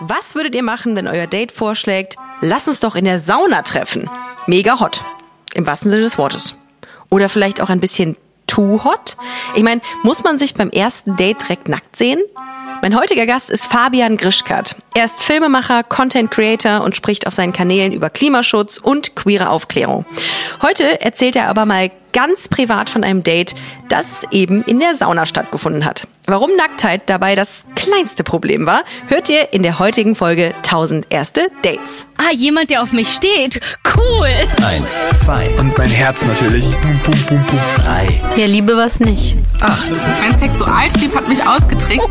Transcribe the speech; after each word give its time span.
Was 0.00 0.36
würdet 0.36 0.54
ihr 0.54 0.62
machen, 0.62 0.94
wenn 0.94 1.08
euer 1.08 1.26
Date 1.26 1.50
vorschlägt, 1.50 2.16
lass 2.40 2.68
uns 2.68 2.78
doch 2.78 2.94
in 2.94 3.04
der 3.04 3.18
Sauna 3.18 3.62
treffen? 3.62 4.08
Mega 4.46 4.78
hot. 4.78 5.02
Im 5.54 5.66
wahrsten 5.66 5.90
Sinne 5.90 6.04
des 6.04 6.18
Wortes. 6.18 6.54
Oder 7.10 7.28
vielleicht 7.28 7.60
auch 7.60 7.68
ein 7.68 7.80
bisschen 7.80 8.16
too 8.46 8.84
hot? 8.84 9.16
Ich 9.56 9.64
meine, 9.64 9.80
muss 10.04 10.22
man 10.22 10.38
sich 10.38 10.54
beim 10.54 10.70
ersten 10.70 11.16
Date 11.16 11.42
direkt 11.42 11.68
nackt 11.68 11.96
sehen? 11.96 12.20
Mein 12.80 12.96
heutiger 12.96 13.26
Gast 13.26 13.50
ist 13.50 13.66
Fabian 13.66 14.16
Grischkat. 14.16 14.76
Er 14.94 15.04
ist 15.04 15.20
Filmemacher, 15.20 15.82
Content 15.82 16.30
Creator 16.30 16.82
und 16.82 16.94
spricht 16.94 17.26
auf 17.26 17.34
seinen 17.34 17.52
Kanälen 17.52 17.92
über 17.92 18.08
Klimaschutz 18.08 18.78
und 18.78 19.16
queere 19.16 19.50
Aufklärung. 19.50 20.06
Heute 20.62 21.00
erzählt 21.00 21.34
er 21.34 21.48
aber 21.48 21.66
mal 21.66 21.90
ganz 22.12 22.46
privat 22.46 22.88
von 22.88 23.02
einem 23.02 23.24
Date, 23.24 23.56
das 23.88 24.24
eben 24.30 24.62
in 24.62 24.78
der 24.78 24.94
Sauna 24.94 25.26
stattgefunden 25.26 25.84
hat. 25.84 26.06
Warum 26.30 26.54
Nacktheit 26.56 27.02
dabei 27.06 27.34
das 27.34 27.64
kleinste 27.74 28.22
Problem 28.22 28.66
war, 28.66 28.82
hört 29.06 29.30
ihr 29.30 29.54
in 29.54 29.62
der 29.62 29.78
heutigen 29.78 30.14
Folge 30.14 30.52
1000 30.58 31.06
erste 31.08 31.48
Dates. 31.62 32.06
Ah, 32.18 32.32
jemand, 32.34 32.68
der 32.68 32.82
auf 32.82 32.92
mich 32.92 33.08
steht. 33.14 33.60
Cool. 33.96 34.28
Eins, 34.62 34.98
zwei, 35.16 35.48
Und 35.58 35.76
mein 35.78 35.88
Herz 35.88 36.22
natürlich. 36.26 36.66
Bum, 36.82 37.00
bum, 37.02 37.14
bum, 37.28 37.42
bum. 37.46 37.58
drei, 37.82 38.20
Ja, 38.36 38.44
Liebe 38.46 38.76
was 38.76 39.00
nicht. 39.00 39.36
acht, 39.62 39.88
Mein 40.20 40.36
Sexualtrieb 40.36 41.16
hat 41.16 41.28
mich 41.28 41.46
ausgetrickst. 41.48 42.10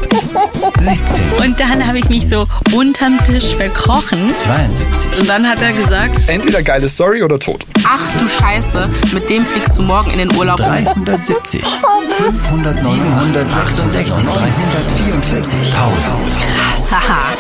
17, 0.80 1.34
Und 1.40 1.60
dann 1.60 1.86
habe 1.86 2.00
ich 2.00 2.10
mich 2.10 2.28
so 2.28 2.48
unterm 2.74 3.24
Tisch 3.24 3.54
verkrochen. 3.56 4.34
72, 4.36 5.20
Und 5.20 5.30
dann 5.30 5.48
hat 5.48 5.62
er 5.62 5.74
gesagt, 5.74 6.28
Entweder 6.28 6.64
geile 6.64 6.90
Story 6.90 7.22
oder 7.22 7.38
tot. 7.38 7.66
ach 7.86 8.00
du 8.20 8.28
Scheiße, 8.28 8.90
mit 9.14 9.30
dem 9.30 9.46
fliegst 9.46 9.78
du 9.78 9.84
morgen 9.84 10.10
in 10.10 10.18
den 10.18 10.36
Urlaub. 10.36 10.58
370, 10.58 11.62
500, 11.64 12.76
766, 12.76 14.07
344, 14.10 15.60
1000. 15.74 16.92
Haha, 16.92 17.38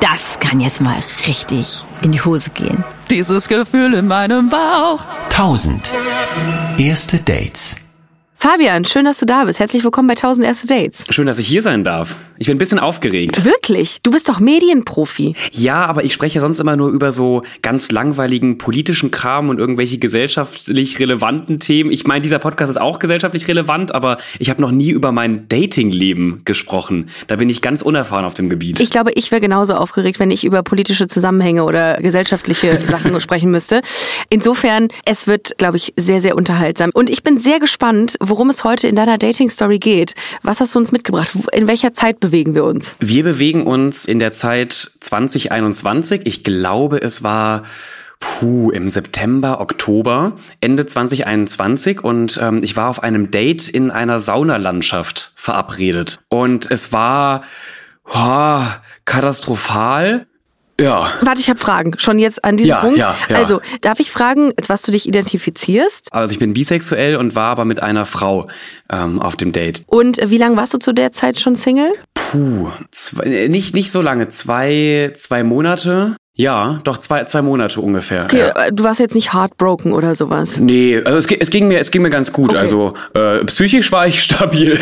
das 0.00 0.38
kann 0.40 0.60
jetzt 0.60 0.80
mal 0.80 1.02
richtig 1.26 1.84
in 2.02 2.12
die 2.12 2.20
Hose 2.20 2.50
gehen. 2.50 2.84
Dieses 3.10 3.48
Gefühl 3.48 3.94
in 3.94 4.06
meinem 4.06 4.48
Bauch. 4.48 5.00
1000. 5.30 5.92
Erste 6.78 7.18
Dates. 7.18 7.76
Fabian, 8.44 8.84
schön, 8.84 9.06
dass 9.06 9.16
du 9.16 9.24
da 9.24 9.46
bist. 9.46 9.58
Herzlich 9.58 9.84
willkommen 9.84 10.06
bei 10.06 10.12
1000 10.12 10.46
erste 10.46 10.66
Dates. 10.66 11.06
Schön, 11.08 11.24
dass 11.24 11.38
ich 11.38 11.48
hier 11.48 11.62
sein 11.62 11.82
darf. 11.82 12.16
Ich 12.36 12.48
bin 12.48 12.56
ein 12.56 12.58
bisschen 12.58 12.78
aufgeregt. 12.78 13.42
Wirklich? 13.42 14.00
Du 14.02 14.10
bist 14.10 14.28
doch 14.28 14.38
Medienprofi. 14.38 15.34
Ja, 15.52 15.86
aber 15.86 16.04
ich 16.04 16.12
spreche 16.12 16.40
sonst 16.40 16.58
immer 16.58 16.76
nur 16.76 16.90
über 16.90 17.10
so 17.10 17.42
ganz 17.62 17.90
langweiligen 17.90 18.58
politischen 18.58 19.10
Kram 19.10 19.48
und 19.48 19.58
irgendwelche 19.58 19.96
gesellschaftlich 19.96 20.98
relevanten 20.98 21.58
Themen. 21.58 21.90
Ich 21.90 22.06
meine, 22.06 22.22
dieser 22.22 22.38
Podcast 22.38 22.68
ist 22.68 22.76
auch 22.76 22.98
gesellschaftlich 22.98 23.48
relevant, 23.48 23.94
aber 23.94 24.18
ich 24.38 24.50
habe 24.50 24.60
noch 24.60 24.72
nie 24.72 24.90
über 24.90 25.10
mein 25.10 25.48
Datingleben 25.48 26.42
gesprochen. 26.44 27.08
Da 27.28 27.36
bin 27.36 27.48
ich 27.48 27.62
ganz 27.62 27.80
unerfahren 27.80 28.26
auf 28.26 28.34
dem 28.34 28.50
Gebiet. 28.50 28.78
Ich 28.78 28.90
glaube, 28.90 29.12
ich 29.14 29.30
wäre 29.30 29.40
genauso 29.40 29.72
aufgeregt, 29.72 30.18
wenn 30.18 30.30
ich 30.30 30.44
über 30.44 30.62
politische 30.62 31.08
Zusammenhänge 31.08 31.64
oder 31.64 31.96
gesellschaftliche 31.98 32.78
Sachen 32.86 33.18
sprechen 33.22 33.50
müsste. 33.50 33.80
Insofern, 34.28 34.88
es 35.06 35.26
wird, 35.26 35.56
glaube 35.56 35.78
ich, 35.78 35.94
sehr, 35.96 36.20
sehr 36.20 36.36
unterhaltsam. 36.36 36.90
Und 36.92 37.08
ich 37.08 37.22
bin 37.22 37.38
sehr 37.38 37.58
gespannt, 37.58 38.16
worum 38.34 38.50
es 38.50 38.64
heute 38.64 38.88
in 38.88 38.96
deiner 38.96 39.16
Dating-Story 39.16 39.78
geht. 39.78 40.16
Was 40.42 40.58
hast 40.58 40.74
du 40.74 40.80
uns 40.80 40.90
mitgebracht? 40.90 41.38
In 41.52 41.68
welcher 41.68 41.94
Zeit 41.94 42.18
bewegen 42.18 42.56
wir 42.56 42.64
uns? 42.64 42.96
Wir 42.98 43.22
bewegen 43.22 43.64
uns 43.64 44.06
in 44.06 44.18
der 44.18 44.32
Zeit 44.32 44.90
2021. 44.98 46.22
Ich 46.24 46.42
glaube, 46.42 47.00
es 47.00 47.22
war 47.22 47.62
puh, 48.18 48.72
im 48.72 48.88
September, 48.88 49.60
Oktober, 49.60 50.32
Ende 50.60 50.84
2021 50.84 52.02
und 52.02 52.40
ähm, 52.42 52.64
ich 52.64 52.74
war 52.74 52.90
auf 52.90 53.04
einem 53.04 53.30
Date 53.30 53.68
in 53.68 53.92
einer 53.92 54.18
Saunalandschaft 54.18 55.30
verabredet. 55.36 56.18
Und 56.28 56.68
es 56.68 56.92
war 56.92 57.42
oh, 58.12 58.62
katastrophal. 59.04 60.26
Ja. 60.80 61.12
Warte, 61.20 61.40
ich 61.40 61.48
habe 61.48 61.58
Fragen. 61.58 61.94
Schon 61.98 62.18
jetzt 62.18 62.44
an 62.44 62.56
diesem 62.56 62.70
Ja, 62.70 62.80
Punkt. 62.80 62.98
ja, 62.98 63.14
ja. 63.28 63.36
Also, 63.36 63.60
darf 63.80 64.00
ich 64.00 64.10
fragen, 64.10 64.52
was 64.66 64.82
du 64.82 64.90
dich 64.92 65.06
identifizierst? 65.06 66.08
Also 66.12 66.32
ich 66.32 66.38
bin 66.40 66.52
bisexuell 66.52 67.16
und 67.16 67.34
war 67.36 67.46
aber 67.50 67.64
mit 67.64 67.80
einer 67.82 68.06
Frau 68.06 68.48
ähm, 68.90 69.20
auf 69.20 69.36
dem 69.36 69.52
Date. 69.52 69.82
Und 69.86 70.18
wie 70.30 70.38
lange 70.38 70.56
warst 70.56 70.74
du 70.74 70.78
zu 70.78 70.92
der 70.92 71.12
Zeit 71.12 71.38
schon 71.40 71.54
Single? 71.56 71.92
Puh, 72.14 72.70
zwei, 72.90 73.22
äh, 73.24 73.48
nicht, 73.48 73.74
nicht 73.74 73.92
so 73.92 74.02
lange, 74.02 74.28
zwei, 74.28 75.12
zwei 75.14 75.44
Monate. 75.44 76.16
Ja, 76.36 76.80
doch 76.82 76.98
zwei, 76.98 77.22
zwei 77.24 77.42
Monate 77.42 77.80
ungefähr. 77.80 78.24
Okay, 78.24 78.40
ja. 78.40 78.66
äh, 78.66 78.72
du 78.72 78.82
warst 78.82 78.98
jetzt 78.98 79.14
nicht 79.14 79.32
heartbroken 79.32 79.92
oder 79.92 80.16
sowas. 80.16 80.58
Nee, 80.58 81.00
also 81.04 81.16
es, 81.16 81.26
es 81.30 81.48
ging 81.48 81.68
mir, 81.68 81.78
es 81.78 81.92
ging 81.92 82.02
mir 82.02 82.10
ganz 82.10 82.32
gut. 82.32 82.50
Okay. 82.50 82.58
Also 82.58 82.94
äh, 83.14 83.44
psychisch 83.44 83.92
war 83.92 84.08
ich 84.08 84.20
stabil. 84.24 84.76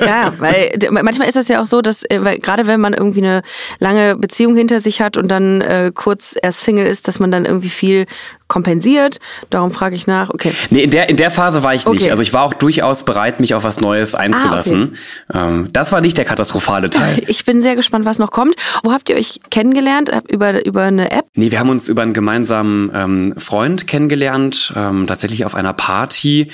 Ja, 0.00 0.32
weil 0.38 0.72
manchmal 0.90 1.28
ist 1.28 1.36
das 1.36 1.48
ja 1.48 1.60
auch 1.60 1.66
so, 1.66 1.82
dass 1.82 2.04
äh, 2.04 2.20
weil, 2.22 2.38
gerade 2.38 2.66
wenn 2.66 2.80
man 2.80 2.94
irgendwie 2.94 3.18
eine 3.18 3.42
lange 3.80 4.16
Beziehung 4.16 4.56
hinter 4.56 4.80
sich 4.80 5.02
hat 5.02 5.18
und 5.18 5.28
dann 5.28 5.60
äh, 5.60 5.92
kurz 5.94 6.36
erst 6.42 6.62
Single 6.62 6.86
ist, 6.86 7.06
dass 7.06 7.20
man 7.20 7.30
dann 7.30 7.44
irgendwie 7.44 7.68
viel 7.68 8.06
kompensiert. 8.48 9.18
Darum 9.50 9.70
frage 9.70 9.96
ich 9.96 10.06
nach. 10.06 10.30
Okay. 10.30 10.52
nee, 10.70 10.82
in 10.82 10.90
der, 10.90 11.08
in 11.08 11.16
der 11.16 11.30
Phase 11.30 11.62
war 11.62 11.74
ich 11.74 11.86
nicht. 11.86 12.00
Okay. 12.02 12.08
Ah, 12.08 12.12
Also 12.12 12.22
ich 12.22 12.32
war 12.32 12.42
auch 12.42 12.54
durchaus 12.54 13.04
bereit, 13.04 13.40
mich 13.40 13.54
auf 13.54 13.64
was 13.64 13.80
Neues 13.80 14.14
einzulassen. 14.14 14.96
ähm, 15.32 15.68
das 15.72 15.92
war 15.92 16.00
nicht 16.00 16.16
der 16.18 16.24
katastrophale 16.24 16.90
Teil. 16.90 17.22
Ich 17.34 17.44
bin 17.44 17.62
sehr 17.62 17.74
gespannt, 17.74 18.04
was 18.04 18.18
noch 18.18 18.30
kommt. 18.30 18.54
Wo 18.82 18.92
habt 18.92 19.08
ihr 19.08 19.16
euch 19.16 19.40
kennengelernt? 19.50 20.10
Über, 20.28 20.64
über 20.64 20.82
eine 20.82 21.10
App? 21.10 21.26
Nee, 21.34 21.50
wir 21.50 21.58
haben 21.58 21.70
uns 21.70 21.88
über 21.88 22.02
einen 22.02 22.12
gemeinsamen 22.12 22.90
ähm, 22.94 23.34
Freund 23.38 23.86
kennengelernt, 23.86 24.72
ähm, 24.76 25.06
tatsächlich 25.06 25.44
auf 25.44 25.54
einer 25.54 25.72
Party, 25.72 26.50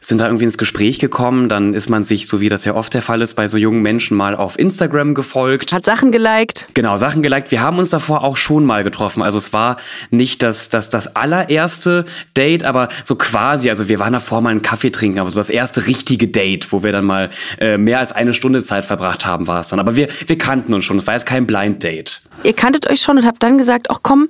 sind 0.00 0.18
da 0.18 0.26
irgendwie 0.26 0.44
ins 0.44 0.58
Gespräch 0.58 0.98
gekommen, 0.98 1.48
dann 1.48 1.74
ist 1.74 1.88
man 1.88 2.04
sich, 2.04 2.26
so 2.26 2.40
wie 2.40 2.48
das 2.48 2.64
ja 2.64 2.74
oft 2.74 2.94
der 2.94 3.02
Fall 3.02 3.22
ist, 3.22 3.34
bei 3.34 3.48
so 3.48 3.56
jungen 3.58 3.82
Menschen 3.82 4.16
mal 4.16 4.34
auf 4.34 4.58
Instagram 4.58 5.14
gefolgt. 5.14 5.72
Hat 5.72 5.84
Sachen 5.84 6.10
geliked? 6.10 6.66
Genau, 6.74 6.96
Sachen 6.96 7.22
geliked. 7.22 7.50
Wir 7.50 7.62
haben 7.62 7.78
uns 7.78 7.90
davor 7.90 8.24
auch 8.24 8.36
schon 8.36 8.64
mal 8.64 8.82
getroffen. 8.84 9.22
Also 9.22 9.38
es 9.38 9.52
war 9.52 9.76
nicht 10.10 10.42
das, 10.42 10.68
das, 10.68 10.90
das 10.90 11.14
allererste 11.34 12.04
Date, 12.36 12.64
aber 12.64 12.88
so 13.02 13.16
quasi. 13.16 13.70
Also 13.70 13.88
wir 13.88 13.98
waren 13.98 14.12
davor 14.12 14.40
mal 14.40 14.50
einen 14.50 14.62
Kaffee 14.62 14.90
trinken, 14.90 15.18
aber 15.18 15.30
so 15.30 15.40
das 15.40 15.50
erste 15.50 15.86
richtige 15.86 16.28
Date, 16.28 16.72
wo 16.72 16.82
wir 16.82 16.92
dann 16.92 17.04
mal 17.04 17.30
äh, 17.58 17.76
mehr 17.76 17.98
als 17.98 18.12
eine 18.12 18.32
Stunde 18.32 18.62
Zeit 18.62 18.84
verbracht 18.84 19.26
haben, 19.26 19.46
war 19.46 19.60
es 19.60 19.68
dann. 19.68 19.80
Aber 19.80 19.96
wir, 19.96 20.08
wir 20.26 20.38
kannten 20.38 20.74
uns 20.74 20.84
schon. 20.84 20.98
Es 20.98 21.06
war 21.06 21.14
jetzt 21.14 21.26
kein 21.26 21.46
Blind 21.46 21.82
Date. 21.82 22.22
Ihr 22.42 22.52
kanntet 22.52 22.88
euch 22.90 23.00
schon 23.00 23.18
und 23.18 23.26
habt 23.26 23.42
dann 23.42 23.58
gesagt, 23.58 23.88
ach 23.90 24.00
komm, 24.02 24.28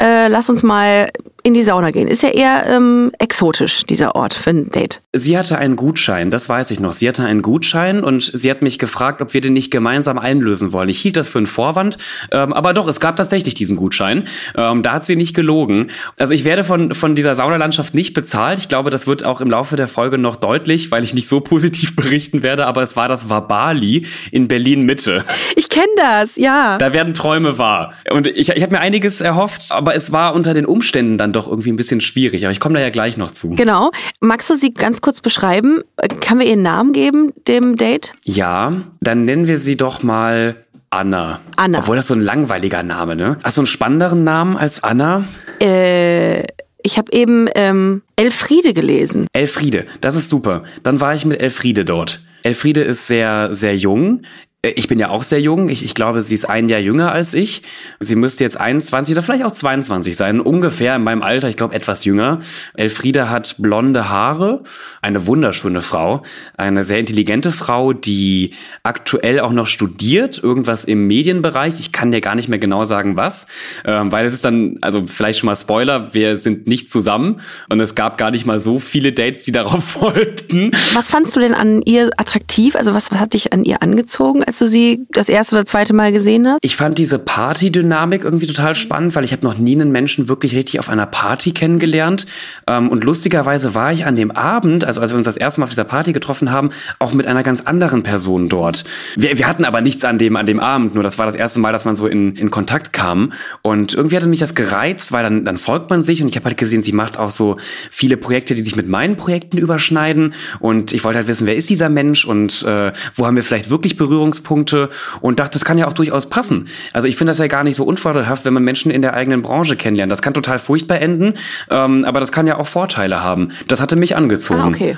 äh, 0.00 0.28
lass 0.28 0.48
uns 0.48 0.62
mal 0.62 1.08
in 1.42 1.54
die 1.54 1.62
Sauna 1.62 1.90
gehen. 1.90 2.08
Ist 2.08 2.22
ja 2.22 2.30
eher 2.30 2.66
ähm, 2.66 3.12
exotisch, 3.18 3.82
dieser 3.84 4.14
Ort 4.14 4.34
für 4.34 4.50
ein 4.50 4.68
Date. 4.70 5.00
Sie 5.12 5.36
hatte 5.36 5.58
einen 5.58 5.76
Gutschein, 5.76 6.30
das 6.30 6.48
weiß 6.48 6.70
ich 6.70 6.80
noch. 6.80 6.92
Sie 6.92 7.08
hatte 7.08 7.24
einen 7.24 7.42
Gutschein 7.42 8.04
und 8.04 8.22
sie 8.22 8.50
hat 8.50 8.62
mich 8.62 8.78
gefragt, 8.78 9.22
ob 9.22 9.34
wir 9.34 9.40
den 9.40 9.54
nicht 9.54 9.70
gemeinsam 9.70 10.18
einlösen 10.18 10.72
wollen. 10.72 10.88
Ich 10.88 11.00
hielt 11.00 11.16
das 11.16 11.28
für 11.28 11.38
einen 11.38 11.46
Vorwand, 11.46 11.98
ähm, 12.30 12.52
aber 12.52 12.74
doch, 12.74 12.86
es 12.86 13.00
gab 13.00 13.16
tatsächlich 13.16 13.54
diesen 13.54 13.76
Gutschein. 13.76 14.28
Ähm, 14.54 14.82
da 14.82 14.92
hat 14.92 15.06
sie 15.06 15.16
nicht 15.16 15.34
gelogen. 15.34 15.90
Also 16.18 16.34
ich 16.34 16.39
werde 16.44 16.64
von, 16.64 16.94
von 16.94 17.14
dieser 17.14 17.34
Saunalandschaft 17.34 17.94
nicht 17.94 18.14
bezahlt. 18.14 18.60
Ich 18.60 18.68
glaube, 18.68 18.90
das 18.90 19.06
wird 19.06 19.24
auch 19.24 19.40
im 19.40 19.50
Laufe 19.50 19.76
der 19.76 19.88
Folge 19.88 20.18
noch 20.18 20.36
deutlich, 20.36 20.90
weil 20.90 21.04
ich 21.04 21.14
nicht 21.14 21.28
so 21.28 21.40
positiv 21.40 21.96
berichten 21.96 22.42
werde, 22.42 22.66
aber 22.66 22.82
es 22.82 22.96
war 22.96 23.08
das 23.08 23.28
Wabali 23.28 24.06
in 24.30 24.48
Berlin-Mitte. 24.48 25.24
Ich 25.56 25.68
kenne 25.68 25.86
das, 25.96 26.36
ja. 26.36 26.78
Da 26.78 26.92
werden 26.92 27.14
Träume 27.14 27.58
wahr. 27.58 27.94
Und 28.10 28.26
ich, 28.26 28.50
ich 28.50 28.62
habe 28.62 28.74
mir 28.74 28.80
einiges 28.80 29.20
erhofft, 29.20 29.70
aber 29.70 29.94
es 29.94 30.12
war 30.12 30.34
unter 30.34 30.54
den 30.54 30.66
Umständen 30.66 31.18
dann 31.18 31.32
doch 31.32 31.48
irgendwie 31.48 31.70
ein 31.70 31.76
bisschen 31.76 32.00
schwierig. 32.00 32.44
Aber 32.44 32.52
ich 32.52 32.60
komme 32.60 32.74
da 32.74 32.80
ja 32.80 32.90
gleich 32.90 33.16
noch 33.16 33.30
zu. 33.30 33.50
Genau. 33.50 33.90
Magst 34.20 34.50
du 34.50 34.54
sie 34.54 34.72
ganz 34.72 35.00
kurz 35.00 35.20
beschreiben? 35.20 35.82
Kann 36.20 36.38
wir 36.38 36.46
ihren 36.46 36.62
Namen 36.62 36.92
geben, 36.92 37.32
dem 37.48 37.76
Date? 37.76 38.14
Ja, 38.24 38.72
dann 39.00 39.24
nennen 39.24 39.46
wir 39.46 39.58
sie 39.58 39.76
doch 39.76 40.02
mal 40.02 40.56
Anna. 40.90 41.40
Anna. 41.54 41.78
Obwohl 41.78 41.94
das 41.94 42.08
so 42.08 42.14
ein 42.14 42.20
langweiliger 42.20 42.82
Name, 42.82 43.14
ne? 43.14 43.38
Hast 43.44 43.56
du 43.56 43.60
einen 43.60 43.66
spannenderen 43.66 44.24
Namen 44.24 44.56
als 44.56 44.82
Anna? 44.82 45.24
Äh, 45.60 46.42
ich 46.82 46.96
habe 46.96 47.12
eben 47.12 47.48
ähm, 47.54 48.02
Elfriede 48.16 48.72
gelesen. 48.72 49.26
Elfriede, 49.32 49.86
das 50.00 50.16
ist 50.16 50.30
super. 50.30 50.64
Dann 50.82 51.00
war 51.00 51.14
ich 51.14 51.24
mit 51.24 51.40
Elfriede 51.40 51.84
dort. 51.84 52.20
Elfriede 52.42 52.80
ist 52.80 53.06
sehr, 53.06 53.52
sehr 53.52 53.76
jung. 53.76 54.22
Äh, 54.62 54.72
Ich 54.76 54.88
bin 54.88 54.98
ja 54.98 55.10
auch 55.10 55.22
sehr 55.22 55.40
jung. 55.40 55.68
Ich, 55.68 55.84
ich 55.84 55.94
glaube, 55.94 56.22
sie 56.22 56.34
ist 56.34 56.44
ein 56.48 56.68
Jahr 56.68 56.80
jünger 56.80 57.12
als 57.12 57.34
ich. 57.34 57.62
Sie 57.98 58.16
müsste 58.16 58.44
jetzt 58.44 58.58
21 58.60 59.14
oder 59.14 59.22
vielleicht 59.22 59.44
auch 59.44 59.52
22 59.52 60.16
sein. 60.16 60.40
Ungefähr 60.40 60.96
in 60.96 61.02
meinem 61.02 61.22
Alter, 61.22 61.48
ich 61.48 61.56
glaube 61.56 61.74
etwas 61.74 62.04
jünger. 62.04 62.40
Elfriede 62.74 63.30
hat 63.30 63.56
blonde 63.58 64.08
Haare. 64.08 64.62
Eine 65.02 65.26
wunderschöne 65.26 65.80
Frau. 65.80 66.22
Eine 66.56 66.84
sehr 66.84 66.98
intelligente 66.98 67.50
Frau, 67.52 67.92
die 67.92 68.52
aktuell 68.82 69.40
auch 69.40 69.52
noch 69.52 69.66
studiert. 69.66 70.42
Irgendwas 70.42 70.84
im 70.84 71.06
Medienbereich. 71.06 71.80
Ich 71.80 71.92
kann 71.92 72.10
dir 72.12 72.20
gar 72.20 72.34
nicht 72.34 72.48
mehr 72.48 72.58
genau 72.58 72.84
sagen, 72.84 73.16
was. 73.16 73.46
Ähm, 73.84 74.12
weil 74.12 74.26
es 74.26 74.34
ist 74.34 74.44
dann, 74.44 74.78
also 74.80 75.06
vielleicht 75.06 75.38
schon 75.40 75.46
mal 75.46 75.56
Spoiler, 75.56 76.14
wir 76.14 76.36
sind 76.36 76.66
nicht 76.66 76.90
zusammen. 76.90 77.40
Und 77.68 77.80
es 77.80 77.94
gab 77.94 78.18
gar 78.18 78.30
nicht 78.30 78.46
mal 78.46 78.58
so 78.58 78.78
viele 78.78 79.12
Dates, 79.12 79.44
die 79.44 79.52
darauf 79.60 79.84
folgten. 79.84 80.72
Was 80.94 81.10
fandst 81.10 81.34
du 81.36 81.40
denn 81.40 81.54
an 81.54 81.82
ihr 81.82 82.10
attraktiv? 82.16 82.76
Also 82.76 82.94
was 82.94 83.10
hat 83.10 83.32
dich 83.34 83.52
an 83.52 83.64
ihr 83.64 83.82
angezogen? 83.82 84.42
Als 84.50 84.58
du 84.58 84.66
sie 84.66 85.06
das 85.10 85.28
erste 85.28 85.54
oder 85.54 85.64
zweite 85.64 85.92
Mal 85.92 86.10
gesehen 86.10 86.48
hast? 86.48 86.58
Ich 86.62 86.74
fand 86.74 86.98
diese 86.98 87.20
Party-Dynamik 87.20 88.24
irgendwie 88.24 88.48
total 88.48 88.74
spannend, 88.74 89.14
weil 89.14 89.22
ich 89.22 89.30
habe 89.30 89.46
noch 89.46 89.56
nie 89.56 89.76
einen 89.76 89.92
Menschen 89.92 90.28
wirklich 90.28 90.56
richtig 90.56 90.80
auf 90.80 90.88
einer 90.88 91.06
Party 91.06 91.52
kennengelernt. 91.52 92.26
Ähm, 92.66 92.88
und 92.88 93.04
lustigerweise 93.04 93.76
war 93.76 93.92
ich 93.92 94.06
an 94.06 94.16
dem 94.16 94.32
Abend, 94.32 94.84
also 94.84 95.00
als 95.00 95.12
wir 95.12 95.16
uns 95.16 95.26
das 95.26 95.36
erste 95.36 95.60
Mal 95.60 95.66
auf 95.66 95.70
dieser 95.70 95.84
Party 95.84 96.12
getroffen 96.12 96.50
haben, 96.50 96.70
auch 96.98 97.12
mit 97.12 97.28
einer 97.28 97.44
ganz 97.44 97.60
anderen 97.60 98.02
Person 98.02 98.48
dort. 98.48 98.82
Wir, 99.14 99.38
wir 99.38 99.46
hatten 99.46 99.64
aber 99.64 99.82
nichts 99.82 100.04
an 100.04 100.18
dem, 100.18 100.34
an 100.34 100.46
dem 100.46 100.58
Abend, 100.58 100.94
nur 100.94 101.04
das 101.04 101.16
war 101.16 101.26
das 101.26 101.36
erste 101.36 101.60
Mal, 101.60 101.70
dass 101.70 101.84
man 101.84 101.94
so 101.94 102.08
in, 102.08 102.34
in 102.34 102.50
Kontakt 102.50 102.92
kam. 102.92 103.32
Und 103.62 103.94
irgendwie 103.94 104.16
hatte 104.16 104.28
mich 104.28 104.40
das 104.40 104.56
gereizt, 104.56 105.12
weil 105.12 105.22
dann, 105.22 105.44
dann 105.44 105.58
folgt 105.58 105.90
man 105.90 106.02
sich 106.02 106.22
und 106.22 106.28
ich 106.28 106.34
habe 106.34 106.46
halt 106.46 106.56
gesehen, 106.56 106.82
sie 106.82 106.92
macht 106.92 107.16
auch 107.20 107.30
so 107.30 107.56
viele 107.92 108.16
Projekte, 108.16 108.56
die 108.56 108.62
sich 108.62 108.74
mit 108.74 108.88
meinen 108.88 109.16
Projekten 109.16 109.58
überschneiden. 109.58 110.34
Und 110.58 110.92
ich 110.92 111.04
wollte 111.04 111.18
halt 111.18 111.28
wissen, 111.28 111.46
wer 111.46 111.54
ist 111.54 111.70
dieser 111.70 111.88
Mensch 111.88 112.24
und 112.24 112.64
äh, 112.64 112.92
wo 113.14 113.26
haben 113.28 113.36
wir 113.36 113.44
vielleicht 113.44 113.70
wirklich 113.70 113.96
Berührungspunkte 114.40 114.90
und 115.20 115.38
dachte, 115.38 115.52
das 115.52 115.64
kann 115.64 115.78
ja 115.78 115.86
auch 115.86 115.92
durchaus 115.92 116.28
passen. 116.28 116.68
Also 116.92 117.08
ich 117.08 117.16
finde 117.16 117.30
das 117.30 117.38
ja 117.38 117.46
gar 117.46 117.64
nicht 117.64 117.76
so 117.76 117.84
unvorteilhaft, 117.84 118.44
wenn 118.44 118.54
man 118.54 118.64
Menschen 118.64 118.90
in 118.90 119.02
der 119.02 119.14
eigenen 119.14 119.42
Branche 119.42 119.76
kennenlernt. 119.76 120.10
Das 120.10 120.22
kann 120.22 120.34
total 120.34 120.58
furchtbar 120.58 121.00
enden, 121.00 121.34
ähm, 121.70 122.04
aber 122.04 122.20
das 122.20 122.32
kann 122.32 122.46
ja 122.46 122.56
auch 122.56 122.66
Vorteile 122.66 123.22
haben. 123.22 123.50
Das 123.68 123.80
hatte 123.80 123.96
mich 123.96 124.16
angezogen. 124.16 124.60
Ah, 124.60 124.68
okay. 124.68 124.96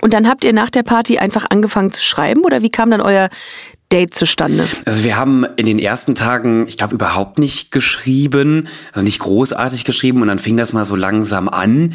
Und 0.00 0.12
dann 0.12 0.28
habt 0.28 0.44
ihr 0.44 0.52
nach 0.52 0.70
der 0.70 0.82
Party 0.82 1.18
einfach 1.18 1.46
angefangen 1.50 1.92
zu 1.92 2.02
schreiben 2.02 2.42
oder 2.44 2.62
wie 2.62 2.70
kam 2.70 2.90
dann 2.90 3.00
euer 3.00 3.28
Date 3.92 4.14
zustande? 4.14 4.66
Also 4.84 5.04
wir 5.04 5.16
haben 5.16 5.44
in 5.56 5.66
den 5.66 5.78
ersten 5.78 6.14
Tagen, 6.14 6.66
ich 6.66 6.76
glaube, 6.76 6.94
überhaupt 6.94 7.38
nicht 7.38 7.70
geschrieben, 7.70 8.68
also 8.92 9.04
nicht 9.04 9.20
großartig 9.20 9.84
geschrieben 9.84 10.22
und 10.22 10.28
dann 10.28 10.38
fing 10.38 10.56
das 10.56 10.72
mal 10.72 10.84
so 10.84 10.96
langsam 10.96 11.48
an. 11.48 11.94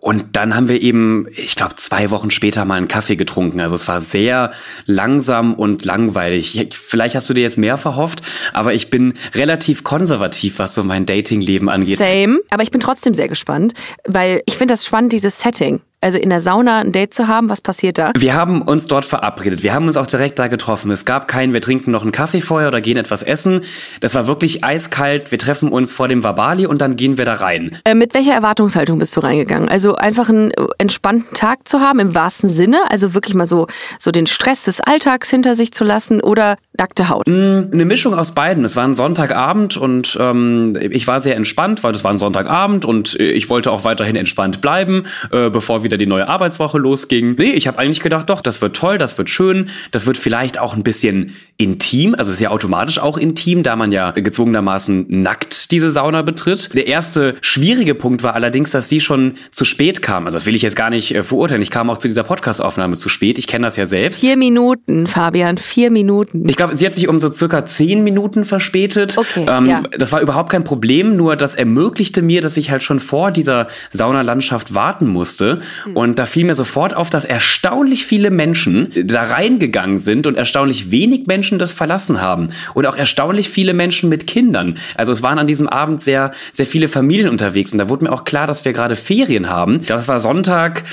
Und 0.00 0.36
dann 0.36 0.56
haben 0.56 0.68
wir 0.68 0.80
eben, 0.80 1.26
ich 1.34 1.56
glaube, 1.56 1.74
zwei 1.76 2.10
Wochen 2.10 2.30
später 2.30 2.64
mal 2.64 2.76
einen 2.76 2.88
Kaffee 2.88 3.16
getrunken. 3.16 3.60
Also 3.60 3.74
es 3.74 3.86
war 3.86 4.00
sehr 4.00 4.52
langsam 4.86 5.52
und 5.52 5.84
langweilig. 5.84 6.68
Vielleicht 6.72 7.16
hast 7.16 7.28
du 7.28 7.34
dir 7.34 7.42
jetzt 7.42 7.58
mehr 7.58 7.76
verhofft, 7.76 8.22
aber 8.54 8.72
ich 8.72 8.88
bin 8.88 9.14
relativ 9.34 9.84
konservativ, 9.84 10.58
was 10.58 10.74
so 10.74 10.84
mein 10.84 11.04
Datingleben 11.04 11.68
angeht. 11.68 11.98
Same. 11.98 12.40
Aber 12.50 12.62
ich 12.62 12.70
bin 12.70 12.80
trotzdem 12.80 13.12
sehr 13.12 13.28
gespannt, 13.28 13.74
weil 14.06 14.40
ich 14.46 14.56
finde 14.56 14.72
das 14.72 14.86
spannend, 14.86 15.12
dieses 15.12 15.40
Setting. 15.40 15.80
Also 16.02 16.16
in 16.16 16.30
der 16.30 16.40
Sauna 16.40 16.78
ein 16.78 16.92
Date 16.92 17.12
zu 17.12 17.28
haben, 17.28 17.50
was 17.50 17.60
passiert 17.60 17.98
da? 17.98 18.12
Wir 18.16 18.34
haben 18.34 18.62
uns 18.62 18.86
dort 18.86 19.04
verabredet. 19.04 19.62
Wir 19.62 19.74
haben 19.74 19.86
uns 19.86 19.98
auch 19.98 20.06
direkt 20.06 20.38
da 20.38 20.48
getroffen. 20.48 20.90
Es 20.90 21.04
gab 21.04 21.28
keinen, 21.28 21.52
wir 21.52 21.60
trinken 21.60 21.90
noch 21.90 22.00
einen 22.00 22.12
Kaffee 22.12 22.40
vorher 22.40 22.68
oder 22.68 22.80
gehen 22.80 22.96
etwas 22.96 23.22
essen. 23.22 23.60
Das 24.00 24.14
war 24.14 24.26
wirklich 24.26 24.64
eiskalt. 24.64 25.30
Wir 25.30 25.38
treffen 25.38 25.68
uns 25.68 25.92
vor 25.92 26.08
dem 26.08 26.24
Vabali 26.24 26.64
und 26.64 26.80
dann 26.80 26.96
gehen 26.96 27.18
wir 27.18 27.26
da 27.26 27.34
rein. 27.34 27.76
Äh, 27.84 27.94
mit 27.94 28.14
welcher 28.14 28.32
Erwartungshaltung 28.32 28.98
bist 28.98 29.14
du 29.14 29.20
reingegangen? 29.20 29.68
Also 29.68 29.94
einfach 29.96 30.30
einen 30.30 30.52
äh, 30.52 30.66
entspannten 30.78 31.34
Tag 31.34 31.68
zu 31.68 31.80
haben 31.80 31.98
im 31.98 32.14
wahrsten 32.14 32.48
Sinne, 32.48 32.90
also 32.90 33.12
wirklich 33.12 33.34
mal 33.34 33.46
so 33.46 33.66
so 33.98 34.10
den 34.10 34.26
Stress 34.26 34.64
des 34.64 34.80
Alltags 34.80 35.28
hinter 35.28 35.54
sich 35.54 35.72
zu 35.72 35.84
lassen 35.84 36.22
oder 36.22 36.56
nackte 36.80 37.10
Haut? 37.10 37.28
Eine 37.28 37.84
Mischung 37.84 38.14
aus 38.14 38.32
beiden. 38.32 38.64
Es 38.64 38.74
war 38.74 38.84
ein 38.84 38.94
Sonntagabend 38.94 39.76
und 39.76 40.16
ähm, 40.18 40.78
ich 40.80 41.06
war 41.06 41.20
sehr 41.20 41.36
entspannt, 41.36 41.84
weil 41.84 41.94
es 41.94 42.04
war 42.04 42.10
ein 42.10 42.18
Sonntagabend 42.18 42.84
und 42.84 43.20
äh, 43.20 43.32
ich 43.32 43.50
wollte 43.50 43.70
auch 43.70 43.84
weiterhin 43.84 44.16
entspannt 44.16 44.60
bleiben, 44.62 45.04
äh, 45.30 45.50
bevor 45.50 45.84
wieder 45.90 45.98
die 45.98 46.06
neue 46.06 46.28
Arbeitswoche 46.28 46.78
losging. 46.78 47.34
Nee, 47.36 47.50
ich 47.50 47.66
habe 47.66 47.78
eigentlich 47.78 48.00
gedacht, 48.00 48.30
doch, 48.30 48.40
das 48.40 48.62
wird 48.62 48.76
toll, 48.76 48.96
das 48.96 49.18
wird 49.18 49.28
schön, 49.28 49.70
das 49.90 50.06
wird 50.06 50.16
vielleicht 50.16 50.58
auch 50.58 50.74
ein 50.74 50.84
bisschen 50.84 51.34
intim, 51.60 52.14
also 52.14 52.30
es 52.30 52.38
ist 52.38 52.40
ja 52.40 52.50
automatisch 52.50 52.98
auch 52.98 53.18
intim, 53.18 53.62
da 53.62 53.76
man 53.76 53.92
ja 53.92 54.12
gezwungenermaßen 54.12 55.06
nackt 55.08 55.70
diese 55.70 55.90
Sauna 55.90 56.22
betritt. 56.22 56.70
Der 56.74 56.86
erste 56.86 57.34
schwierige 57.40 57.94
Punkt 57.94 58.22
war 58.22 58.34
allerdings, 58.34 58.70
dass 58.70 58.88
sie 58.88 59.00
schon 59.00 59.34
zu 59.50 59.64
spät 59.64 60.02
kam. 60.02 60.26
Also 60.26 60.36
das 60.36 60.46
will 60.46 60.54
ich 60.54 60.62
jetzt 60.62 60.76
gar 60.76 60.90
nicht 60.90 61.14
äh, 61.14 61.22
verurteilen. 61.22 61.62
Ich 61.62 61.70
kam 61.70 61.90
auch 61.90 61.98
zu 61.98 62.08
dieser 62.08 62.22
Podcast-Aufnahme 62.22 62.96
zu 62.96 63.08
spät. 63.08 63.38
Ich 63.38 63.46
kenne 63.46 63.66
das 63.66 63.76
ja 63.76 63.86
selbst. 63.86 64.20
Vier 64.20 64.36
Minuten, 64.36 65.06
Fabian, 65.06 65.58
vier 65.58 65.90
Minuten. 65.90 66.48
Ich 66.48 66.56
glaube, 66.56 66.76
sie 66.76 66.86
hat 66.86 66.94
sich 66.94 67.08
um 67.08 67.20
so 67.20 67.30
circa 67.30 67.66
zehn 67.66 68.02
Minuten 68.02 68.44
verspätet. 68.44 69.18
Okay, 69.18 69.46
ähm, 69.48 69.66
ja. 69.66 69.82
Das 69.98 70.12
war 70.12 70.20
überhaupt 70.20 70.50
kein 70.50 70.64
Problem, 70.64 71.16
nur 71.16 71.36
das 71.36 71.54
ermöglichte 71.54 72.22
mir, 72.22 72.40
dass 72.40 72.56
ich 72.56 72.70
halt 72.70 72.82
schon 72.82 73.00
vor 73.00 73.30
dieser 73.30 73.66
Saunalandschaft 73.90 74.74
warten 74.74 75.06
musste. 75.06 75.60
Und 75.94 76.18
da 76.18 76.26
fiel 76.26 76.44
mir 76.44 76.54
sofort 76.54 76.94
auf, 76.94 77.10
dass 77.10 77.24
erstaunlich 77.24 78.06
viele 78.06 78.30
Menschen 78.30 78.92
da 79.04 79.24
reingegangen 79.24 79.98
sind 79.98 80.26
und 80.26 80.36
erstaunlich 80.36 80.90
wenig 80.90 81.26
Menschen 81.26 81.49
das 81.58 81.72
verlassen 81.72 82.20
haben. 82.20 82.50
Und 82.74 82.86
auch 82.86 82.96
erstaunlich 82.96 83.48
viele 83.48 83.74
Menschen 83.74 84.08
mit 84.08 84.26
Kindern. 84.26 84.78
Also 84.96 85.12
es 85.12 85.22
waren 85.22 85.38
an 85.38 85.46
diesem 85.46 85.68
Abend 85.68 86.00
sehr, 86.00 86.32
sehr 86.52 86.66
viele 86.66 86.88
Familien 86.88 87.28
unterwegs. 87.28 87.72
Und 87.72 87.78
da 87.78 87.88
wurde 87.88 88.04
mir 88.04 88.12
auch 88.12 88.24
klar, 88.24 88.46
dass 88.46 88.64
wir 88.64 88.72
gerade 88.72 88.96
Ferien 88.96 89.48
haben. 89.48 89.84
Das 89.86 90.08
war 90.08 90.20
Sonntag, 90.20 90.84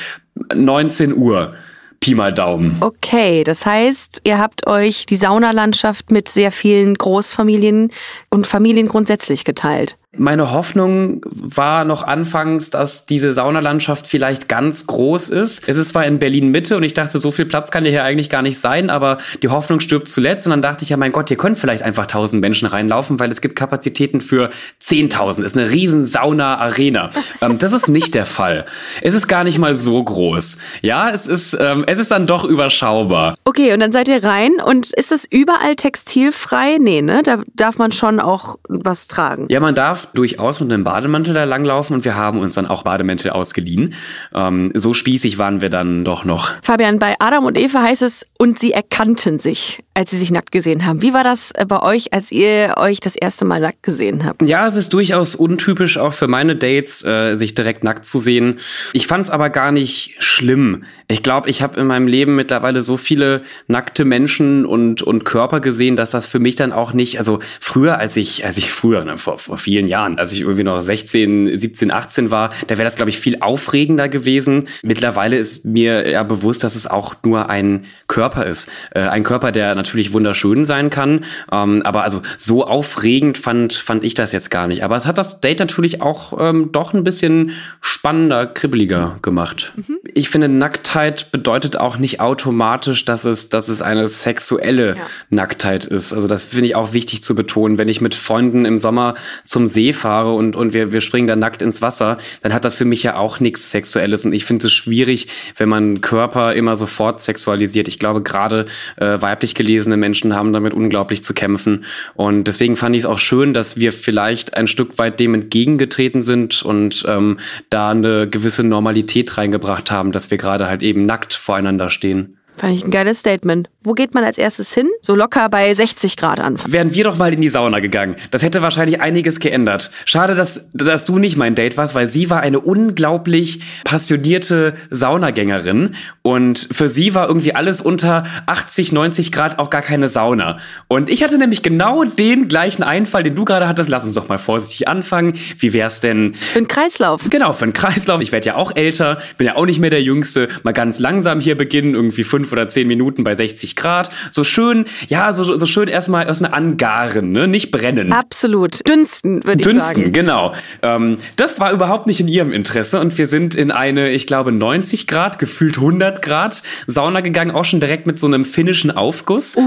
19 0.53 1.15
Uhr. 1.15 1.53
Pi 1.99 2.13
mal 2.13 2.31
Daumen. 2.31 2.77
Okay, 2.79 3.43
das 3.43 3.65
heißt, 3.65 4.21
ihr 4.23 4.37
habt 4.37 4.67
euch 4.67 5.05
die 5.07 5.15
Saunalandschaft 5.15 6.11
mit 6.11 6.29
sehr 6.29 6.51
vielen 6.51 6.93
Großfamilien 6.93 7.91
und 8.29 8.45
Familien 8.45 8.87
grundsätzlich 8.87 9.43
geteilt. 9.45 9.97
Meine 10.15 10.51
Hoffnung 10.51 11.21
war 11.25 11.83
noch 11.83 12.01
anfangs, 12.01 12.69
dass 12.69 13.05
diese 13.05 13.33
Saunalandschaft 13.33 14.07
vielleicht 14.07 14.47
ganz 14.47 14.87
groß 14.87 15.29
ist. 15.29 15.67
Es 15.67 15.75
ist 15.75 15.89
zwar 15.89 16.05
in 16.05 16.17
Berlin 16.17 16.47
Mitte 16.49 16.77
und 16.77 16.83
ich 16.83 16.93
dachte, 16.93 17.19
so 17.19 17.29
viel 17.29 17.45
Platz 17.45 17.71
kann 17.71 17.83
hier 17.83 18.05
eigentlich 18.05 18.29
gar 18.29 18.41
nicht 18.41 18.57
sein, 18.57 18.89
aber 18.89 19.17
die 19.43 19.49
Hoffnung 19.49 19.81
stirbt 19.81 20.07
zuletzt 20.07 20.47
und 20.47 20.51
dann 20.51 20.61
dachte 20.61 20.85
ich 20.85 20.89
ja, 20.89 20.97
mein 20.97 21.11
Gott, 21.11 21.27
hier 21.27 21.35
können 21.35 21.57
vielleicht 21.57 21.83
einfach 21.83 22.03
1000 22.03 22.39
Menschen 22.39 22.69
reinlaufen, 22.69 23.19
weil 23.19 23.29
es 23.29 23.41
gibt 23.41 23.57
Kapazitäten 23.57 24.21
für 24.21 24.49
10.000. 24.81 25.43
Ist 25.43 25.57
eine 25.57 25.69
riesen 25.71 26.07
Sauna-Arena. 26.07 27.09
ähm, 27.41 27.57
das 27.57 27.73
ist 27.73 27.89
nicht 27.89 28.15
der 28.15 28.25
Fall. 28.25 28.65
Es 29.01 29.13
ist 29.13 29.27
gar 29.27 29.43
nicht 29.43 29.57
mal 29.57 29.75
so 29.75 30.01
groß. 30.01 30.57
Ja, 30.81 31.09
es 31.09 31.27
ist, 31.27 31.55
ähm, 31.59 31.83
es 31.85 31.99
ist 31.99 32.11
dann 32.11 32.27
doch 32.27 32.45
überschaubar. 32.45 33.35
Okay, 33.43 33.73
und 33.73 33.81
dann 33.81 33.91
seid 33.91 34.07
ihr 34.07 34.23
rein 34.23 34.53
und 34.65 34.93
ist 34.93 35.11
es 35.11 35.25
überall 35.29 35.75
textilfrei? 35.75 36.77
Nee, 36.79 37.01
ne? 37.01 37.23
Da 37.23 37.43
darf 37.53 37.77
man 37.77 37.91
schon 37.91 38.21
auch 38.21 38.55
was 38.69 39.07
tragen. 39.07 39.47
Ja, 39.49 39.59
man 39.59 39.75
darf 39.75 39.96
durchaus 40.05 40.59
mit 40.59 40.71
einem 40.71 40.83
Bademantel 40.83 41.33
da 41.33 41.43
langlaufen 41.43 41.95
und 41.95 42.05
wir 42.05 42.15
haben 42.15 42.39
uns 42.39 42.55
dann 42.55 42.65
auch 42.65 42.83
Bademäntel 42.83 43.31
ausgeliehen. 43.31 43.93
Ähm, 44.33 44.71
so 44.73 44.93
spießig 44.93 45.37
waren 45.37 45.61
wir 45.61 45.69
dann 45.69 46.05
doch 46.05 46.25
noch. 46.25 46.53
Fabian, 46.61 46.99
bei 46.99 47.15
Adam 47.19 47.45
und 47.45 47.57
Eva 47.57 47.81
heißt 47.81 48.01
es, 48.01 48.25
und 48.37 48.59
sie 48.59 48.71
erkannten 48.71 49.39
sich, 49.39 49.83
als 49.93 50.11
sie 50.11 50.17
sich 50.17 50.31
nackt 50.31 50.51
gesehen 50.51 50.85
haben. 50.85 51.01
Wie 51.01 51.13
war 51.13 51.23
das 51.23 51.51
äh, 51.51 51.65
bei 51.65 51.81
euch, 51.81 52.13
als 52.13 52.31
ihr 52.31 52.75
euch 52.77 52.99
das 52.99 53.15
erste 53.15 53.45
Mal 53.45 53.59
nackt 53.59 53.83
gesehen 53.83 54.25
habt? 54.25 54.41
Ja, 54.43 54.67
es 54.67 54.75
ist 54.75 54.93
durchaus 54.93 55.35
untypisch 55.35 55.97
auch 55.97 56.13
für 56.13 56.27
meine 56.27 56.55
Dates, 56.55 57.03
äh, 57.03 57.35
sich 57.35 57.55
direkt 57.55 57.83
nackt 57.83 58.05
zu 58.05 58.19
sehen. 58.19 58.59
Ich 58.93 59.07
fand 59.07 59.25
es 59.25 59.31
aber 59.31 59.49
gar 59.49 59.71
nicht 59.71 60.15
schlimm. 60.19 60.83
Ich 61.07 61.23
glaube, 61.23 61.49
ich 61.49 61.61
habe 61.61 61.79
in 61.79 61.87
meinem 61.87 62.07
Leben 62.07 62.35
mittlerweile 62.35 62.81
so 62.81 62.97
viele 62.97 63.41
nackte 63.67 64.05
Menschen 64.05 64.65
und, 64.65 65.01
und 65.01 65.25
Körper 65.25 65.59
gesehen, 65.61 65.95
dass 65.95 66.11
das 66.11 66.27
für 66.27 66.39
mich 66.39 66.55
dann 66.55 66.73
auch 66.73 66.93
nicht, 66.93 67.17
also 67.17 67.39
früher, 67.59 67.97
als 67.97 68.17
ich, 68.17 68.45
als 68.45 68.57
ich 68.57 68.71
früher, 68.71 69.03
ne, 69.03 69.17
vor, 69.17 69.39
vor 69.39 69.57
vielen 69.57 69.86
Jahren, 69.87 70.19
als 70.19 70.31
ich 70.31 70.41
irgendwie 70.41 70.63
noch 70.63 70.81
16, 70.81 71.57
17, 71.59 71.91
18 71.91 72.31
war, 72.31 72.51
da 72.67 72.77
wäre 72.77 72.85
das, 72.85 72.95
glaube 72.95 73.09
ich, 73.09 73.19
viel 73.19 73.37
aufregender 73.41 74.09
gewesen. 74.09 74.65
Mittlerweile 74.83 75.37
ist 75.37 75.65
mir 75.65 76.09
ja 76.09 76.23
bewusst, 76.23 76.63
dass 76.63 76.75
es 76.75 76.87
auch 76.87 77.15
nur 77.23 77.49
ein 77.49 77.85
Körper 78.07 78.45
ist. 78.45 78.69
Äh, 78.91 79.01
ein 79.01 79.23
Körper, 79.23 79.51
der 79.51 79.75
natürlich 79.75 80.13
wunderschön 80.13 80.65
sein 80.65 80.89
kann. 80.89 81.25
Ähm, 81.51 81.81
aber 81.83 82.03
also 82.03 82.21
so 82.37 82.65
aufregend 82.65 83.37
fand, 83.37 83.73
fand 83.73 84.03
ich 84.03 84.13
das 84.13 84.31
jetzt 84.31 84.51
gar 84.51 84.67
nicht. 84.67 84.83
Aber 84.83 84.95
es 84.95 85.05
hat 85.05 85.17
das 85.17 85.41
Date 85.41 85.59
natürlich 85.59 86.01
auch 86.01 86.37
ähm, 86.39 86.71
doch 86.71 86.93
ein 86.93 87.03
bisschen 87.03 87.51
spannender, 87.81 88.45
kribbeliger 88.47 89.17
gemacht. 89.21 89.73
Ich 90.13 90.29
finde, 90.29 90.49
Nacktheit 90.49 91.31
bedeutet 91.31 91.77
auch 91.77 91.97
nicht 91.97 92.19
automatisch, 92.19 93.05
dass 93.05 93.25
es, 93.25 93.49
dass 93.49 93.67
es 93.69 93.81
eine 93.81 94.07
sexuelle 94.07 94.95
Ja. 94.97 95.03
Nacktheit 95.29 95.85
ist. 95.85 96.13
Also 96.13 96.27
das 96.27 96.43
finde 96.43 96.67
ich 96.67 96.75
auch 96.75 96.93
wichtig 96.93 97.21
zu 97.21 97.35
betonen. 97.35 97.77
Wenn 97.77 97.89
ich 97.89 98.01
mit 98.01 98.15
Freunden 98.15 98.65
im 98.65 98.77
Sommer 98.77 99.15
zum 99.43 99.67
See 99.77 99.93
fahre 99.93 100.33
und, 100.33 100.55
und 100.55 100.73
wir, 100.73 100.91
wir 100.91 101.01
springen 101.01 101.27
dann 101.27 101.37
nackt 101.37 101.61
ins 101.61 101.83
Wasser, 101.83 102.17
dann 102.41 102.51
hat 102.51 102.65
das 102.65 102.73
für 102.73 102.85
mich 102.85 103.03
ja 103.03 103.15
auch 103.15 103.39
nichts 103.39 103.69
Sexuelles. 103.69 104.25
Und 104.25 104.33
ich 104.33 104.43
finde 104.43 104.65
es 104.65 104.73
schwierig, 104.73 105.27
wenn 105.55 105.69
man 105.69 106.01
Körper 106.01 106.55
immer 106.55 106.75
sofort 106.75 107.21
sexualisiert. 107.21 107.87
Ich 107.87 107.99
glaube, 107.99 108.23
gerade 108.23 108.65
äh, 108.95 109.21
weiblich 109.21 109.53
gelesene 109.53 109.95
Menschen 109.95 110.35
haben 110.35 110.51
damit 110.51 110.73
unglaublich 110.73 111.21
zu 111.21 111.35
kämpfen. 111.35 111.85
Und 112.15 112.45
deswegen 112.45 112.75
fand 112.75 112.95
ich 112.95 113.03
es 113.03 113.05
auch 113.05 113.19
schön, 113.19 113.53
dass 113.53 113.77
wir 113.77 113.91
vielleicht 113.91 114.55
ein 114.55 114.65
Stück 114.65 114.97
weit 114.97 115.19
dem 115.19 115.35
entgegengetreten 115.35 116.23
sind 116.23 116.63
und 116.63 117.05
ähm, 117.07 117.37
da 117.69 117.91
eine 117.91 118.27
gewisse 118.27 118.63
Normalität 118.63 119.37
reingebracht 119.37 119.91
haben, 119.91 120.11
dass 120.11 120.31
wir 120.31 120.39
gerade 120.39 120.67
halt 120.67 120.81
eben 120.81 121.05
nackt 121.05 121.35
voreinander 121.35 121.91
stehen. 121.91 122.37
Fand 122.57 122.73
ich 122.73 122.83
ein 122.83 122.91
geiles 122.91 123.19
Statement. 123.19 123.69
Wo 123.83 123.93
geht 123.93 124.13
man 124.15 124.23
als 124.23 124.37
erstes 124.37 124.73
hin? 124.73 124.89
So 125.01 125.15
locker 125.15 125.47
bei 125.47 125.73
60 125.73 126.17
Grad 126.17 126.39
anfangen. 126.39 126.73
Wären 126.73 126.93
wir 126.93 127.03
doch 127.03 127.17
mal 127.17 127.31
in 127.31 127.39
die 127.39 127.49
Sauna 127.49 127.79
gegangen. 127.79 128.15
Das 128.31 128.41
hätte 128.41 128.61
wahrscheinlich 128.61 128.99
einiges 128.99 129.39
geändert. 129.39 129.91
Schade, 130.05 130.33
dass, 130.33 130.71
dass 130.73 131.05
du 131.05 131.19
nicht 131.19 131.37
mein 131.37 131.53
Date 131.55 131.77
warst, 131.77 131.93
weil 131.93 132.07
sie 132.07 132.29
war 132.29 132.41
eine 132.41 132.59
unglaublich 132.59 133.61
passionierte 133.85 134.73
Saunagängerin. 134.89 135.95
Und 136.23 136.67
für 136.71 136.89
sie 136.89 137.13
war 137.15 137.27
irgendwie 137.27 137.53
alles 137.53 137.79
unter 137.79 138.23
80, 138.47 138.91
90 138.91 139.31
Grad 139.31 139.59
auch 139.59 139.69
gar 139.69 139.83
keine 139.83 140.09
Sauna. 140.09 140.57
Und 140.87 141.09
ich 141.09 141.23
hatte 141.23 141.37
nämlich 141.37 141.61
genau 141.61 142.03
den 142.03 142.47
gleichen 142.47 142.83
Einfall, 142.83 143.23
den 143.23 143.35
du 143.35 143.45
gerade 143.45 143.67
hattest. 143.67 143.89
Lass 143.89 144.03
uns 144.03 144.15
doch 144.15 144.27
mal 144.27 144.39
vorsichtig 144.39 144.87
anfangen. 144.87 145.33
Wie 145.59 145.73
wär's 145.73 146.01
denn? 146.01 146.33
Für 146.33 146.57
einen 146.57 146.67
Kreislauf. 146.67 147.21
Genau, 147.29 147.53
für 147.53 147.65
einen 147.65 147.73
Kreislauf. 147.73 148.19
Ich 148.21 148.31
werde 148.31 148.47
ja 148.47 148.55
auch 148.55 148.75
älter, 148.75 149.19
bin 149.37 149.45
ja 149.47 149.55
auch 149.55 149.65
nicht 149.65 149.79
mehr 149.79 149.91
der 149.91 150.01
Jüngste. 150.01 150.49
Mal 150.63 150.73
ganz 150.73 150.99
langsam 150.99 151.39
hier 151.39 151.57
beginnen, 151.57 151.93
irgendwie 151.93 152.23
fünf 152.23 152.46
fünf 152.47 152.53
oder 152.53 152.67
zehn 152.67 152.87
Minuten 152.87 153.23
bei 153.23 153.35
60 153.35 153.75
Grad. 153.75 154.09
So 154.31 154.43
schön, 154.43 154.85
ja, 155.07 155.33
so, 155.33 155.43
so 155.57 155.65
schön 155.65 155.87
erstmal 155.87 156.27
erstmal 156.27 156.53
angaren, 156.53 157.31
ne? 157.31 157.47
Nicht 157.47 157.71
brennen. 157.71 158.13
Absolut. 158.13 158.87
Dünsten, 158.87 159.43
würde 159.45 159.59
ich 159.61 159.65
sagen. 159.65 159.77
Dünsten, 159.77 160.13
genau. 160.13 160.53
Ähm, 160.81 161.17
das 161.35 161.59
war 161.59 161.71
überhaupt 161.71 162.07
nicht 162.07 162.19
in 162.19 162.27
ihrem 162.27 162.51
Interesse 162.51 162.99
und 162.99 163.17
wir 163.17 163.27
sind 163.27 163.55
in 163.55 163.71
eine, 163.71 164.11
ich 164.11 164.27
glaube, 164.27 164.51
90 164.51 165.07
Grad, 165.07 165.39
gefühlt 165.39 165.77
100 165.77 166.21
Grad 166.21 166.63
Sauna 166.87 167.21
gegangen, 167.21 167.51
auch 167.51 167.65
schon 167.65 167.79
direkt 167.79 168.07
mit 168.07 168.19
so 168.19 168.27
einem 168.27 168.45
finnischen 168.45 168.91
Aufguss. 168.91 169.57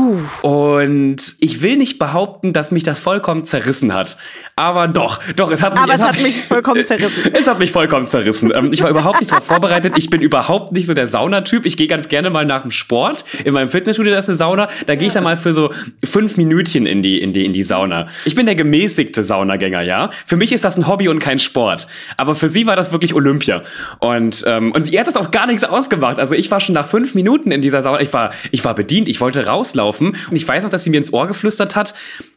Und 0.43 1.35
ich 1.39 1.63
will 1.63 1.77
nicht 1.77 1.99
behaupten, 1.99 2.53
dass 2.53 2.71
mich 2.71 2.85
das 2.85 2.99
vollkommen 2.99 3.45
zerrissen 3.45 3.93
hat. 3.93 4.17
Aber 4.57 4.89
doch, 4.89 5.21
doch, 5.37 5.51
es 5.51 5.63
hat 5.63 5.75
mich, 5.75 5.83
Aber 5.83 5.95
es 5.95 6.01
hat 6.03 6.21
mich 6.21 6.37
vollkommen 6.37 6.85
zerrissen. 6.85 7.33
Es 7.35 7.47
hat 7.47 7.59
mich 7.59 7.73
vollkommen 7.73 8.07
zerrissen. 8.07 8.53
Ähm, 8.55 8.73
Ich 8.73 8.83
war 8.83 8.91
überhaupt 8.91 9.21
nicht 9.21 9.31
darauf 9.33 9.45
vorbereitet. 9.47 9.95
Ich 9.97 10.11
bin 10.11 10.21
überhaupt 10.21 10.73
nicht 10.73 10.87
so 10.87 10.95
der 10.95 11.07
Saunatyp. 11.07 11.67
Ich 11.67 11.77
gehe 11.77 11.87
ganz 11.89 12.09
gerne 12.09 12.31
mal 12.31 12.47
nach 12.47 12.65
dem 12.71 12.73
Sport. 12.73 13.25
In 13.45 13.55
meinem 13.55 13.69
Fitnessstudio, 13.69 14.13
das 14.13 14.27
ist 14.27 14.31
eine 14.31 14.37
Sauna. 14.37 14.69
Da 14.87 14.95
gehe 14.95 15.09
ich 15.09 15.13
dann 15.13 15.25
mal 15.25 15.37
für 15.37 15.53
so 15.53 15.73
fünf 16.05 16.37
Minütchen 16.37 16.87
in 16.87 17.03
die, 17.03 17.21
in 17.21 17.33
die, 17.33 17.45
in 17.45 17.53
die 17.53 17.63
Sauna. 17.63 18.09
Ich 18.25 18.35
bin 18.35 18.47
der 18.47 18.55
gemäßigte 18.55 19.25
Saunagänger, 19.25 19.83
ja. 19.83 20.11
Für 20.25 20.37
mich 20.37 20.53
ist 20.53 20.65
das 20.65 20.77
ein 20.77 20.87
Hobby 20.87 21.09
und 21.09 21.19
kein 21.19 21.39
Sport. 21.39 21.89
Aber 22.17 22.35
für 22.35 22.49
sie 22.49 22.67
war 22.67 22.77
das 22.77 22.93
wirklich 22.93 23.15
Olympia. 23.15 23.63
Und, 23.99 24.45
ähm, 24.47 24.73
und 24.73 24.83
sie 24.83 24.99
hat 24.99 25.07
das 25.07 25.17
auch 25.17 25.31
gar 25.31 25.47
nichts 25.47 25.65
ausgemacht. 25.65 26.19
Also 26.19 26.35
ich 26.35 26.51
war 26.51 26.61
schon 26.61 26.75
nach 26.75 26.87
fünf 26.87 27.15
Minuten 27.15 27.51
in 27.51 27.63
dieser 27.63 27.83
Sauna. 27.83 28.01
Ich 28.01 28.13
war, 28.13 28.33
ich 28.51 28.65
war 28.65 28.75
bedient. 28.75 29.09
Ich 29.09 29.21
wollte 29.21 29.47
rauslaufen. 29.47 30.17
Und 30.31 30.37
ich 30.37 30.47
weiß 30.47 30.63
noch, 30.63 30.71
dass 30.71 30.85
sie 30.85 30.91
mir 30.91 30.99
ins 30.99 31.13
Ohr 31.13 31.27
geflüstert 31.27 31.77
hat. 31.77 31.95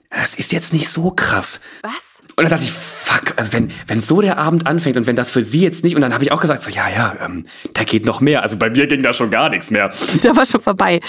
Das 0.10 0.36
ist 0.36 0.52
jetzt 0.52 0.74
nicht 0.74 0.90
so 0.90 1.12
krass. 1.12 1.62
Was? 1.82 2.13
Und 2.36 2.46
dann 2.46 2.50
dachte 2.50 2.64
ich, 2.64 2.72
fuck, 2.72 3.34
also 3.36 3.54
wenn, 3.54 3.70
wenn 3.86 4.02
so 4.02 4.20
der 4.20 4.40
Abend 4.40 4.66
anfängt 4.66 4.98
und 4.98 5.06
wenn 5.06 5.16
das 5.16 5.30
für 5.30 5.44
sie 5.44 5.62
jetzt 5.62 5.84
nicht, 5.84 5.96
und 5.96 6.02
dann 6.02 6.16
habe 6.16 6.24
ich 6.24 6.32
auch 6.32 6.42
gesagt, 6.42 6.64
so, 6.64 6.72
ja, 6.72 6.90
ja, 6.90 7.16
ähm, 7.24 7.46
da 7.76 7.84
geht 7.84 8.06
noch 8.06 8.22
mehr. 8.22 8.42
Also 8.42 8.58
bei 8.58 8.72
mir 8.72 8.88
ging 8.88 9.04
da 9.04 9.14
schon 9.14 9.30
gar 9.30 9.50
nichts 9.50 9.70
mehr. 9.70 9.92
Da 10.24 10.36
war 10.36 10.46
schon 10.48 10.62
vorbei. 10.62 11.00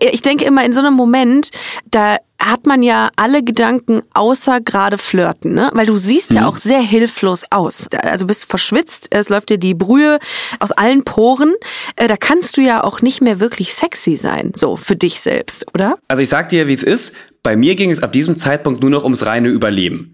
Ich 0.00 0.20
denke 0.20 0.44
immer, 0.44 0.62
in 0.64 0.74
so 0.74 0.80
einem 0.80 0.92
Moment, 0.94 1.48
da 1.90 2.18
hat 2.38 2.66
man 2.66 2.82
ja 2.82 3.08
alle 3.16 3.42
Gedanken 3.42 4.02
außer 4.12 4.60
gerade 4.60 4.98
flirten, 4.98 5.54
ne? 5.54 5.70
Weil 5.72 5.86
du 5.86 5.96
siehst 5.96 6.32
Mhm. 6.32 6.36
ja 6.36 6.46
auch 6.48 6.56
sehr 6.58 6.80
hilflos 6.80 7.44
aus. 7.50 7.88
Also 8.02 8.26
bist 8.26 8.44
verschwitzt, 8.50 9.06
es 9.10 9.30
läuft 9.30 9.48
dir 9.48 9.56
die 9.58 9.72
Brühe 9.72 10.18
aus 10.60 10.70
allen 10.72 11.02
Poren. 11.04 11.54
Äh, 11.96 12.08
Da 12.08 12.16
kannst 12.18 12.58
du 12.58 12.60
ja 12.60 12.84
auch 12.84 13.00
nicht 13.00 13.22
mehr 13.22 13.40
wirklich 13.40 13.72
sexy 13.74 14.16
sein, 14.16 14.52
so 14.54 14.76
für 14.76 14.96
dich 14.96 15.20
selbst, 15.20 15.64
oder? 15.72 15.96
Also 16.08 16.22
ich 16.22 16.28
sag 16.28 16.50
dir, 16.50 16.68
wie 16.68 16.74
es 16.74 16.82
ist. 16.82 17.14
Bei 17.42 17.56
mir 17.56 17.74
ging 17.74 17.90
es 17.90 18.02
ab 18.02 18.12
diesem 18.12 18.36
Zeitpunkt 18.36 18.82
nur 18.82 18.90
noch 18.90 19.04
ums 19.04 19.24
reine 19.24 19.48
Überleben. 19.48 20.13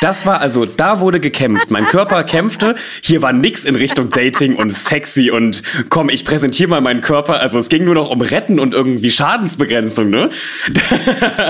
Das 0.00 0.24
war 0.24 0.40
also, 0.40 0.64
da 0.64 1.00
wurde 1.00 1.20
gekämpft. 1.20 1.70
Mein 1.70 1.84
Körper 1.84 2.24
kämpfte. 2.24 2.74
Hier 3.02 3.20
war 3.20 3.32
nix 3.32 3.64
in 3.64 3.74
Richtung 3.74 4.10
Dating 4.10 4.56
und 4.56 4.72
sexy 4.72 5.30
und 5.30 5.62
komm, 5.90 6.08
ich 6.08 6.24
präsentiere 6.24 6.70
mal 6.70 6.80
meinen 6.80 7.02
Körper. 7.02 7.40
Also 7.40 7.58
es 7.58 7.68
ging 7.68 7.84
nur 7.84 7.94
noch 7.94 8.10
um 8.10 8.22
Retten 8.22 8.58
und 8.58 8.72
irgendwie 8.72 9.10
Schadensbegrenzung, 9.10 10.08
ne? 10.10 10.30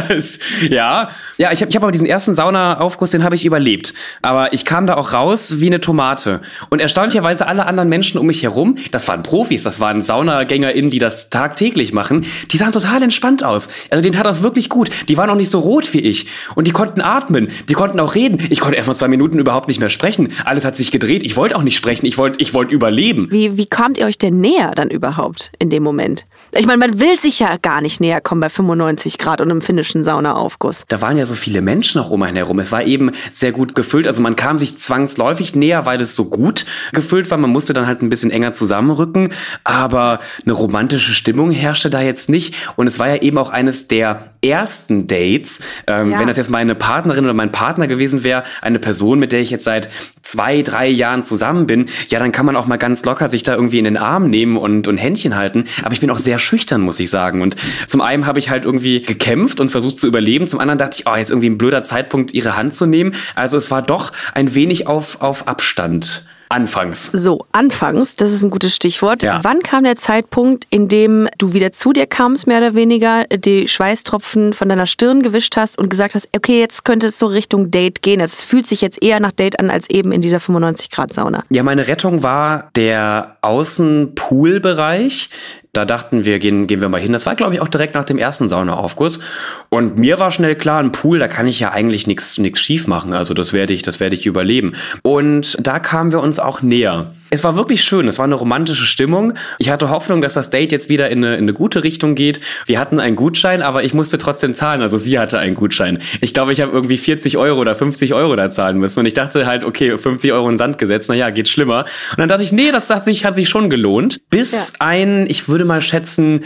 Das, 0.08 0.38
ja, 0.68 1.10
ja, 1.36 1.52
ich 1.52 1.60
habe 1.60 1.70
ich 1.70 1.76
hab 1.76 1.82
aber 1.82 1.92
diesen 1.92 2.06
ersten 2.06 2.34
Saunaaufguss, 2.34 3.10
den 3.10 3.22
habe 3.22 3.34
ich 3.34 3.44
überlebt. 3.44 3.94
Aber 4.22 4.52
ich 4.52 4.64
kam 4.64 4.86
da 4.86 4.96
auch 4.96 5.12
raus 5.12 5.60
wie 5.60 5.66
eine 5.66 5.80
Tomate. 5.80 6.40
Und 6.68 6.80
erstaunlicherweise 6.80 7.46
alle 7.46 7.66
anderen 7.66 7.88
Menschen 7.88 8.18
um 8.18 8.26
mich 8.26 8.42
herum, 8.42 8.76
das 8.90 9.06
waren 9.08 9.22
Profis, 9.22 9.62
das 9.62 9.80
waren 9.80 10.02
SaunagängerInnen, 10.02 10.90
die 10.90 10.98
das 10.98 11.30
tagtäglich 11.30 11.92
machen, 11.92 12.26
die 12.50 12.56
sahen 12.56 12.72
total 12.72 13.02
entspannt 13.02 13.44
aus. 13.44 13.68
Also 13.90 14.02
denen 14.02 14.14
tat 14.14 14.26
das 14.26 14.42
wirklich 14.42 14.68
gut. 14.68 14.90
Die 15.08 15.16
waren 15.16 15.30
auch 15.30 15.36
nicht 15.36 15.50
so 15.50 15.60
rot 15.60 15.92
wie 15.92 16.00
ich. 16.00 16.26
Und 16.54 16.66
die 16.66 16.72
konnten 16.72 17.00
atmen, 17.00 17.50
die 17.68 17.74
konnten 17.74 18.00
auch 18.00 18.09
reden. 18.14 18.38
Ich 18.50 18.60
konnte 18.60 18.76
erst 18.76 18.88
mal 18.88 18.94
zwei 18.94 19.08
Minuten 19.08 19.38
überhaupt 19.38 19.68
nicht 19.68 19.80
mehr 19.80 19.90
sprechen. 19.90 20.28
Alles 20.44 20.64
hat 20.64 20.76
sich 20.76 20.90
gedreht. 20.90 21.22
Ich 21.22 21.36
wollte 21.36 21.56
auch 21.56 21.62
nicht 21.62 21.76
sprechen. 21.76 22.06
Ich 22.06 22.18
wollte 22.18 22.40
ich 22.40 22.54
wollte 22.54 22.74
überleben. 22.74 23.28
Wie, 23.30 23.56
wie 23.56 23.66
kamt 23.66 23.98
ihr 23.98 24.06
euch 24.06 24.18
denn 24.18 24.40
näher 24.40 24.72
dann 24.74 24.90
überhaupt 24.90 25.52
in 25.58 25.70
dem 25.70 25.82
Moment? 25.82 26.26
Ich 26.52 26.66
meine, 26.66 26.78
man 26.78 26.98
will 27.00 27.18
sich 27.20 27.38
ja 27.40 27.56
gar 27.60 27.80
nicht 27.80 28.00
näher 28.00 28.20
kommen 28.20 28.40
bei 28.40 28.48
95 28.48 29.18
Grad 29.18 29.40
und 29.40 29.50
einem 29.50 29.62
finnischen 29.62 30.04
Saunaaufguss. 30.04 30.84
Da 30.88 31.00
waren 31.00 31.16
ja 31.16 31.26
so 31.26 31.34
viele 31.34 31.60
Menschen 31.60 32.00
auch 32.00 32.10
um 32.10 32.22
einen 32.22 32.36
herum. 32.36 32.58
Es 32.58 32.72
war 32.72 32.82
eben 32.84 33.12
sehr 33.30 33.52
gut 33.52 33.74
gefüllt. 33.74 34.06
Also 34.06 34.22
man 34.22 34.36
kam 34.36 34.58
sich 34.58 34.76
zwangsläufig 34.76 35.54
näher, 35.54 35.86
weil 35.86 36.00
es 36.00 36.14
so 36.16 36.24
gut 36.24 36.64
gefüllt 36.92 37.30
war. 37.30 37.38
Man 37.38 37.50
musste 37.50 37.72
dann 37.72 37.86
halt 37.86 38.02
ein 38.02 38.08
bisschen 38.10 38.30
enger 38.30 38.52
zusammenrücken. 38.52 39.32
Aber 39.64 40.18
eine 40.44 40.52
romantische 40.54 41.12
Stimmung 41.12 41.50
herrschte 41.50 41.90
da 41.90 42.00
jetzt 42.00 42.28
nicht. 42.30 42.54
Und 42.76 42.86
es 42.86 42.98
war 42.98 43.08
ja 43.08 43.16
eben 43.22 43.38
auch 43.38 43.50
eines 43.50 43.88
der 43.88 44.30
ersten 44.42 45.06
Dates. 45.06 45.60
Ähm, 45.86 46.10
Ja. 46.12 46.18
Wenn 46.18 46.26
das 46.26 46.36
jetzt 46.36 46.50
meine 46.50 46.74
Partnerin 46.74 47.24
oder 47.24 47.34
mein 47.34 47.52
Partner 47.52 47.86
gewesen 47.86 47.99
wäre, 48.24 48.44
eine 48.62 48.78
Person, 48.78 49.18
mit 49.18 49.32
der 49.32 49.40
ich 49.40 49.50
jetzt 49.50 49.64
seit 49.64 49.90
zwei, 50.22 50.62
drei 50.62 50.88
Jahren 50.88 51.22
zusammen 51.22 51.66
bin, 51.66 51.86
ja, 52.08 52.18
dann 52.18 52.32
kann 52.32 52.46
man 52.46 52.56
auch 52.56 52.66
mal 52.66 52.76
ganz 52.76 53.04
locker 53.04 53.28
sich 53.28 53.42
da 53.42 53.54
irgendwie 53.54 53.78
in 53.78 53.84
den 53.84 53.96
Arm 53.96 54.30
nehmen 54.30 54.56
und, 54.56 54.86
und 54.86 54.98
Händchen 54.98 55.36
halten. 55.36 55.64
Aber 55.82 55.92
ich 55.92 56.00
bin 56.00 56.10
auch 56.10 56.18
sehr 56.18 56.38
schüchtern, 56.38 56.80
muss 56.80 57.00
ich 57.00 57.10
sagen. 57.10 57.42
Und 57.42 57.56
zum 57.86 58.00
einen 58.00 58.26
habe 58.26 58.38
ich 58.38 58.50
halt 58.50 58.64
irgendwie 58.64 59.02
gekämpft 59.02 59.60
und 59.60 59.70
versucht 59.70 59.98
zu 59.98 60.06
überleben. 60.06 60.46
Zum 60.46 60.60
anderen 60.60 60.78
dachte 60.78 60.96
ich, 60.98 61.06
oh, 61.06 61.16
jetzt 61.16 61.30
irgendwie 61.30 61.50
ein 61.50 61.58
blöder 61.58 61.82
Zeitpunkt, 61.82 62.32
ihre 62.32 62.56
Hand 62.56 62.74
zu 62.74 62.86
nehmen. 62.86 63.14
Also 63.34 63.56
es 63.56 63.70
war 63.70 63.82
doch 63.82 64.12
ein 64.34 64.54
wenig 64.54 64.86
auf, 64.86 65.20
auf 65.20 65.48
Abstand. 65.48 66.24
Anfangs. 66.52 67.06
So, 67.12 67.46
anfangs, 67.52 68.16
das 68.16 68.32
ist 68.32 68.42
ein 68.42 68.50
gutes 68.50 68.74
Stichwort. 68.74 69.22
Ja. 69.22 69.38
Wann 69.44 69.62
kam 69.62 69.84
der 69.84 69.94
Zeitpunkt, 69.94 70.66
in 70.68 70.88
dem 70.88 71.28
du 71.38 71.52
wieder 71.52 71.70
zu 71.70 71.92
dir 71.92 72.08
kamst, 72.08 72.48
mehr 72.48 72.58
oder 72.58 72.74
weniger, 72.74 73.24
die 73.26 73.68
Schweißtropfen 73.68 74.52
von 74.52 74.68
deiner 74.68 74.86
Stirn 74.86 75.22
gewischt 75.22 75.56
hast 75.56 75.78
und 75.78 75.88
gesagt 75.88 76.16
hast, 76.16 76.28
okay, 76.34 76.58
jetzt 76.58 76.84
könnte 76.84 77.06
es 77.06 77.20
so 77.20 77.26
Richtung 77.26 77.70
Date 77.70 78.02
gehen. 78.02 78.20
Also 78.20 78.32
es 78.32 78.42
fühlt 78.42 78.66
sich 78.66 78.80
jetzt 78.80 79.00
eher 79.00 79.20
nach 79.20 79.30
Date 79.30 79.60
an, 79.60 79.70
als 79.70 79.88
eben 79.90 80.10
in 80.10 80.22
dieser 80.22 80.40
95 80.40 80.90
Grad 80.90 81.12
Sauna. 81.12 81.44
Ja, 81.50 81.62
meine 81.62 81.86
Rettung 81.86 82.24
war 82.24 82.70
der 82.74 83.36
Außenpoolbereich. 83.42 85.30
Da 85.72 85.84
dachten 85.84 86.24
wir, 86.24 86.40
gehen, 86.40 86.66
gehen 86.66 86.80
wir 86.80 86.88
mal 86.88 87.00
hin. 87.00 87.12
Das 87.12 87.26
war, 87.26 87.36
glaube 87.36 87.54
ich, 87.54 87.60
auch 87.60 87.68
direkt 87.68 87.94
nach 87.94 88.04
dem 88.04 88.18
ersten 88.18 88.48
Saunaaufguss. 88.48 89.20
Und 89.68 89.98
mir 89.98 90.18
war 90.18 90.32
schnell 90.32 90.56
klar, 90.56 90.82
ein 90.82 90.90
Pool, 90.90 91.20
da 91.20 91.28
kann 91.28 91.46
ich 91.46 91.60
ja 91.60 91.70
eigentlich 91.70 92.06
nichts 92.06 92.40
schief 92.58 92.88
machen. 92.88 93.12
Also 93.12 93.34
das 93.34 93.52
werde 93.52 93.72
ich, 93.72 93.82
das 93.82 94.00
werde 94.00 94.16
ich 94.16 94.26
überleben. 94.26 94.72
Und 95.02 95.56
da 95.64 95.78
kamen 95.78 96.10
wir 96.10 96.20
uns 96.20 96.40
auch 96.40 96.62
näher. 96.62 97.12
Es 97.30 97.44
war 97.44 97.54
wirklich 97.54 97.84
schön. 97.84 98.08
Es 98.08 98.18
war 98.18 98.24
eine 98.24 98.34
romantische 98.34 98.86
Stimmung. 98.86 99.34
Ich 99.58 99.70
hatte 99.70 99.88
Hoffnung, 99.88 100.20
dass 100.20 100.34
das 100.34 100.50
Date 100.50 100.72
jetzt 100.72 100.88
wieder 100.88 101.10
in 101.10 101.24
eine, 101.24 101.36
in 101.36 101.42
eine 101.42 101.52
gute 101.52 101.84
Richtung 101.84 102.16
geht. 102.16 102.40
Wir 102.66 102.80
hatten 102.80 102.98
einen 102.98 103.14
Gutschein, 103.14 103.62
aber 103.62 103.84
ich 103.84 103.94
musste 103.94 104.18
trotzdem 104.18 104.52
zahlen. 104.54 104.82
Also 104.82 104.98
sie 104.98 105.18
hatte 105.18 105.38
einen 105.38 105.54
Gutschein. 105.54 106.00
Ich 106.20 106.34
glaube, 106.34 106.52
ich 106.52 106.60
habe 106.60 106.72
irgendwie 106.72 106.96
40 106.96 107.36
Euro 107.38 107.60
oder 107.60 107.74
50 107.74 108.14
Euro 108.14 108.34
da 108.34 108.50
zahlen 108.50 108.78
müssen. 108.78 109.00
Und 109.00 109.06
ich 109.06 109.14
dachte 109.14 109.46
halt, 109.46 109.64
okay, 109.64 109.96
50 109.96 110.32
Euro 110.32 110.48
in 110.48 110.58
Sand 110.58 110.78
gesetzt. 110.78 111.08
Naja, 111.08 111.30
geht 111.30 111.48
schlimmer. 111.48 111.84
Und 112.10 112.18
dann 112.18 112.28
dachte 112.28 112.42
ich, 112.42 112.52
nee, 112.52 112.72
das 112.72 112.90
hat 112.90 113.04
sich, 113.04 113.24
hat 113.24 113.36
sich 113.36 113.48
schon 113.48 113.70
gelohnt. 113.70 114.20
Bis 114.30 114.74
ein, 114.80 115.26
ich 115.28 115.48
würde 115.48 115.64
mal 115.64 115.80
schätzen, 115.80 116.40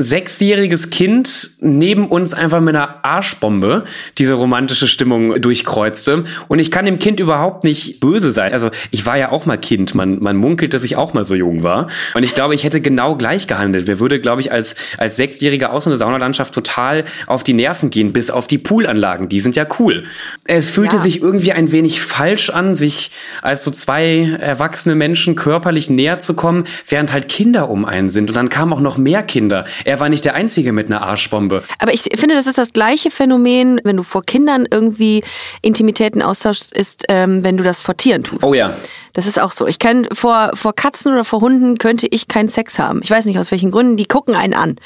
sechsjähriges 0.00 0.90
Kind 0.90 1.50
neben 1.60 2.08
uns 2.08 2.34
einfach 2.34 2.60
mit 2.60 2.74
einer 2.74 3.04
Arschbombe 3.04 3.84
diese 4.18 4.34
romantische 4.34 4.88
Stimmung 4.88 5.40
durchkreuzte. 5.40 6.24
Und 6.48 6.58
ich 6.58 6.70
kann 6.70 6.86
dem 6.86 6.98
Kind 6.98 7.20
überhaupt 7.20 7.64
nicht 7.64 8.00
böse 8.00 8.30
sein. 8.32 8.52
Also 8.52 8.70
ich 8.90 9.04
war 9.06 9.18
ja 9.18 9.30
auch 9.30 9.46
mal 9.46 9.58
Kind. 9.58 9.94
Man, 9.94 10.18
man 10.20 10.36
munkelt, 10.36 10.74
dass 10.74 10.84
ich 10.84 10.96
auch 10.96 11.12
mal 11.12 11.24
so 11.24 11.34
jung 11.34 11.62
war. 11.62 11.88
Und 12.14 12.22
ich 12.22 12.34
glaube, 12.34 12.54
ich 12.54 12.64
hätte 12.64 12.80
genau 12.80 13.16
gleich 13.16 13.46
gehandelt. 13.46 13.86
Mir 13.88 14.00
würde, 14.00 14.20
glaube 14.20 14.40
ich, 14.40 14.50
als, 14.50 14.74
als 14.96 15.16
Sechsjähriger 15.16 15.72
aus 15.72 15.84
so 15.84 15.90
einer 15.90 15.98
Saunalandschaft 15.98 16.54
total 16.54 17.04
auf 17.26 17.44
die 17.44 17.52
Nerven 17.52 17.90
gehen, 17.90 18.12
bis 18.12 18.30
auf 18.30 18.46
die 18.46 18.58
Poolanlagen. 18.58 19.28
Die 19.28 19.40
sind 19.40 19.54
ja 19.56 19.66
cool. 19.78 20.04
Es 20.46 20.70
fühlte 20.70 20.96
Ja. 20.96 21.02
sich 21.02 21.20
irgendwie 21.22 21.52
ein 21.52 21.72
wenig 21.72 22.00
falsch 22.00 22.50
an, 22.50 22.74
sich 22.74 23.10
als 23.42 23.64
so 23.64 23.70
zwei 23.70 24.36
erwachsene 24.40 24.94
Menschen 24.94 25.36
körperlich 25.36 25.90
näher 25.90 26.18
zu 26.20 26.34
kommen, 26.34 26.64
während 26.88 27.12
halt 27.12 27.28
Kinder 27.28 27.68
um 27.68 27.84
einen 27.84 28.08
sind. 28.08 28.30
Und 28.30 28.36
dann 28.36 28.48
kamen 28.48 28.72
auch 28.72 28.80
noch 28.80 28.96
mehr 28.96 29.22
Kinder. 29.22 29.64
Er 29.90 29.98
war 29.98 30.08
nicht 30.08 30.24
der 30.24 30.34
Einzige 30.34 30.70
mit 30.70 30.86
einer 30.86 31.02
Arschbombe. 31.02 31.64
Aber 31.80 31.92
ich 31.92 32.02
finde, 32.02 32.36
das 32.36 32.46
ist 32.46 32.58
das 32.58 32.72
gleiche 32.72 33.10
Phänomen, 33.10 33.80
wenn 33.82 33.96
du 33.96 34.04
vor 34.04 34.22
Kindern 34.22 34.68
irgendwie 34.70 35.24
Intimitäten 35.62 36.22
austauschst, 36.22 36.72
ist, 36.72 37.06
ähm, 37.08 37.42
wenn 37.42 37.56
du 37.56 37.64
das 37.64 37.82
vor 37.82 37.96
Tieren 37.96 38.22
tust. 38.22 38.44
Oh 38.44 38.54
ja. 38.54 38.76
Das 39.12 39.26
ist 39.26 39.40
auch 39.40 39.52
so. 39.52 39.66
Ich 39.66 39.78
kann 39.78 40.06
vor, 40.12 40.50
vor 40.54 40.74
Katzen 40.74 41.12
oder 41.12 41.24
vor 41.24 41.40
Hunden 41.40 41.78
könnte 41.78 42.06
ich 42.10 42.28
keinen 42.28 42.48
Sex 42.48 42.78
haben. 42.78 43.00
Ich 43.02 43.10
weiß 43.10 43.24
nicht 43.24 43.38
aus 43.38 43.50
welchen 43.50 43.70
Gründen. 43.70 43.96
Die 43.96 44.06
gucken 44.06 44.34
einen 44.34 44.54
an. 44.54 44.76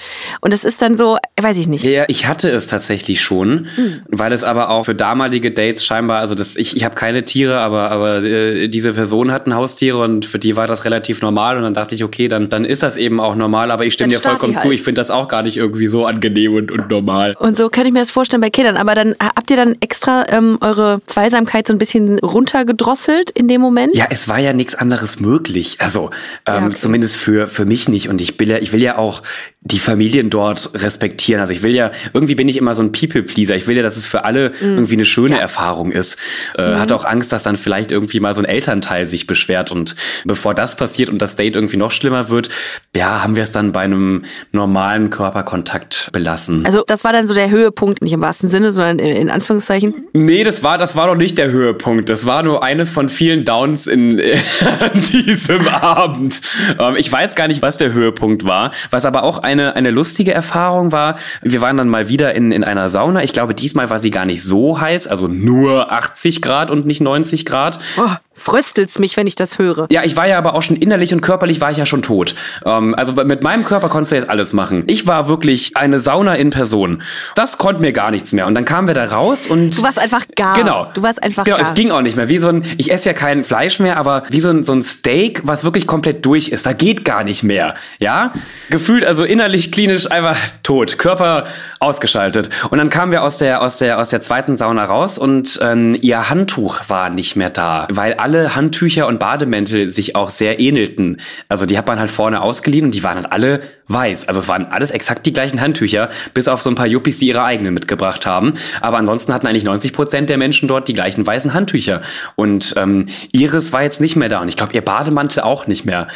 Und 0.40 0.52
das 0.52 0.64
ist 0.64 0.82
dann 0.82 0.96
so, 0.96 1.18
weiß 1.40 1.58
ich 1.58 1.68
nicht. 1.68 1.84
Ja, 1.84 2.04
ich 2.08 2.26
hatte 2.26 2.50
es 2.50 2.66
tatsächlich 2.66 3.20
schon, 3.20 3.66
weil 4.08 4.32
es 4.32 4.44
aber 4.44 4.70
auch 4.70 4.84
für 4.84 4.94
damalige 4.94 5.50
Dates 5.50 5.84
scheinbar, 5.84 6.20
also 6.20 6.34
das, 6.34 6.56
ich, 6.56 6.76
ich 6.76 6.84
habe 6.84 6.94
keine 6.94 7.24
Tiere, 7.24 7.58
aber, 7.58 7.90
aber 7.90 8.22
äh, 8.22 8.68
diese 8.68 8.92
Personen 8.92 9.32
hatten 9.32 9.54
Haustiere 9.54 9.98
und 9.98 10.24
für 10.24 10.38
die 10.38 10.56
war 10.56 10.66
das 10.66 10.84
relativ 10.84 11.22
normal 11.22 11.56
und 11.56 11.62
dann 11.62 11.74
dachte 11.74 11.94
ich, 11.94 12.04
okay, 12.04 12.28
dann, 12.28 12.48
dann 12.48 12.64
ist 12.64 12.82
das 12.82 12.96
eben 12.96 13.20
auch 13.20 13.34
normal, 13.34 13.70
aber 13.70 13.84
ich 13.84 13.94
stimme 13.94 14.12
Dann 14.12 14.20
dir 14.20 14.28
vollkommen 14.28 14.54
die 14.54 14.58
zu, 14.58 14.64
halt. 14.64 14.74
ich 14.74 14.82
finde 14.82 15.00
das 15.00 15.10
auch 15.10 15.28
gar 15.28 15.42
nicht 15.42 15.56
irgendwie 15.56 15.86
so 15.86 16.06
angenehm 16.06 16.54
und, 16.54 16.70
und 16.70 16.88
normal. 16.90 17.34
Und 17.38 17.56
so 17.56 17.68
kann 17.68 17.86
ich 17.86 17.92
mir 17.92 18.00
das 18.00 18.10
vorstellen 18.10 18.40
bei 18.40 18.50
Kindern. 18.50 18.76
Aber 18.76 18.94
dann 18.94 19.14
habt 19.20 19.50
ihr 19.50 19.56
dann 19.56 19.76
extra 19.80 20.24
ähm, 20.28 20.58
eure 20.60 21.00
Zweisamkeit 21.06 21.66
so 21.66 21.72
ein 21.72 21.78
bisschen 21.78 22.18
runtergedrosselt 22.18 23.30
in 23.30 23.48
dem 23.48 23.60
Moment? 23.60 23.96
Ja, 23.96 24.06
es 24.14 24.28
war 24.28 24.38
ja 24.38 24.52
nichts 24.52 24.74
anderes 24.74 25.20
möglich. 25.20 25.76
Also 25.80 26.10
ähm, 26.46 26.54
Ja, 26.54 26.66
okay. 26.66 26.74
zumindest 26.76 27.16
für 27.16 27.46
für 27.48 27.64
mich 27.64 27.88
nicht. 27.88 28.08
Und 28.08 28.20
ich 28.20 28.38
will 28.38 28.48
ja, 28.48 28.58
ich 28.58 28.72
will 28.72 28.82
ja 28.82 28.96
auch 28.96 29.22
die 29.60 29.78
Familien 29.78 30.30
dort 30.30 30.70
respektieren. 30.74 31.40
Also 31.40 31.52
ich 31.52 31.62
will 31.62 31.74
ja, 31.74 31.90
irgendwie 32.12 32.34
bin 32.34 32.48
ich 32.48 32.56
immer 32.56 32.74
so 32.74 32.82
ein 32.82 32.92
People-Pleaser. 32.92 33.56
Ich 33.56 33.66
will 33.66 33.76
ja, 33.76 33.82
dass 33.82 33.96
es 33.96 34.06
für 34.06 34.24
alle 34.24 34.50
Mhm. 34.60 34.74
irgendwie 34.76 34.94
eine 34.94 35.04
schöne 35.04 35.38
Erfahrung 35.40 35.90
ist. 35.90 36.18
Äh, 36.56 36.62
Hatte 36.76 36.94
auch 36.94 37.04
Angst, 37.04 37.32
dass 37.32 37.42
dann 37.42 37.56
vielleicht 37.56 37.90
irgendwie 37.92 38.20
mal 38.20 38.34
so 38.34 38.40
ein 38.42 38.44
Elternteil 38.44 39.06
sich 39.06 39.26
beschwert. 39.26 39.72
Und 39.72 39.96
bevor 40.24 40.54
das 40.54 40.76
passiert 40.76 41.08
und 41.08 41.18
das 41.20 41.34
Date 41.36 41.56
irgendwie 41.56 41.76
noch 41.78 41.90
schlimmer 41.90 42.28
wird, 42.28 42.50
ja, 42.94 43.22
haben 43.22 43.36
wir 43.36 43.42
es 43.42 43.52
dann 43.52 43.72
bei 43.72 43.80
einem 43.80 44.24
normalen 44.52 45.10
Körperkontakt 45.10 46.10
belassen. 46.12 46.64
Also 46.66 46.84
das 46.86 47.02
war 47.04 47.12
dann 47.12 47.26
so 47.26 47.34
der 47.34 47.50
Höhepunkt, 47.50 48.02
nicht 48.02 48.12
im 48.12 48.20
wahrsten 48.20 48.48
Sinne, 48.48 48.70
sondern 48.72 48.98
in 48.98 49.14
in 49.24 49.30
Anführungszeichen. 49.30 49.94
Nee, 50.12 50.44
das 50.44 50.62
war, 50.62 50.76
das 50.78 50.94
war 50.96 51.06
doch 51.06 51.16
nicht 51.16 51.38
der 51.38 51.50
Höhepunkt. 51.50 52.08
Das 52.10 52.26
war 52.26 52.42
nur 52.42 52.62
eines 52.62 52.90
von 52.90 53.08
vielen 53.08 53.44
Downs 53.44 53.86
in 53.86 54.03
äh, 54.12 54.38
an 54.80 55.00
diesem 55.00 55.68
Abend. 55.68 56.40
Ähm, 56.78 56.96
ich 56.96 57.10
weiß 57.10 57.34
gar 57.34 57.48
nicht, 57.48 57.62
was 57.62 57.76
der 57.76 57.92
Höhepunkt 57.92 58.44
war. 58.44 58.72
Was 58.90 59.04
aber 59.04 59.22
auch 59.22 59.38
eine, 59.38 59.76
eine 59.76 59.90
lustige 59.90 60.32
Erfahrung 60.32 60.92
war. 60.92 61.16
Wir 61.42 61.60
waren 61.60 61.76
dann 61.76 61.88
mal 61.88 62.08
wieder 62.08 62.34
in, 62.34 62.52
in 62.52 62.64
einer 62.64 62.88
Sauna. 62.88 63.22
Ich 63.22 63.32
glaube, 63.32 63.54
diesmal 63.54 63.90
war 63.90 63.98
sie 63.98 64.10
gar 64.10 64.26
nicht 64.26 64.42
so 64.42 64.80
heiß, 64.80 65.08
also 65.08 65.28
nur 65.28 65.92
80 65.92 66.42
Grad 66.42 66.70
und 66.70 66.86
nicht 66.86 67.00
90 67.00 67.44
Grad. 67.44 67.78
Oh, 67.96 68.10
fröstelt's 68.34 68.98
mich, 68.98 69.16
wenn 69.16 69.26
ich 69.26 69.34
das 69.36 69.58
höre. 69.58 69.86
Ja, 69.90 70.02
ich 70.04 70.16
war 70.16 70.26
ja 70.26 70.38
aber 70.38 70.54
auch 70.54 70.62
schon 70.62 70.76
innerlich 70.76 71.12
und 71.12 71.20
körperlich 71.20 71.60
war 71.60 71.70
ich 71.70 71.76
ja 71.78 71.86
schon 71.86 72.02
tot. 72.02 72.34
Ähm, 72.64 72.94
also 72.94 73.12
mit 73.12 73.42
meinem 73.42 73.64
Körper 73.64 73.88
konntest 73.88 74.12
du 74.12 74.16
jetzt 74.16 74.28
alles 74.28 74.52
machen. 74.52 74.84
Ich 74.86 75.06
war 75.06 75.28
wirklich 75.28 75.76
eine 75.76 76.00
Sauna 76.00 76.34
in 76.34 76.50
Person. 76.50 77.02
Das 77.34 77.58
konnte 77.58 77.80
mir 77.80 77.92
gar 77.92 78.10
nichts 78.10 78.32
mehr. 78.32 78.46
Und 78.46 78.54
dann 78.54 78.64
kamen 78.64 78.88
wir 78.88 78.94
da 78.94 79.04
raus 79.04 79.46
und 79.46 79.78
Du 79.78 79.82
warst 79.82 79.98
einfach 79.98 80.24
gar. 80.36 80.56
Genau. 80.56 80.90
Du 80.94 81.02
warst 81.02 81.22
einfach 81.22 81.44
Genau, 81.44 81.56
gar. 81.58 81.66
es 81.68 81.74
ging 81.74 81.90
auch 81.90 82.00
nicht 82.02 82.16
mehr. 82.16 82.28
Wie 82.28 82.38
so 82.38 82.48
ein, 82.48 82.64
ich 82.76 82.90
esse 82.90 83.08
ja 83.08 83.12
kein 83.14 83.44
Fleisch 83.44 83.78
mehr, 83.78 83.96
aber 83.96 84.24
wie 84.30 84.40
so 84.40 84.50
ein, 84.50 84.64
so 84.64 84.72
ein 84.72 84.82
Steak, 84.82 85.42
was 85.44 85.64
wirklich 85.64 85.86
komplett 85.86 86.24
durch 86.26 86.48
ist. 86.48 86.66
Da 86.66 86.72
geht 86.72 87.04
gar 87.04 87.24
nicht 87.24 87.42
mehr. 87.42 87.74
Ja? 87.98 88.32
Gefühlt 88.70 89.04
also 89.04 89.24
innerlich 89.24 89.70
klinisch 89.72 90.10
einfach 90.10 90.36
tot. 90.62 90.98
Körper 90.98 91.44
ausgeschaltet. 91.80 92.50
Und 92.70 92.78
dann 92.78 92.90
kamen 92.90 93.12
wir 93.12 93.22
aus 93.22 93.38
der, 93.38 93.62
aus 93.62 93.78
der, 93.78 93.98
aus 93.98 94.10
der 94.10 94.20
zweiten 94.20 94.56
Sauna 94.56 94.84
raus 94.84 95.18
und 95.18 95.58
ähm, 95.62 95.96
ihr 96.00 96.30
Handtuch 96.30 96.80
war 96.88 97.10
nicht 97.10 97.36
mehr 97.36 97.50
da, 97.50 97.86
weil 97.90 98.14
alle 98.24 98.56
Handtücher 98.56 99.06
und 99.06 99.18
Bademäntel 99.18 99.90
sich 99.90 100.16
auch 100.16 100.30
sehr 100.30 100.58
ähnelten. 100.58 101.18
Also 101.50 101.66
die 101.66 101.76
hat 101.76 101.86
man 101.86 101.98
halt 101.98 102.10
vorne 102.10 102.40
ausgeliehen 102.40 102.86
und 102.86 102.94
die 102.94 103.02
waren 103.02 103.16
halt 103.16 103.30
alle 103.30 103.60
weiß. 103.88 104.28
Also 104.28 104.40
es 104.40 104.48
waren 104.48 104.64
alles 104.64 104.92
exakt 104.92 105.26
die 105.26 105.32
gleichen 105.34 105.60
Handtücher, 105.60 106.08
bis 106.32 106.48
auf 106.48 106.62
so 106.62 106.70
ein 106.70 106.74
paar 106.74 106.86
Yuppies, 106.86 107.18
die 107.18 107.26
ihre 107.26 107.44
eigenen 107.44 107.74
mitgebracht 107.74 108.24
haben. 108.24 108.54
Aber 108.80 108.96
ansonsten 108.96 109.34
hatten 109.34 109.46
eigentlich 109.46 109.64
90 109.64 109.92
Prozent 109.92 110.30
der 110.30 110.38
Menschen 110.38 110.68
dort 110.68 110.88
die 110.88 110.94
gleichen 110.94 111.26
weißen 111.26 111.52
Handtücher. 111.52 112.00
Und 112.34 112.72
ähm, 112.78 113.08
ihres 113.30 113.74
war 113.74 113.82
jetzt 113.82 114.00
nicht 114.00 114.16
mehr 114.16 114.30
da. 114.30 114.40
Und 114.40 114.48
ich 114.48 114.56
glaube, 114.56 114.72
ihr 114.72 114.82
Bademantel 114.82 115.42
auch 115.42 115.66
nicht 115.66 115.84
mehr. 115.84 116.08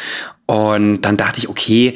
Und 0.47 1.01
dann 1.01 1.15
dachte 1.15 1.37
ich, 1.37 1.47
okay, 1.47 1.93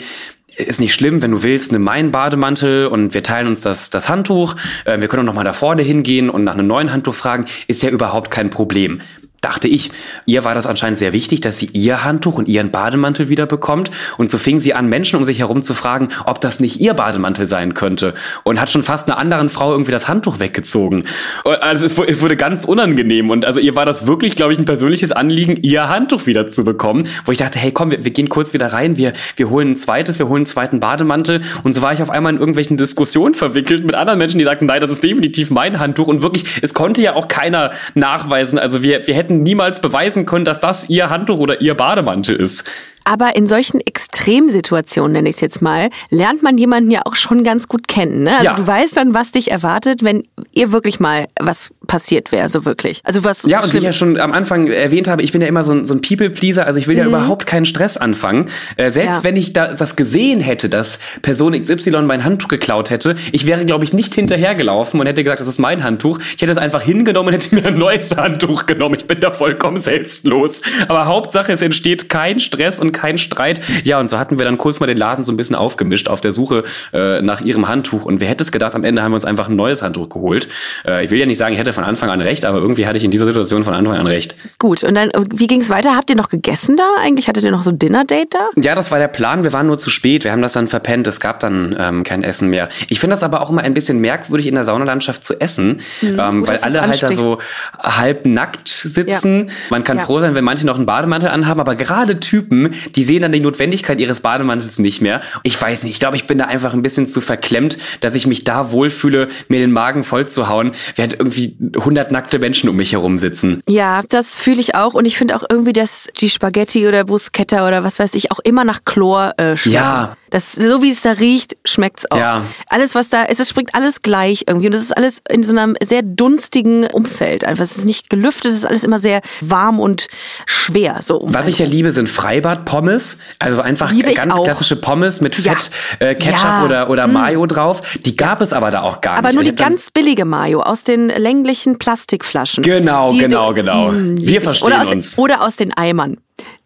ist 0.55 0.79
nicht 0.79 0.93
schlimm, 0.93 1.23
wenn 1.23 1.31
du 1.31 1.41
willst, 1.41 1.71
nimm 1.71 1.81
meinen 1.81 2.11
Bademantel 2.11 2.85
und 2.85 3.15
wir 3.15 3.23
teilen 3.23 3.47
uns 3.47 3.61
das, 3.61 3.89
das 3.89 4.09
Handtuch. 4.09 4.55
Äh, 4.85 5.01
wir 5.01 5.07
können 5.07 5.21
auch 5.21 5.33
noch 5.33 5.33
mal 5.33 5.43
da 5.43 5.53
vorne 5.53 5.81
hingehen 5.81 6.29
und 6.29 6.43
nach 6.43 6.53
einem 6.53 6.67
neuen 6.67 6.91
Handtuch 6.91 7.15
fragen. 7.15 7.45
Ist 7.65 7.81
ja 7.81 7.89
überhaupt 7.89 8.29
kein 8.29 8.51
Problem. 8.51 9.01
Dachte 9.43 9.67
ich. 9.67 9.91
Ihr 10.25 10.45
war 10.45 10.55
das 10.55 10.65
anscheinend 10.65 10.97
sehr 10.97 11.11
wichtig, 11.11 11.41
dass 11.41 11.59
sie 11.59 11.65
ihr 11.73 12.05
Handtuch 12.05 12.37
und 12.37 12.47
ihren 12.47 12.71
Bademantel 12.71 13.27
wieder 13.27 13.45
bekommt. 13.45 13.91
Und 14.17 14.31
so 14.31 14.37
fing 14.37 14.61
sie 14.61 14.73
an, 14.73 14.87
Menschen 14.87 15.17
um 15.17 15.25
sich 15.25 15.39
herum 15.39 15.61
zu 15.61 15.73
fragen, 15.73 16.07
ob 16.25 16.39
das 16.39 16.61
nicht 16.61 16.79
ihr 16.79 16.93
Bademantel 16.93 17.45
sein 17.45 17.73
könnte. 17.73 18.13
Und 18.43 18.61
hat 18.61 18.69
schon 18.69 18.83
fast 18.83 19.09
einer 19.09 19.17
anderen 19.17 19.49
Frau 19.49 19.73
irgendwie 19.73 19.91
das 19.91 20.07
Handtuch 20.07 20.39
weggezogen. 20.39 21.03
Also 21.43 21.85
es 21.85 21.97
wurde 21.97 22.37
ganz 22.37 22.63
unangenehm. 22.63 23.31
Und 23.31 23.43
also 23.43 23.59
ihr 23.59 23.75
war 23.75 23.85
das 23.85 24.07
wirklich, 24.07 24.37
glaube 24.37 24.53
ich, 24.53 24.59
ein 24.59 24.63
persönliches 24.63 25.11
Anliegen, 25.11 25.57
ihr 25.61 25.89
Handtuch 25.89 26.25
wieder 26.25 26.47
zu 26.47 26.63
bekommen. 26.63 27.09
Wo 27.25 27.33
ich 27.33 27.39
dachte, 27.39 27.59
hey 27.59 27.73
komm, 27.73 27.91
wir, 27.91 28.05
wir 28.05 28.11
gehen 28.11 28.29
kurz 28.29 28.53
wieder 28.53 28.71
rein, 28.71 28.95
wir, 28.95 29.11
wir 29.35 29.49
holen 29.49 29.71
ein 29.71 29.75
zweites, 29.75 30.19
wir 30.19 30.29
holen 30.29 30.37
einen 30.37 30.45
zweiten 30.45 30.79
Bademantel. 30.79 31.41
Und 31.63 31.73
so 31.73 31.81
war 31.81 31.91
ich 31.91 32.01
auf 32.01 32.09
einmal 32.09 32.31
in 32.31 32.39
irgendwelchen 32.39 32.77
Diskussionen 32.77 33.33
verwickelt 33.33 33.83
mit 33.83 33.95
anderen 33.95 34.19
Menschen, 34.19 34.37
die 34.37 34.45
sagten, 34.45 34.67
nein, 34.67 34.79
das 34.79 34.89
ist 34.89 35.03
definitiv 35.03 35.51
mein 35.51 35.79
Handtuch. 35.79 36.07
Und 36.07 36.21
wirklich, 36.21 36.45
es 36.61 36.73
konnte 36.73 37.01
ja 37.01 37.15
auch 37.15 37.27
keiner 37.27 37.71
nachweisen. 37.93 38.57
Also 38.57 38.83
wir, 38.83 39.05
wir 39.05 39.15
hätten 39.15 39.32
niemals 39.41 39.81
beweisen 39.81 40.25
können, 40.25 40.45
dass 40.45 40.59
das 40.59 40.89
ihr 40.89 41.09
Handtuch 41.09 41.39
oder 41.39 41.61
ihr 41.61 41.75
Bademantel 41.75 42.35
ist. 42.35 42.69
Aber 43.05 43.35
in 43.35 43.47
solchen 43.47 43.79
Extremsituationen, 43.81 45.11
nenne 45.13 45.29
ich 45.29 45.35
es 45.35 45.41
jetzt 45.41 45.61
mal, 45.61 45.89
lernt 46.09 46.41
man 46.43 46.57
jemanden 46.57 46.89
ja 46.91 47.01
auch 47.05 47.15
schon 47.15 47.43
ganz 47.43 47.67
gut 47.67 47.87
kennen. 47.87 48.23
Ne? 48.23 48.31
Also 48.33 48.45
Ja. 48.45 48.53
du 48.55 48.65
weißt 48.65 48.95
dann, 48.97 49.13
was 49.13 49.31
dich 49.31 49.51
erwartet, 49.51 50.03
wenn 50.03 50.23
ihr 50.53 50.71
wirklich 50.71 50.99
mal 50.99 51.27
was 51.39 51.71
passiert 51.87 52.31
wäre, 52.31 52.47
so 52.49 52.65
wirklich. 52.65 53.01
Also 53.03 53.23
was 53.23 53.43
Ja, 53.43 53.61
und 53.61 53.73
wie 53.73 53.77
ich 53.77 53.83
ja 53.83 53.91
schon 53.91 54.19
am 54.19 54.31
Anfang 54.31 54.67
erwähnt 54.67 55.07
habe, 55.07 55.21
ich 55.21 55.31
bin 55.31 55.41
ja 55.41 55.47
immer 55.47 55.63
so 55.63 55.73
ein, 55.73 55.85
so 55.85 55.93
ein 55.93 56.01
People-Pleaser, 56.01 56.65
also 56.65 56.79
ich 56.79 56.87
will 56.87 56.97
ja 56.97 57.05
überhaupt 57.05 57.45
keinen 57.45 57.65
Stress 57.65 57.97
anfangen. 57.97 58.49
Äh, 58.77 58.89
selbst 58.89 59.17
Ja. 59.17 59.23
wenn 59.23 59.35
ich 59.35 59.51
da, 59.53 59.67
das 59.73 59.95
gesehen 59.95 60.39
hätte, 60.39 60.69
dass 60.69 60.99
Person 61.21 61.53
XY 61.61 62.03
mein 62.03 62.23
Handtuch 62.23 62.47
geklaut 62.47 62.89
hätte, 62.89 63.15
ich 63.31 63.45
wäre, 63.45 63.65
glaube 63.65 63.83
ich, 63.83 63.93
nicht 63.93 64.15
hinterhergelaufen 64.15 64.99
und 64.99 65.07
hätte 65.07 65.23
gesagt, 65.23 65.41
das 65.41 65.47
ist 65.47 65.59
mein 65.59 65.83
Handtuch. 65.83 66.19
Ich 66.35 66.41
hätte 66.41 66.51
es 66.51 66.57
einfach 66.57 66.81
hingenommen 66.81 67.27
und 67.27 67.33
hätte 67.33 67.53
mir 67.55 67.65
ein 67.65 67.77
neues 67.77 68.15
Handtuch 68.15 68.65
genommen. 68.65 68.95
Ich 68.97 69.05
bin 69.07 69.19
da 69.19 69.31
vollkommen 69.31 69.77
selbstlos. 69.79 70.61
Aber 70.87 71.05
Hauptsache, 71.05 71.51
es 71.51 71.61
entsteht 71.61 72.09
kein 72.09 72.39
Stress 72.39 72.79
und 72.79 72.92
kein 72.93 73.17
Streit. 73.17 73.59
Ja, 73.83 73.99
und 73.99 74.09
so 74.09 74.17
hatten 74.19 74.37
wir 74.39 74.45
dann 74.45 74.57
kurz 74.57 74.79
mal 74.79 74.87
den 74.87 74.97
Laden 74.97 75.23
so 75.23 75.31
ein 75.31 75.37
bisschen 75.37 75.55
aufgemischt 75.55 76.07
auf 76.07 76.21
der 76.21 76.31
Suche 76.33 76.63
äh, 76.93 77.21
nach 77.21 77.41
ihrem 77.41 77.67
Handtuch. 77.67 78.05
Und 78.05 78.21
wer 78.21 78.29
hätte 78.29 78.43
es 78.43 78.51
gedacht, 78.51 78.75
am 78.75 78.83
Ende 78.83 79.03
haben 79.03 79.11
wir 79.11 79.15
uns 79.15 79.25
einfach 79.25 79.49
ein 79.49 79.55
neues 79.55 79.81
Handtuch 79.81 80.09
geholt. 80.09 80.47
Äh, 80.87 81.03
ich 81.05 81.11
will 81.11 81.19
ja 81.19 81.25
nicht 81.25 81.37
sagen, 81.37 81.53
ich 81.53 81.59
hätte 81.59 81.73
von 81.73 81.83
Anfang 81.83 82.09
an 82.09 82.21
recht, 82.21 82.45
aber 82.45 82.59
irgendwie 82.59 82.87
hatte 82.87 82.97
ich 82.97 83.03
in 83.03 83.11
dieser 83.11 83.25
Situation 83.25 83.63
von 83.63 83.73
Anfang 83.73 83.97
an 83.97 84.07
recht. 84.07 84.35
Gut, 84.59 84.83
und 84.83 84.95
dann, 84.95 85.11
wie 85.33 85.47
ging 85.47 85.61
es 85.61 85.69
weiter? 85.69 85.95
Habt 85.95 86.09
ihr 86.09 86.15
noch 86.15 86.29
gegessen 86.29 86.77
da 86.77 86.83
eigentlich? 87.01 87.27
Hattet 87.27 87.43
ihr 87.43 87.51
noch 87.51 87.63
so 87.63 87.71
Dinner-Date 87.71 88.33
da? 88.33 88.49
Ja, 88.55 88.75
das 88.75 88.91
war 88.91 88.99
der 88.99 89.07
Plan. 89.07 89.43
Wir 89.43 89.51
waren 89.53 89.67
nur 89.67 89.77
zu 89.77 89.89
spät. 89.89 90.23
Wir 90.23 90.31
haben 90.31 90.41
das 90.41 90.53
dann 90.53 90.67
verpennt. 90.67 91.07
Es 91.07 91.19
gab 91.19 91.39
dann 91.39 91.75
ähm, 91.79 92.03
kein 92.03 92.23
Essen 92.23 92.49
mehr. 92.49 92.69
Ich 92.89 92.99
finde 92.99 93.15
das 93.15 93.23
aber 93.23 93.41
auch 93.41 93.49
immer 93.49 93.61
ein 93.61 93.73
bisschen 93.73 93.99
merkwürdig, 93.99 94.47
in 94.47 94.55
der 94.55 94.63
Saunalandschaft 94.63 95.23
zu 95.23 95.39
essen, 95.41 95.79
ähm, 96.03 96.39
gut, 96.41 96.47
weil 96.49 96.57
alle 96.59 96.81
halt 96.81 97.01
da 97.01 97.11
so 97.11 97.39
halb 97.79 98.25
nackt 98.25 98.67
sitzen. 98.67 99.49
Man 99.69 99.83
kann 99.83 99.97
Ja. 99.97 100.03
froh 100.05 100.19
sein, 100.19 100.35
wenn 100.35 100.43
manche 100.43 100.65
noch 100.65 100.75
einen 100.77 100.85
Bademantel 100.85 101.29
anhaben, 101.29 101.59
aber 101.59 101.75
gerade 101.75 102.19
Typen, 102.19 102.73
die 102.95 103.03
sehen 103.03 103.21
dann 103.21 103.31
die 103.31 103.39
Notwendigkeit 103.39 103.99
ihres 103.99 104.21
Bademantels 104.21 104.79
nicht 104.79 105.01
mehr. 105.01 105.21
Ich 105.43 105.59
weiß 105.59 105.83
nicht. 105.83 105.93
Ich 105.93 105.99
glaube, 105.99 106.15
ich 106.15 106.27
bin 106.27 106.37
da 106.37 106.45
einfach 106.45 106.73
ein 106.73 106.81
bisschen 106.81 107.07
zu 107.07 107.21
verklemmt, 107.21 107.77
dass 108.01 108.15
ich 108.15 108.27
mich 108.27 108.43
da 108.43 108.71
wohlfühle, 108.71 109.27
mir 109.47 109.59
den 109.59 109.71
Magen 109.71 110.03
voll 110.03 110.27
zu 110.27 110.49
hauen, 110.49 110.71
während 110.95 111.13
irgendwie 111.13 111.57
100 111.75 112.11
nackte 112.11 112.39
Menschen 112.39 112.69
um 112.69 112.75
mich 112.75 112.93
herum 112.93 113.17
sitzen. 113.17 113.61
Ja, 113.67 114.03
das 114.09 114.35
fühle 114.35 114.59
ich 114.59 114.75
auch. 114.75 114.93
Und 114.93 115.05
ich 115.05 115.17
finde 115.17 115.35
auch 115.35 115.43
irgendwie, 115.49 115.73
dass 115.73 116.09
die 116.19 116.29
Spaghetti 116.29 116.87
oder 116.87 117.03
Bruschetta 117.03 117.67
oder 117.67 117.83
was 117.83 117.99
weiß 117.99 118.13
ich 118.15 118.31
auch 118.31 118.39
immer 118.39 118.63
nach 118.63 118.85
Chlor 118.85 119.33
äh, 119.37 119.57
schmecken. 119.57 119.75
Ja. 119.75 120.17
Das, 120.33 120.53
so 120.53 120.81
wie 120.81 120.89
es 120.89 121.03
da 121.03 121.11
riecht, 121.11 121.57
schmeckt's 121.63 122.09
auch. 122.09 122.17
Ja. 122.17 122.43
Alles, 122.67 122.95
was 122.95 123.09
da 123.09 123.21
ist, 123.21 123.39
es 123.39 123.49
schmeckt 123.51 123.75
alles 123.75 124.01
gleich 124.01 124.45
irgendwie. 124.47 124.65
Und 124.65 124.73
es 124.73 124.81
ist 124.81 124.97
alles 124.97 125.21
in 125.29 125.43
so 125.43 125.55
einem 125.55 125.75
sehr 125.83 126.01
dunstigen 126.01 126.85
Umfeld. 126.87 127.43
Einfach, 127.43 127.63
es 127.63 127.77
ist 127.77 127.85
nicht 127.85 128.09
gelüftet, 128.09 128.45
es 128.45 128.55
ist 128.57 128.65
alles 128.65 128.83
immer 128.83 128.97
sehr 128.97 129.21
warm 129.41 129.79
und 129.79 130.07
schwer. 130.47 131.01
So 131.03 131.21
Was 131.25 131.47
ich 131.47 131.59
ja 131.59 131.67
liebe, 131.67 131.91
sind 131.91 132.09
Freibad-Pommes. 132.09 133.19
Also 133.37 133.61
einfach 133.61 133.91
Liebe 133.91 134.11
ganz 134.13 134.33
klassische 134.43 134.75
Pommes 134.75 135.21
mit 135.21 135.37
Ja. 135.37 135.53
Fett, 135.53 135.69
äh, 135.99 136.15
Ketchup 136.15 136.41
Ja. 136.43 136.65
oder, 136.65 136.89
oder 136.89 137.05
Mayo 137.05 137.45
drauf. 137.45 137.83
Die 138.03 138.15
gab 138.15 138.41
es 138.41 138.53
aber 138.53 138.71
da 138.71 138.81
auch 138.81 139.01
gar 139.01 139.17
aber 139.19 139.27
nicht. 139.27 139.35
nur 139.35 139.43
Und 139.43 139.51
die 139.51 139.63
ganz 139.63 139.91
billige 139.91 140.25
Mayo 140.25 140.61
aus 140.61 140.83
den 140.83 141.09
länglichen 141.09 141.77
Plastikflaschen. 141.77 142.63
Genau, 142.63 143.11
genau, 143.11 143.53
genau. 143.53 143.91
Mm, 143.91 144.15
lieb 144.15 144.27
Wir 144.27 144.41
verstehen 144.41 144.65
oder 144.65 144.81
aus, 144.81 144.91
uns. 144.91 145.17
Oder 145.19 145.41
aus 145.43 145.57
den 145.57 145.71
Eimern. 145.77 146.17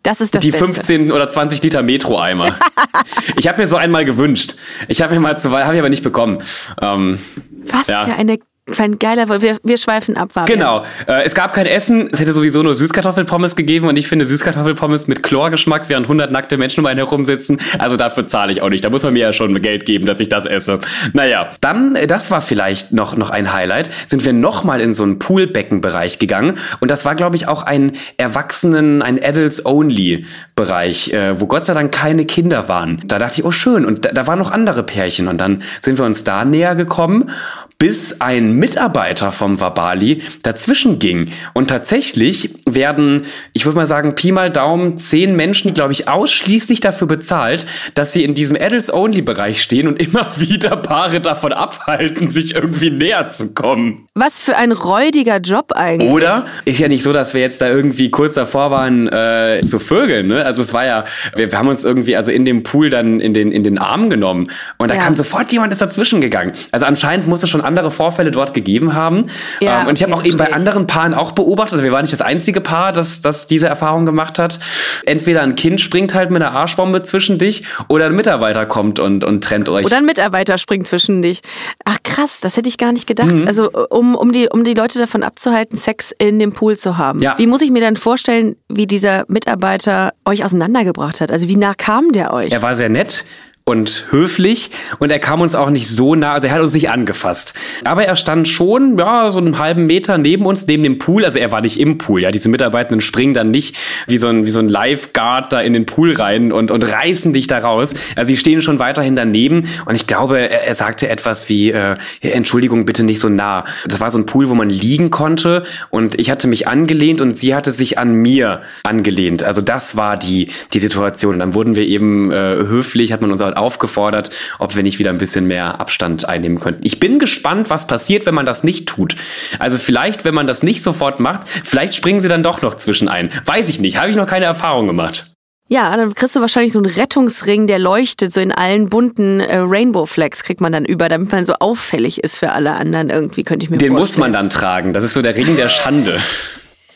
Das 0.07 0.21
ist 0.21 0.33
das 0.33 0.41
die 0.41 0.51
Beste. 0.51 0.65
15 0.65 1.11
oder 1.11 1.29
20 1.29 1.61
Liter 1.63 1.83
Metro-Eimer. 1.83 2.55
ich 3.35 3.45
habe 3.49 3.61
mir 3.61 3.67
so 3.67 3.75
einmal 3.75 4.05
gewünscht. 4.05 4.55
Ich 4.87 5.01
habe 5.01 5.13
mir 5.13 5.19
mal 5.19 5.37
zu 5.37 5.51
habe 5.51 5.73
ich 5.75 5.79
aber 5.79 5.89
nicht 5.89 6.01
bekommen. 6.03 6.41
Ähm, 6.81 7.19
Was 7.65 7.87
Ja. 7.87 8.05
für 8.05 8.13
eine 8.13 8.39
für 8.69 8.83
ein 8.83 8.99
geiler 8.99 9.41
wir, 9.41 9.57
wir 9.63 9.77
schweifen 9.77 10.17
ab, 10.17 10.31
Fabian. 10.33 10.59
Genau. 10.59 10.83
Äh, 11.07 11.23
es 11.23 11.33
gab 11.33 11.53
kein 11.53 11.65
Essen. 11.65 12.09
Es 12.11 12.19
hätte 12.19 12.33
sowieso 12.33 12.63
nur 12.63 12.75
Süßkartoffelpommes 12.75 13.55
gegeben. 13.55 13.87
Und 13.87 13.95
ich 13.95 14.07
finde 14.07 14.25
Süßkartoffelpommes 14.25 15.07
mit 15.07 15.23
Chlorgeschmack, 15.23 15.87
während 15.87 16.05
100 16.05 16.31
nackte 16.31 16.57
Menschen 16.57 16.81
um 16.81 16.85
einen 16.85 16.97
herum 16.97 17.23
sitzen. 17.23 17.59
Also 17.79 17.95
dafür 17.95 18.27
zahle 18.27 18.51
ich 18.51 18.61
auch 18.61 18.69
nicht. 18.69 18.83
Da 18.83 18.89
muss 18.89 19.03
man 19.03 19.13
mir 19.13 19.19
ja 19.19 19.33
schon 19.33 19.53
Geld 19.61 19.85
geben, 19.85 20.05
dass 20.05 20.19
ich 20.19 20.27
das 20.27 20.45
esse. 20.45 20.79
Naja, 21.13 21.49
dann, 21.61 21.95
äh, 21.95 22.07
das 22.07 22.29
war 22.29 22.41
vielleicht 22.41 22.91
noch, 22.91 23.15
noch 23.15 23.29
ein 23.29 23.53
Highlight, 23.53 23.89
sind 24.07 24.25
wir 24.25 24.33
nochmal 24.33 24.81
in 24.81 24.93
so 24.93 25.03
einen 25.03 25.17
Poolbeckenbereich 25.17 26.19
gegangen. 26.19 26.57
Und 26.81 26.91
das 26.91 27.05
war, 27.05 27.15
glaube 27.15 27.37
ich, 27.37 27.47
auch 27.47 27.63
ein 27.63 27.93
Erwachsenen, 28.17 29.01
ein 29.01 29.23
Adults-Only-Bereich, 29.23 31.13
äh, 31.13 31.39
wo 31.39 31.47
Gott 31.47 31.63
sei 31.63 31.73
Dank 31.73 31.93
keine 31.93 32.25
Kinder 32.25 32.67
waren. 32.67 33.01
Da 33.05 33.17
dachte 33.17 33.39
ich, 33.39 33.45
oh 33.45 33.51
schön. 33.51 33.85
Und 33.85 34.03
da, 34.05 34.11
da 34.11 34.27
waren 34.27 34.39
noch 34.39 34.51
andere 34.51 34.83
Pärchen. 34.83 35.29
Und 35.29 35.39
dann 35.39 35.63
sind 35.79 35.97
wir 35.97 36.05
uns 36.05 36.25
da 36.25 36.43
näher 36.43 36.75
gekommen 36.75 37.31
bis 37.79 38.21
ein 38.21 38.53
Mitarbeiter 38.53 39.31
vom 39.31 39.59
Wabali 39.59 40.23
dazwischen 40.41 40.97
ging. 40.97 41.29
Und 41.53 41.67
tatsächlich 41.67 42.55
werden, 42.65 43.25
ich 43.53 43.65
würde 43.65 43.75
mal 43.77 43.85
sagen, 43.85 44.15
Pi 44.15 44.31
mal 44.31 44.49
Daumen, 44.49 44.97
zehn 44.97 45.35
Menschen, 45.35 45.73
glaube 45.73 45.91
ich, 45.93 46.07
ausschließlich 46.07 46.79
dafür 46.79 47.07
bezahlt, 47.07 47.67
dass 47.93 48.13
sie 48.13 48.23
in 48.23 48.33
diesem 48.33 48.55
Adults-Only-Bereich 48.59 49.61
stehen 49.61 49.87
und 49.87 50.01
immer 50.01 50.27
wieder 50.39 50.75
Paare 50.77 51.19
davon 51.19 51.53
abhalten, 51.53 52.31
sich 52.31 52.55
irgendwie 52.55 52.89
näher 52.89 53.29
zu 53.29 53.53
kommen. 53.53 54.07
Was 54.15 54.41
für 54.41 54.57
ein 54.57 54.71
räudiger 54.71 55.37
Job 55.37 55.71
eigentlich. 55.75 56.09
Oder? 56.09 56.45
Ist 56.65 56.79
ja 56.79 56.87
nicht 56.87 57.03
so, 57.03 57.13
dass 57.13 57.35
wir 57.35 57.41
jetzt 57.41 57.61
da 57.61 57.69
irgendwie 57.69 58.09
kurz 58.09 58.33
davor 58.33 58.71
waren 58.71 59.07
äh, 59.07 59.61
zu 59.63 59.77
vögeln. 59.77 60.27
Ne? 60.27 60.43
Also 60.43 60.63
es 60.63 60.73
war 60.73 60.85
ja, 60.85 61.05
wir, 61.35 61.51
wir 61.51 61.57
haben 61.59 61.67
uns 61.67 61.83
irgendwie 61.83 62.15
also 62.15 62.31
in 62.31 62.43
dem 62.43 62.63
Pool 62.63 62.89
dann 62.89 63.19
in 63.19 63.35
den, 63.35 63.51
in 63.51 63.63
den 63.63 63.77
Arm 63.77 64.09
genommen 64.09 64.49
und 64.77 64.89
da 64.89 64.95
Ja. 64.95 65.01
kam 65.01 65.13
sofort 65.13 65.51
jemand 65.51 65.71
ist 65.71 65.81
dazwischen 65.81 66.21
gegangen. 66.21 66.53
Also 66.71 66.87
anscheinend 66.87 67.27
muss 67.27 67.43
es 67.43 67.49
schon 67.49 67.61
andere 67.67 67.91
Vorfälle 67.91 68.31
dort 68.31 68.53
gegeben 68.53 68.93
haben. 68.93 69.27
Ja, 69.61 69.81
ähm, 69.81 69.87
und 69.87 69.97
ich 69.99 70.03
habe 70.03 70.15
auch 70.15 70.23
eben 70.23 70.37
bei 70.37 70.51
anderen 70.53 70.87
Paaren 70.87 71.13
auch 71.13 71.33
beobachtet, 71.33 71.73
also 71.73 71.83
wir 71.83 71.91
waren 71.91 72.01
nicht 72.01 72.13
das 72.13 72.21
einzige 72.21 72.61
Paar, 72.61 72.91
das, 72.91 73.21
das 73.21 73.47
diese 73.47 73.67
Erfahrung 73.67 74.05
gemacht 74.05 74.39
hat. 74.39 74.59
Entweder 75.05 75.41
ein 75.41 75.55
Kind 75.55 75.81
springt 75.81 76.13
halt 76.13 76.31
mit 76.31 76.41
einer 76.41 76.53
Arschbombe 76.53 77.03
zwischen 77.03 77.37
dich 77.37 77.65
oder 77.87 78.07
ein 78.07 78.15
Mitarbeiter 78.15 78.65
kommt 78.65 78.99
und, 78.99 79.23
und 79.23 79.43
trennt 79.43 79.69
euch. 79.69 79.85
Oder 79.85 79.97
ein 79.97 80.05
Mitarbeiter 80.05 80.57
springt 80.57 80.87
zwischen 80.87 81.21
dich. 81.21 81.41
Ach 81.85 81.97
krass, 82.03 82.39
das 82.41 82.57
hätte 82.57 82.69
ich 82.69 82.77
gar 82.77 82.91
nicht 82.91 83.07
gedacht. 83.07 83.33
Mhm. 83.33 83.47
Also 83.47 83.69
um, 83.89 84.15
um, 84.15 84.31
die, 84.31 84.49
um 84.49 84.63
die 84.63 84.73
Leute 84.73 84.99
davon 84.99 85.23
abzuhalten, 85.23 85.77
Sex 85.77 86.13
in 86.17 86.39
dem 86.39 86.53
Pool 86.53 86.77
zu 86.77 86.97
haben. 86.97 87.19
Ja. 87.19 87.35
Wie 87.37 87.47
muss 87.47 87.61
ich 87.61 87.71
mir 87.71 87.81
dann 87.81 87.97
vorstellen, 87.97 88.55
wie 88.69 88.87
dieser 88.87 89.25
Mitarbeiter 89.27 90.13
euch 90.25 90.43
auseinandergebracht 90.43 91.21
hat? 91.21 91.31
Also 91.31 91.47
wie 91.47 91.57
nah 91.57 91.73
kam 91.73 92.11
der 92.11 92.33
euch? 92.33 92.51
Er 92.51 92.61
war 92.61 92.75
sehr 92.75 92.89
nett 92.89 93.25
und 93.67 94.07
höflich 94.11 94.71
und 94.97 95.11
er 95.11 95.19
kam 95.19 95.41
uns 95.41 95.53
auch 95.53 95.69
nicht 95.69 95.89
so 95.89 96.15
nah, 96.15 96.31
also 96.31 96.47
er 96.47 96.53
hat 96.53 96.61
uns 96.61 96.73
nicht 96.73 96.89
angefasst. 96.89 97.53
Aber 97.83 98.05
er 98.05 98.15
stand 98.15 98.47
schon, 98.47 98.97
ja, 98.97 99.29
so 99.29 99.39
einen 99.39 99.59
halben 99.59 99.87
Meter 99.87 100.17
neben 100.17 100.45
uns, 100.45 100.65
neben 100.67 100.83
dem 100.83 100.97
Pool. 100.97 101.25
Also 101.25 101.37
er 101.37 101.51
war 101.51 101.59
nicht 101.59 101.77
im 101.77 101.97
Pool, 101.97 102.21
ja. 102.21 102.31
Diese 102.31 102.47
Mitarbeitenden 102.47 103.01
springen 103.01 103.33
dann 103.33 103.51
nicht 103.51 103.75
wie 104.07 104.15
so 104.15 104.27
ein, 104.27 104.45
wie 104.45 104.51
so 104.51 104.59
ein 104.59 104.69
Lifeguard 104.69 105.51
da 105.51 105.59
in 105.59 105.73
den 105.73 105.85
Pool 105.85 106.13
rein 106.13 106.53
und, 106.53 106.71
und 106.71 106.81
reißen 106.81 107.33
dich 107.33 107.47
da 107.47 107.57
raus. 107.57 107.93
Also 108.15 108.29
sie 108.29 108.37
stehen 108.37 108.61
schon 108.61 108.79
weiterhin 108.79 109.17
daneben 109.17 109.67
und 109.85 109.95
ich 109.95 110.07
glaube, 110.07 110.39
er, 110.39 110.65
er 110.65 110.75
sagte 110.75 111.09
etwas 111.09 111.49
wie, 111.49 111.71
äh, 111.71 111.97
Entschuldigung, 112.21 112.85
bitte 112.85 113.03
nicht 113.03 113.19
so 113.19 113.27
nah. 113.27 113.65
Das 113.85 113.99
war 113.99 114.11
so 114.11 114.17
ein 114.17 114.25
Pool, 114.25 114.49
wo 114.49 114.55
man 114.55 114.69
liegen 114.69 115.09
konnte 115.09 115.65
und 115.89 116.17
ich 116.17 116.31
hatte 116.31 116.47
mich 116.47 116.69
angelehnt 116.69 117.19
und 117.19 117.37
sie 117.37 117.53
hatte 117.53 117.73
sich 117.73 117.97
an 117.97 118.13
mir 118.13 118.61
angelehnt. 118.83 119.43
Also 119.43 119.61
das 119.61 119.97
war 119.97 120.15
die, 120.15 120.51
die 120.71 120.79
Situation. 120.79 121.39
Dann 121.39 121.53
wurden 121.53 121.75
wir 121.75 121.85
eben 121.85 122.31
äh, 122.31 122.35
höflich, 122.35 123.11
hat 123.11 123.19
man 123.19 123.29
uns 123.29 123.41
halt 123.41 123.56
aufgefordert, 123.57 124.29
ob 124.59 124.75
wir 124.75 124.83
nicht 124.83 124.99
wieder 124.99 125.09
ein 125.09 125.17
bisschen 125.17 125.45
mehr 125.47 125.79
Abstand 125.81 126.27
einnehmen 126.27 126.59
könnten. 126.59 126.81
Ich 126.85 126.99
bin 126.99 127.19
gespannt, 127.19 127.69
was 127.69 127.87
passiert, 127.87 128.25
wenn 128.25 128.35
man 128.35 128.45
das 128.45 128.63
nicht 128.63 128.87
tut. 128.87 129.15
Also 129.59 129.77
vielleicht, 129.77 130.25
wenn 130.25 130.35
man 130.35 130.47
das 130.47 130.63
nicht 130.63 130.81
sofort 130.81 131.19
macht, 131.19 131.47
vielleicht 131.47 131.95
springen 131.95 132.21
sie 132.21 132.27
dann 132.27 132.43
doch 132.43 132.61
noch 132.61 132.75
zwischen 132.75 133.07
ein. 133.09 133.31
Weiß 133.45 133.69
ich 133.69 133.79
nicht, 133.79 133.97
habe 133.97 134.09
ich 134.09 134.15
noch 134.15 134.27
keine 134.27 134.45
Erfahrung 134.45 134.87
gemacht. 134.87 135.25
Ja, 135.69 135.97
dann 135.97 136.13
kriegst 136.15 136.33
du 136.33 136.39
wahrscheinlich 136.39 136.71
so 136.71 136.79
einen 136.79 136.89
Rettungsring, 136.89 137.67
der 137.67 137.77
leuchtet, 137.77 138.31
so 138.33 138.39
in 138.39 138.53
allen 138.53 138.87
bunten 138.87 139.41
äh, 139.41 139.57
Rainbow 139.57 140.05
Flags 140.05 140.43
kriegt 140.43 140.61
man 140.61 140.71
dann 140.71 140.85
über, 140.85 141.09
damit 141.09 141.29
man 141.33 141.45
so 141.45 141.55
auffällig 141.59 142.23
ist 142.23 142.37
für 142.37 142.53
alle 142.53 142.71
anderen 142.75 143.09
irgendwie, 143.09 143.43
könnte 143.43 143.65
ich 143.65 143.69
mir 143.69 143.77
Den 143.77 143.89
vorstellen. 143.89 143.99
muss 143.99 144.17
man 144.17 144.31
dann 144.31 144.49
tragen. 144.49 144.93
Das 144.93 145.03
ist 145.03 145.13
so 145.13 145.21
der 145.21 145.35
Ring 145.35 145.57
der 145.57 145.67
Schande. 145.67 146.21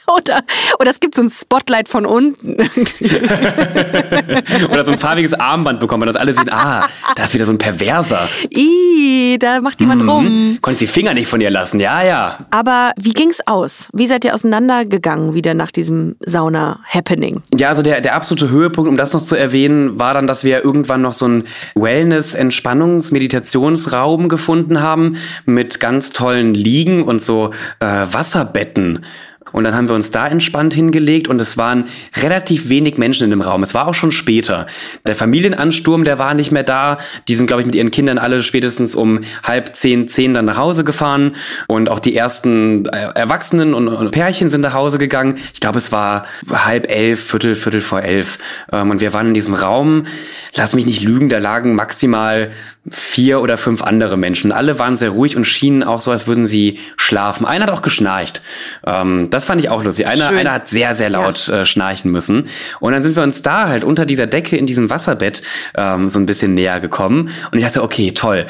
Oder, 0.18 0.42
oder 0.80 0.90
es 0.92 1.00
gibt 1.00 1.16
so 1.16 1.22
ein 1.22 1.30
Spotlight 1.30 1.88
von 1.88 2.06
unten. 2.06 2.56
Oder 4.72 4.84
so 4.84 4.92
ein 4.92 4.98
farbiges 4.98 5.34
Armband 5.34 5.80
bekommen, 5.80 6.06
dass 6.06 6.16
alle 6.16 6.34
sehen, 6.34 6.50
ah, 6.52 6.86
da 7.16 7.24
ist 7.24 7.34
wieder 7.34 7.46
so 7.46 7.54
ein 7.54 7.58
Perverser. 7.58 8.28
Ih, 8.50 9.38
da 9.40 9.62
macht 9.62 9.80
jemand 9.80 10.06
rum. 10.08 10.58
Konntest 10.62 10.82
die 10.82 10.88
Finger 10.88 11.14
nicht 11.14 11.28
von 11.28 11.40
ihr 11.40 11.52
lassen, 11.52 11.80
ja, 11.80 12.04
ja. 12.04 12.40
Aber 12.50 12.92
wie 12.98 13.14
ging's 13.14 13.40
aus? 13.46 13.88
Wie 13.94 14.08
seid 14.08 14.26
ihr 14.26 14.34
auseinandergegangen 14.34 15.34
wieder 15.34 15.54
nach 15.54 15.72
diesem 15.72 16.16
Sauna-Happening? 16.26 17.44
Ja, 17.58 17.70
also 17.70 17.82
der, 17.82 18.02
der 18.02 18.16
absolute 18.16 18.50
Höhepunkt, 18.50 18.90
um 18.90 18.98
das 18.98 19.14
noch 19.14 19.22
zu 19.22 19.36
erwähnen, 19.36 20.00
war 20.00 20.14
dann, 20.14 20.28
dass 20.28 20.44
wir 20.44 20.64
irgendwann 20.64 21.02
noch 21.02 21.14
so 21.14 21.26
einen 21.26 21.48
Wellness-, 21.76 22.36
Entspannungs-, 22.36 23.14
Meditationsraum 23.14 24.30
gefunden 24.30 24.82
haben 24.82 25.18
mit 25.46 25.80
ganz 25.80 26.10
tollen 26.12 26.54
Liegen 26.54 27.04
und 27.04 27.22
so 27.22 27.52
äh, 27.80 27.86
Wasserbetten. 27.86 29.06
Und 29.52 29.64
dann 29.64 29.76
haben 29.76 29.88
wir 29.88 29.96
uns 29.96 30.12
da 30.12 30.28
entspannt 30.28 30.74
hingelegt 30.74 31.28
und 31.28 31.40
es 31.42 31.58
waren 31.58 31.86
relativ 32.22 32.70
wenig 32.70 32.98
Menschen 32.98 33.26
in 33.26 33.30
dem 33.30 33.42
Raum. 33.42 33.64
Es 33.64 33.74
war 33.74 33.88
auch 33.88 33.94
schon 33.94 34.12
später. 34.12 34.68
Der 35.06 35.16
Familienansturm, 35.16 36.04
der 36.04 36.20
war 36.20 36.34
nicht 36.34 36.52
mehr 36.52 36.64
da. 36.64 36.98
Die 37.28 37.36
sind, 37.36 37.48
glaube 37.48 37.62
ich, 37.62 37.66
mit 37.66 37.76
ihren 37.76 37.92
Kindern 37.92 38.18
alle 38.18 38.44
spätestens 38.44 38.96
um 38.96 39.22
halb 39.44 39.74
zehn, 39.74 40.08
zehn 40.08 40.34
dann 40.34 40.46
nach 40.46 40.58
Hause 40.58 40.84
gefahren. 40.84 41.36
Und 41.68 41.90
auch 41.90 42.00
die 42.00 42.16
ersten 42.16 42.86
äh, 42.86 43.12
Erwachsenen 43.16 43.74
und, 43.74 44.12
Pärchen 44.12 44.50
sind 44.50 44.62
nach 44.62 44.74
Hause 44.74 44.98
gegangen. 44.98 45.36
Ich 45.54 45.60
glaube, 45.60 45.78
es 45.78 45.92
war 45.92 46.26
halb 46.50 46.90
elf, 46.90 47.24
Viertel, 47.24 47.56
Viertel 47.56 47.82
vor 47.82 48.02
elf. 48.02 48.40
Ähm, 48.72 48.92
und 48.92 49.02
wir 49.02 49.14
waren 49.14 49.28
in 49.28 49.34
diesem 49.34 49.54
Raum. 49.54 50.06
Lass 50.56 50.74
mich 50.74 50.86
nicht 50.86 51.04
lügen, 51.04 51.30
da 51.30 51.38
lagen 51.38 51.76
maximal 51.76 52.52
vier 52.90 53.42
oder 53.42 53.58
fünf 53.58 53.84
andere 53.84 54.18
Menschen. 54.18 54.52
Alle 54.52 54.80
waren 54.80 54.98
sehr 54.98 55.12
ruhig 55.12 55.38
und 55.38 55.46
schienen 55.46 55.84
auch 55.84 56.02
so, 56.02 56.10
als 56.10 56.26
würden 56.26 56.46
sie 56.46 56.80
schlafen. 56.98 57.46
Einer 57.46 57.66
hat 57.66 57.72
auch 57.72 57.84
geschnarcht. 57.84 58.42
Ähm, 58.86 59.28
das 59.30 59.46
fand 59.46 59.62
ich 59.62 59.70
auch 59.70 59.84
lustig. 59.84 60.08
Einer, 60.08 60.28
Schön. 60.28 60.38
einer 60.38 60.54
hat 60.54 60.68
sehr, 60.68 60.96
sehr 60.96 61.10
laut 61.10 61.48
äh, 61.48 61.66
schnarchen 61.66 62.12
müssen. 62.12 62.46
Und 62.80 62.94
dann 62.94 63.04
sind 63.04 63.16
wir 63.16 63.24
uns 63.24 63.44
da 63.44 63.68
halt 63.68 63.84
unter 63.84 64.06
dieser 64.06 64.26
Decke 64.26 64.58
in 64.58 64.66
diesem 64.66 64.90
Wasserbett 64.90 65.44
ähm, 65.76 66.10
so 66.10 66.18
ein 66.20 66.26
bisschen 66.26 66.56
näher 66.56 66.80
gekommen. 66.80 67.30
Und 67.52 67.60
ich 67.60 67.64
dachte, 67.64 67.84
okay, 67.84 68.14
toll. 68.14 68.48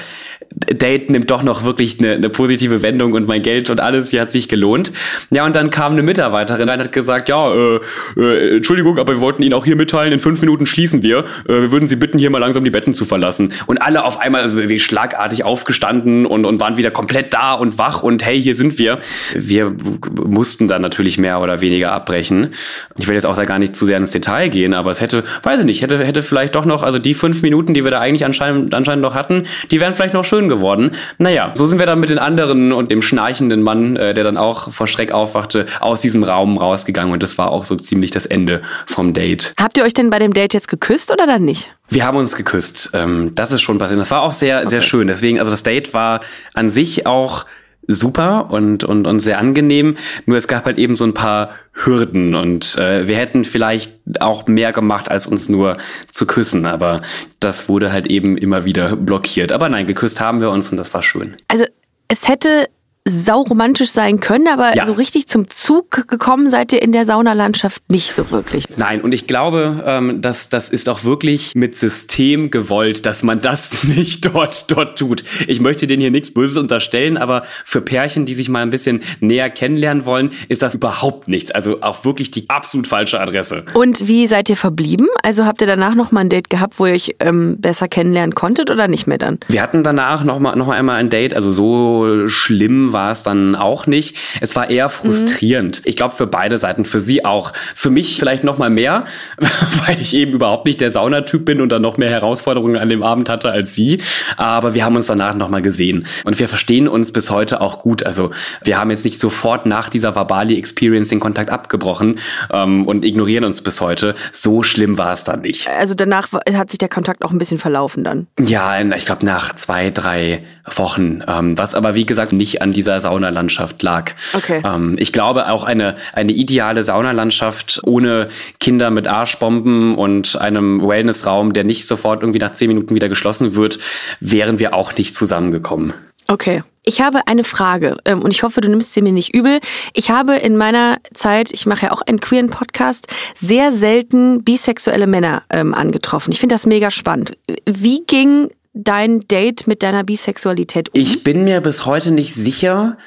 Date 0.51 1.09
nimmt 1.09 1.31
doch 1.31 1.43
noch 1.43 1.63
wirklich 1.63 1.99
eine, 1.99 2.13
eine 2.13 2.29
positive 2.29 2.81
Wendung 2.81 3.13
und 3.13 3.27
mein 3.27 3.41
Geld 3.41 3.69
und 3.69 3.79
alles 3.79 4.09
hier 4.09 4.21
hat 4.21 4.31
sich 4.31 4.49
gelohnt. 4.49 4.91
Ja, 5.29 5.45
und 5.45 5.55
dann 5.55 5.69
kam 5.69 5.93
eine 5.93 6.03
Mitarbeiterin 6.03 6.67
rein 6.67 6.79
und 6.79 6.85
hat 6.85 6.91
gesagt, 6.91 7.29
ja, 7.29 7.53
äh, 7.53 7.79
äh, 8.17 8.57
Entschuldigung, 8.57 8.97
aber 8.99 9.13
wir 9.13 9.21
wollten 9.21 9.43
Ihnen 9.43 9.53
auch 9.53 9.65
hier 9.65 9.75
mitteilen, 9.75 10.11
in 10.11 10.19
fünf 10.19 10.41
Minuten 10.41 10.65
schließen 10.65 11.03
wir. 11.03 11.19
Äh, 11.47 11.61
wir 11.61 11.71
würden 11.71 11.87
Sie 11.87 11.95
bitten, 11.95 12.19
hier 12.19 12.29
mal 12.29 12.39
langsam 12.39 12.63
die 12.63 12.69
Betten 12.69 12.93
zu 12.93 13.05
verlassen. 13.05 13.53
Und 13.65 13.81
alle 13.81 14.03
auf 14.03 14.19
einmal 14.19 14.69
wie 14.69 14.79
schlagartig 14.79 15.43
aufgestanden 15.43 16.25
und, 16.25 16.45
und 16.45 16.59
waren 16.59 16.77
wieder 16.77 16.91
komplett 16.91 17.33
da 17.33 17.53
und 17.53 17.77
wach 17.77 18.03
und 18.03 18.25
hey, 18.25 18.41
hier 18.41 18.55
sind 18.55 18.77
wir. 18.77 18.99
Wir 19.33 19.73
mussten 20.13 20.67
dann 20.67 20.81
natürlich 20.81 21.17
mehr 21.17 21.39
oder 21.39 21.61
weniger 21.61 21.91
abbrechen. 21.93 22.49
Ich 22.97 23.07
will 23.07 23.15
jetzt 23.15 23.25
auch 23.25 23.35
da 23.35 23.45
gar 23.45 23.59
nicht 23.59 23.75
zu 23.75 23.85
sehr 23.85 23.97
ins 23.97 24.11
Detail 24.11 24.49
gehen, 24.49 24.73
aber 24.73 24.91
es 24.91 24.99
hätte, 24.99 25.23
weiß 25.43 25.61
ich 25.61 25.65
nicht, 25.65 25.81
hätte, 25.81 26.03
hätte 26.03 26.23
vielleicht 26.23 26.55
doch 26.55 26.65
noch, 26.65 26.83
also 26.83 26.99
die 26.99 27.13
fünf 27.13 27.41
Minuten, 27.41 27.73
die 27.73 27.83
wir 27.83 27.91
da 27.91 27.99
eigentlich 27.99 28.25
anscheinend, 28.25 28.73
anscheinend 28.73 29.01
noch 29.01 29.15
hatten, 29.15 29.45
die 29.69 29.79
wären 29.79 29.93
vielleicht 29.93 30.13
noch 30.13 30.25
schön 30.25 30.40
geworden. 30.49 30.91
Naja, 31.17 31.51
so 31.53 31.65
sind 31.65 31.79
wir 31.79 31.85
dann 31.85 31.99
mit 31.99 32.09
den 32.09 32.19
anderen 32.19 32.71
und 32.71 32.91
dem 32.91 33.01
schnarchenden 33.01 33.61
Mann, 33.61 33.95
äh, 33.95 34.13
der 34.13 34.23
dann 34.23 34.37
auch 34.37 34.71
vor 34.71 34.87
Schreck 34.87 35.11
aufwachte, 35.11 35.65
aus 35.79 36.01
diesem 36.01 36.23
Raum 36.23 36.57
rausgegangen 36.57 37.13
und 37.13 37.23
das 37.23 37.37
war 37.37 37.51
auch 37.51 37.65
so 37.65 37.75
ziemlich 37.75 38.11
das 38.11 38.25
Ende 38.25 38.61
vom 38.85 39.13
Date. 39.13 39.53
Habt 39.59 39.77
ihr 39.77 39.83
euch 39.83 39.93
denn 39.93 40.09
bei 40.09 40.19
dem 40.19 40.33
Date 40.33 40.53
jetzt 40.53 40.67
geküsst 40.67 41.11
oder 41.11 41.27
dann 41.27 41.43
nicht? 41.43 41.73
Wir 41.89 42.05
haben 42.05 42.17
uns 42.17 42.35
geküsst. 42.35 42.91
Ähm, 42.93 43.31
das 43.35 43.51
ist 43.51 43.61
schon 43.61 43.77
passiert. 43.77 43.99
Das 43.99 44.11
war 44.11 44.21
auch 44.21 44.31
sehr, 44.33 44.67
sehr 44.69 44.79
schön. 44.81 45.07
Deswegen, 45.07 45.39
also 45.39 45.51
das 45.51 45.63
Date 45.63 45.93
war 45.93 46.21
an 46.53 46.69
sich 46.69 47.05
auch 47.05 47.45
super 47.93 48.51
und, 48.51 48.83
und, 48.83 49.07
und 49.07 49.19
sehr 49.19 49.39
angenehm. 49.39 49.97
Nur 50.25 50.37
es 50.37 50.47
gab 50.47 50.65
halt 50.65 50.77
eben 50.77 50.95
so 50.95 51.05
ein 51.05 51.13
paar 51.13 51.51
Hürden 51.73 52.35
und 52.35 52.77
äh, 52.77 53.07
wir 53.07 53.17
hätten 53.17 53.43
vielleicht 53.43 53.93
auch 54.19 54.47
mehr 54.47 54.73
gemacht, 54.73 55.09
als 55.09 55.27
uns 55.27 55.49
nur 55.49 55.77
zu 56.09 56.25
küssen. 56.25 56.65
Aber 56.65 57.01
das 57.39 57.69
wurde 57.69 57.91
halt 57.91 58.07
eben 58.07 58.37
immer 58.37 58.65
wieder 58.65 58.95
blockiert. 58.95 59.51
Aber 59.51 59.69
nein, 59.69 59.87
geküsst 59.87 60.19
haben 60.19 60.41
wir 60.41 60.49
uns 60.49 60.71
und 60.71 60.77
das 60.77 60.93
war 60.93 61.03
schön. 61.03 61.35
Also 61.47 61.65
es 62.07 62.27
hätte 62.27 62.67
sauromantisch 63.07 63.89
sein 63.89 64.19
können, 64.19 64.47
aber 64.47 64.75
Ja. 64.75 64.85
so 64.85 64.93
richtig 64.93 65.27
zum 65.27 65.49
Zug 65.49 66.07
gekommen 66.07 66.49
seid 66.49 66.71
ihr 66.71 66.81
in 66.81 66.91
der 66.91 67.05
Saunalandschaft 67.05 67.81
nicht 67.89 68.13
so 68.13 68.29
wirklich. 68.29 68.65
Nein, 68.77 69.01
und 69.01 69.11
ich 69.11 69.25
glaube, 69.25 69.83
ähm, 69.85 70.21
dass 70.21 70.49
das 70.49 70.69
ist 70.69 70.87
auch 70.87 71.03
wirklich 71.03 71.53
mit 71.55 71.75
System 71.75 72.51
gewollt, 72.51 73.05
dass 73.07 73.23
man 73.23 73.39
das 73.39 73.83
nicht 73.85 74.25
dort 74.33 74.69
dort 74.71 74.99
tut. 74.99 75.23
Ich 75.47 75.59
möchte 75.59 75.87
denen 75.87 76.01
hier 76.01 76.11
nichts 76.11 76.31
Böses 76.33 76.57
unterstellen, 76.57 77.17
aber 77.17 77.43
für 77.65 77.81
Pärchen, 77.81 78.25
die 78.25 78.35
sich 78.35 78.49
mal 78.49 78.61
ein 78.61 78.69
bisschen 78.69 79.01
näher 79.19 79.49
kennenlernen 79.49 80.05
wollen, 80.05 80.29
ist 80.47 80.61
das 80.61 80.75
überhaupt 80.75 81.27
nichts. 81.27 81.49
Also 81.51 81.81
auch 81.81 82.05
wirklich 82.05 82.29
die 82.29 82.49
absolut 82.49 82.87
falsche 82.87 83.19
Adresse. 83.19 83.65
Und 83.73 84.07
wie 84.07 84.27
seid 84.27 84.47
ihr 84.49 84.57
verblieben? 84.57 85.07
Also 85.23 85.45
habt 85.45 85.61
ihr 85.61 85.67
danach 85.67 85.95
noch 85.95 86.11
mal 86.11 86.21
ein 86.21 86.29
Date 86.29 86.49
gehabt, 86.51 86.79
wo 86.79 86.85
ihr 86.85 86.93
euch 86.93 87.15
ähm, 87.19 87.57
besser 87.59 87.87
kennenlernen 87.87 88.35
konntet 88.35 88.69
oder 88.69 88.87
nicht 88.87 89.07
mehr 89.07 89.17
dann? 89.17 89.39
Wir 89.47 89.61
hatten 89.63 89.83
danach 89.83 90.23
noch 90.23 90.37
mal 90.39 90.55
noch 90.55 90.67
mal 90.67 90.77
einmal 90.77 90.97
ein 90.99 91.09
Date, 91.09 91.33
also 91.33 91.51
so 91.51 92.27
schlimm 92.27 92.90
war 92.93 93.11
es 93.11 93.23
dann 93.23 93.55
auch 93.55 93.87
nicht. 93.87 94.15
Es 94.39 94.55
war 94.55 94.69
eher 94.69 94.89
frustrierend. 94.89 95.81
Ich 95.85 95.95
glaube 95.95 96.15
für 96.15 96.27
beide 96.27 96.57
Seiten, 96.57 96.85
für 96.85 97.01
sie 97.01 97.25
auch. 97.25 97.53
Für 97.75 97.89
mich 97.89 98.17
vielleicht 98.17 98.43
noch 98.43 98.57
mal 98.57 98.69
mehr, 98.69 99.05
weil 99.85 99.99
ich 99.99 100.13
eben 100.13 100.33
überhaupt 100.33 100.65
nicht 100.65 100.81
der 100.81 100.91
Saunatyp 100.91 101.45
bin 101.45 101.61
und 101.61 101.69
dann 101.69 101.81
noch 101.81 101.97
mehr 101.97 102.09
Herausforderungen 102.09 102.77
an 102.77 102.89
dem 102.89 103.03
Abend 103.03 103.29
hatte 103.29 103.51
als 103.51 103.75
sie. 103.75 103.99
Aber 104.37 104.73
wir 104.73 104.85
haben 104.85 104.95
uns 104.95 105.07
danach 105.07 105.35
noch 105.35 105.49
mal 105.49 105.61
gesehen 105.61 106.05
und 106.23 106.39
wir 106.39 106.47
verstehen 106.47 106.87
uns 106.87 107.11
bis 107.11 107.29
heute 107.29 107.61
auch 107.61 107.79
gut. 107.79 108.03
Also 108.03 108.31
wir 108.63 108.79
haben 108.79 108.89
jetzt 108.89 109.05
nicht 109.05 109.19
sofort 109.19 109.65
nach 109.65 109.89
dieser 109.89 110.15
Verbali 110.15 110.57
Experience 110.57 111.09
den 111.09 111.19
Kontakt 111.19 111.49
abgebrochen 111.49 112.19
ähm, 112.51 112.87
und 112.87 113.05
ignorieren 113.05 113.43
uns 113.43 113.61
bis 113.61 113.81
heute. 113.81 114.15
So 114.31 114.63
schlimm 114.63 114.97
war 114.97 115.13
es 115.13 115.23
dann 115.23 115.41
nicht. 115.41 115.67
Also 115.67 115.93
danach 115.93 116.29
hat 116.53 116.71
sich 116.71 116.77
der 116.77 116.89
Kontakt 116.89 117.23
auch 117.23 117.31
ein 117.31 117.37
bisschen 117.37 117.59
verlaufen 117.59 118.03
dann. 118.03 118.27
Ja, 118.39 118.79
ich 118.81 119.05
glaube 119.05 119.25
nach 119.25 119.55
zwei, 119.55 119.91
drei 119.91 120.43
Wochen. 120.75 121.23
Ähm, 121.27 121.57
was 121.57 121.75
aber 121.75 121.95
wie 121.95 122.05
gesagt 122.05 122.33
nicht 122.33 122.61
an 122.61 122.71
dieser 122.81 122.99
Saunalandschaft 122.99 123.83
lag. 123.83 124.13
Okay. 124.33 124.61
Ähm, 124.65 124.95
ich 124.99 125.13
glaube 125.13 125.49
auch 125.49 125.63
eine, 125.63 125.95
eine 126.13 126.31
ideale 126.31 126.83
Saunalandschaft 126.83 127.81
ohne 127.85 128.29
Kinder 128.59 128.89
mit 128.89 129.07
Arschbomben 129.07 129.95
und 129.95 130.35
einem 130.41 130.85
Wellnessraum, 130.85 131.53
der 131.53 131.63
nicht 131.63 131.85
sofort 131.87 132.21
irgendwie 132.21 132.39
nach 132.39 132.51
zehn 132.51 132.67
Minuten 132.67 132.95
wieder 132.95 133.09
geschlossen 133.09 133.55
wird, 133.55 133.77
wären 134.19 134.57
wir 134.59 134.73
auch 134.73 134.95
nicht 134.97 135.15
zusammengekommen. 135.15 135.93
Okay. 136.27 136.63
Ich 136.83 136.99
habe 136.99 137.27
eine 137.27 137.43
Frage 137.43 137.97
ähm, 138.05 138.23
und 138.23 138.31
ich 138.31 138.41
hoffe, 138.41 138.59
du 138.59 138.67
nimmst 138.67 138.93
sie 138.93 139.03
mir 139.03 139.11
nicht 139.11 139.35
übel. 139.35 139.59
Ich 139.93 140.09
habe 140.09 140.37
in 140.37 140.57
meiner 140.57 140.97
Zeit, 141.13 141.51
ich 141.51 141.67
mache 141.67 141.85
ja 141.85 141.91
auch 141.91 142.01
einen 142.01 142.19
queeren 142.19 142.49
Podcast, 142.49 143.05
sehr 143.35 143.71
selten 143.71 144.43
bisexuelle 144.43 145.05
Männer 145.05 145.43
ähm, 145.51 145.75
angetroffen. 145.75 146.33
Ich 146.33 146.39
finde 146.39 146.55
das 146.55 146.65
mega 146.65 146.89
spannend. 146.89 147.37
Wie 147.67 148.01
ging 148.07 148.49
dein 148.73 149.27
Date 149.27 149.67
mit 149.67 149.83
deiner 149.83 150.03
Bisexualität 150.03 150.89
um? 150.89 150.99
Ich 150.99 151.23
bin 151.23 151.43
mir 151.43 151.61
bis 151.61 151.85
heute 151.85 152.11
nicht 152.11 152.33
sicher, 152.33 152.97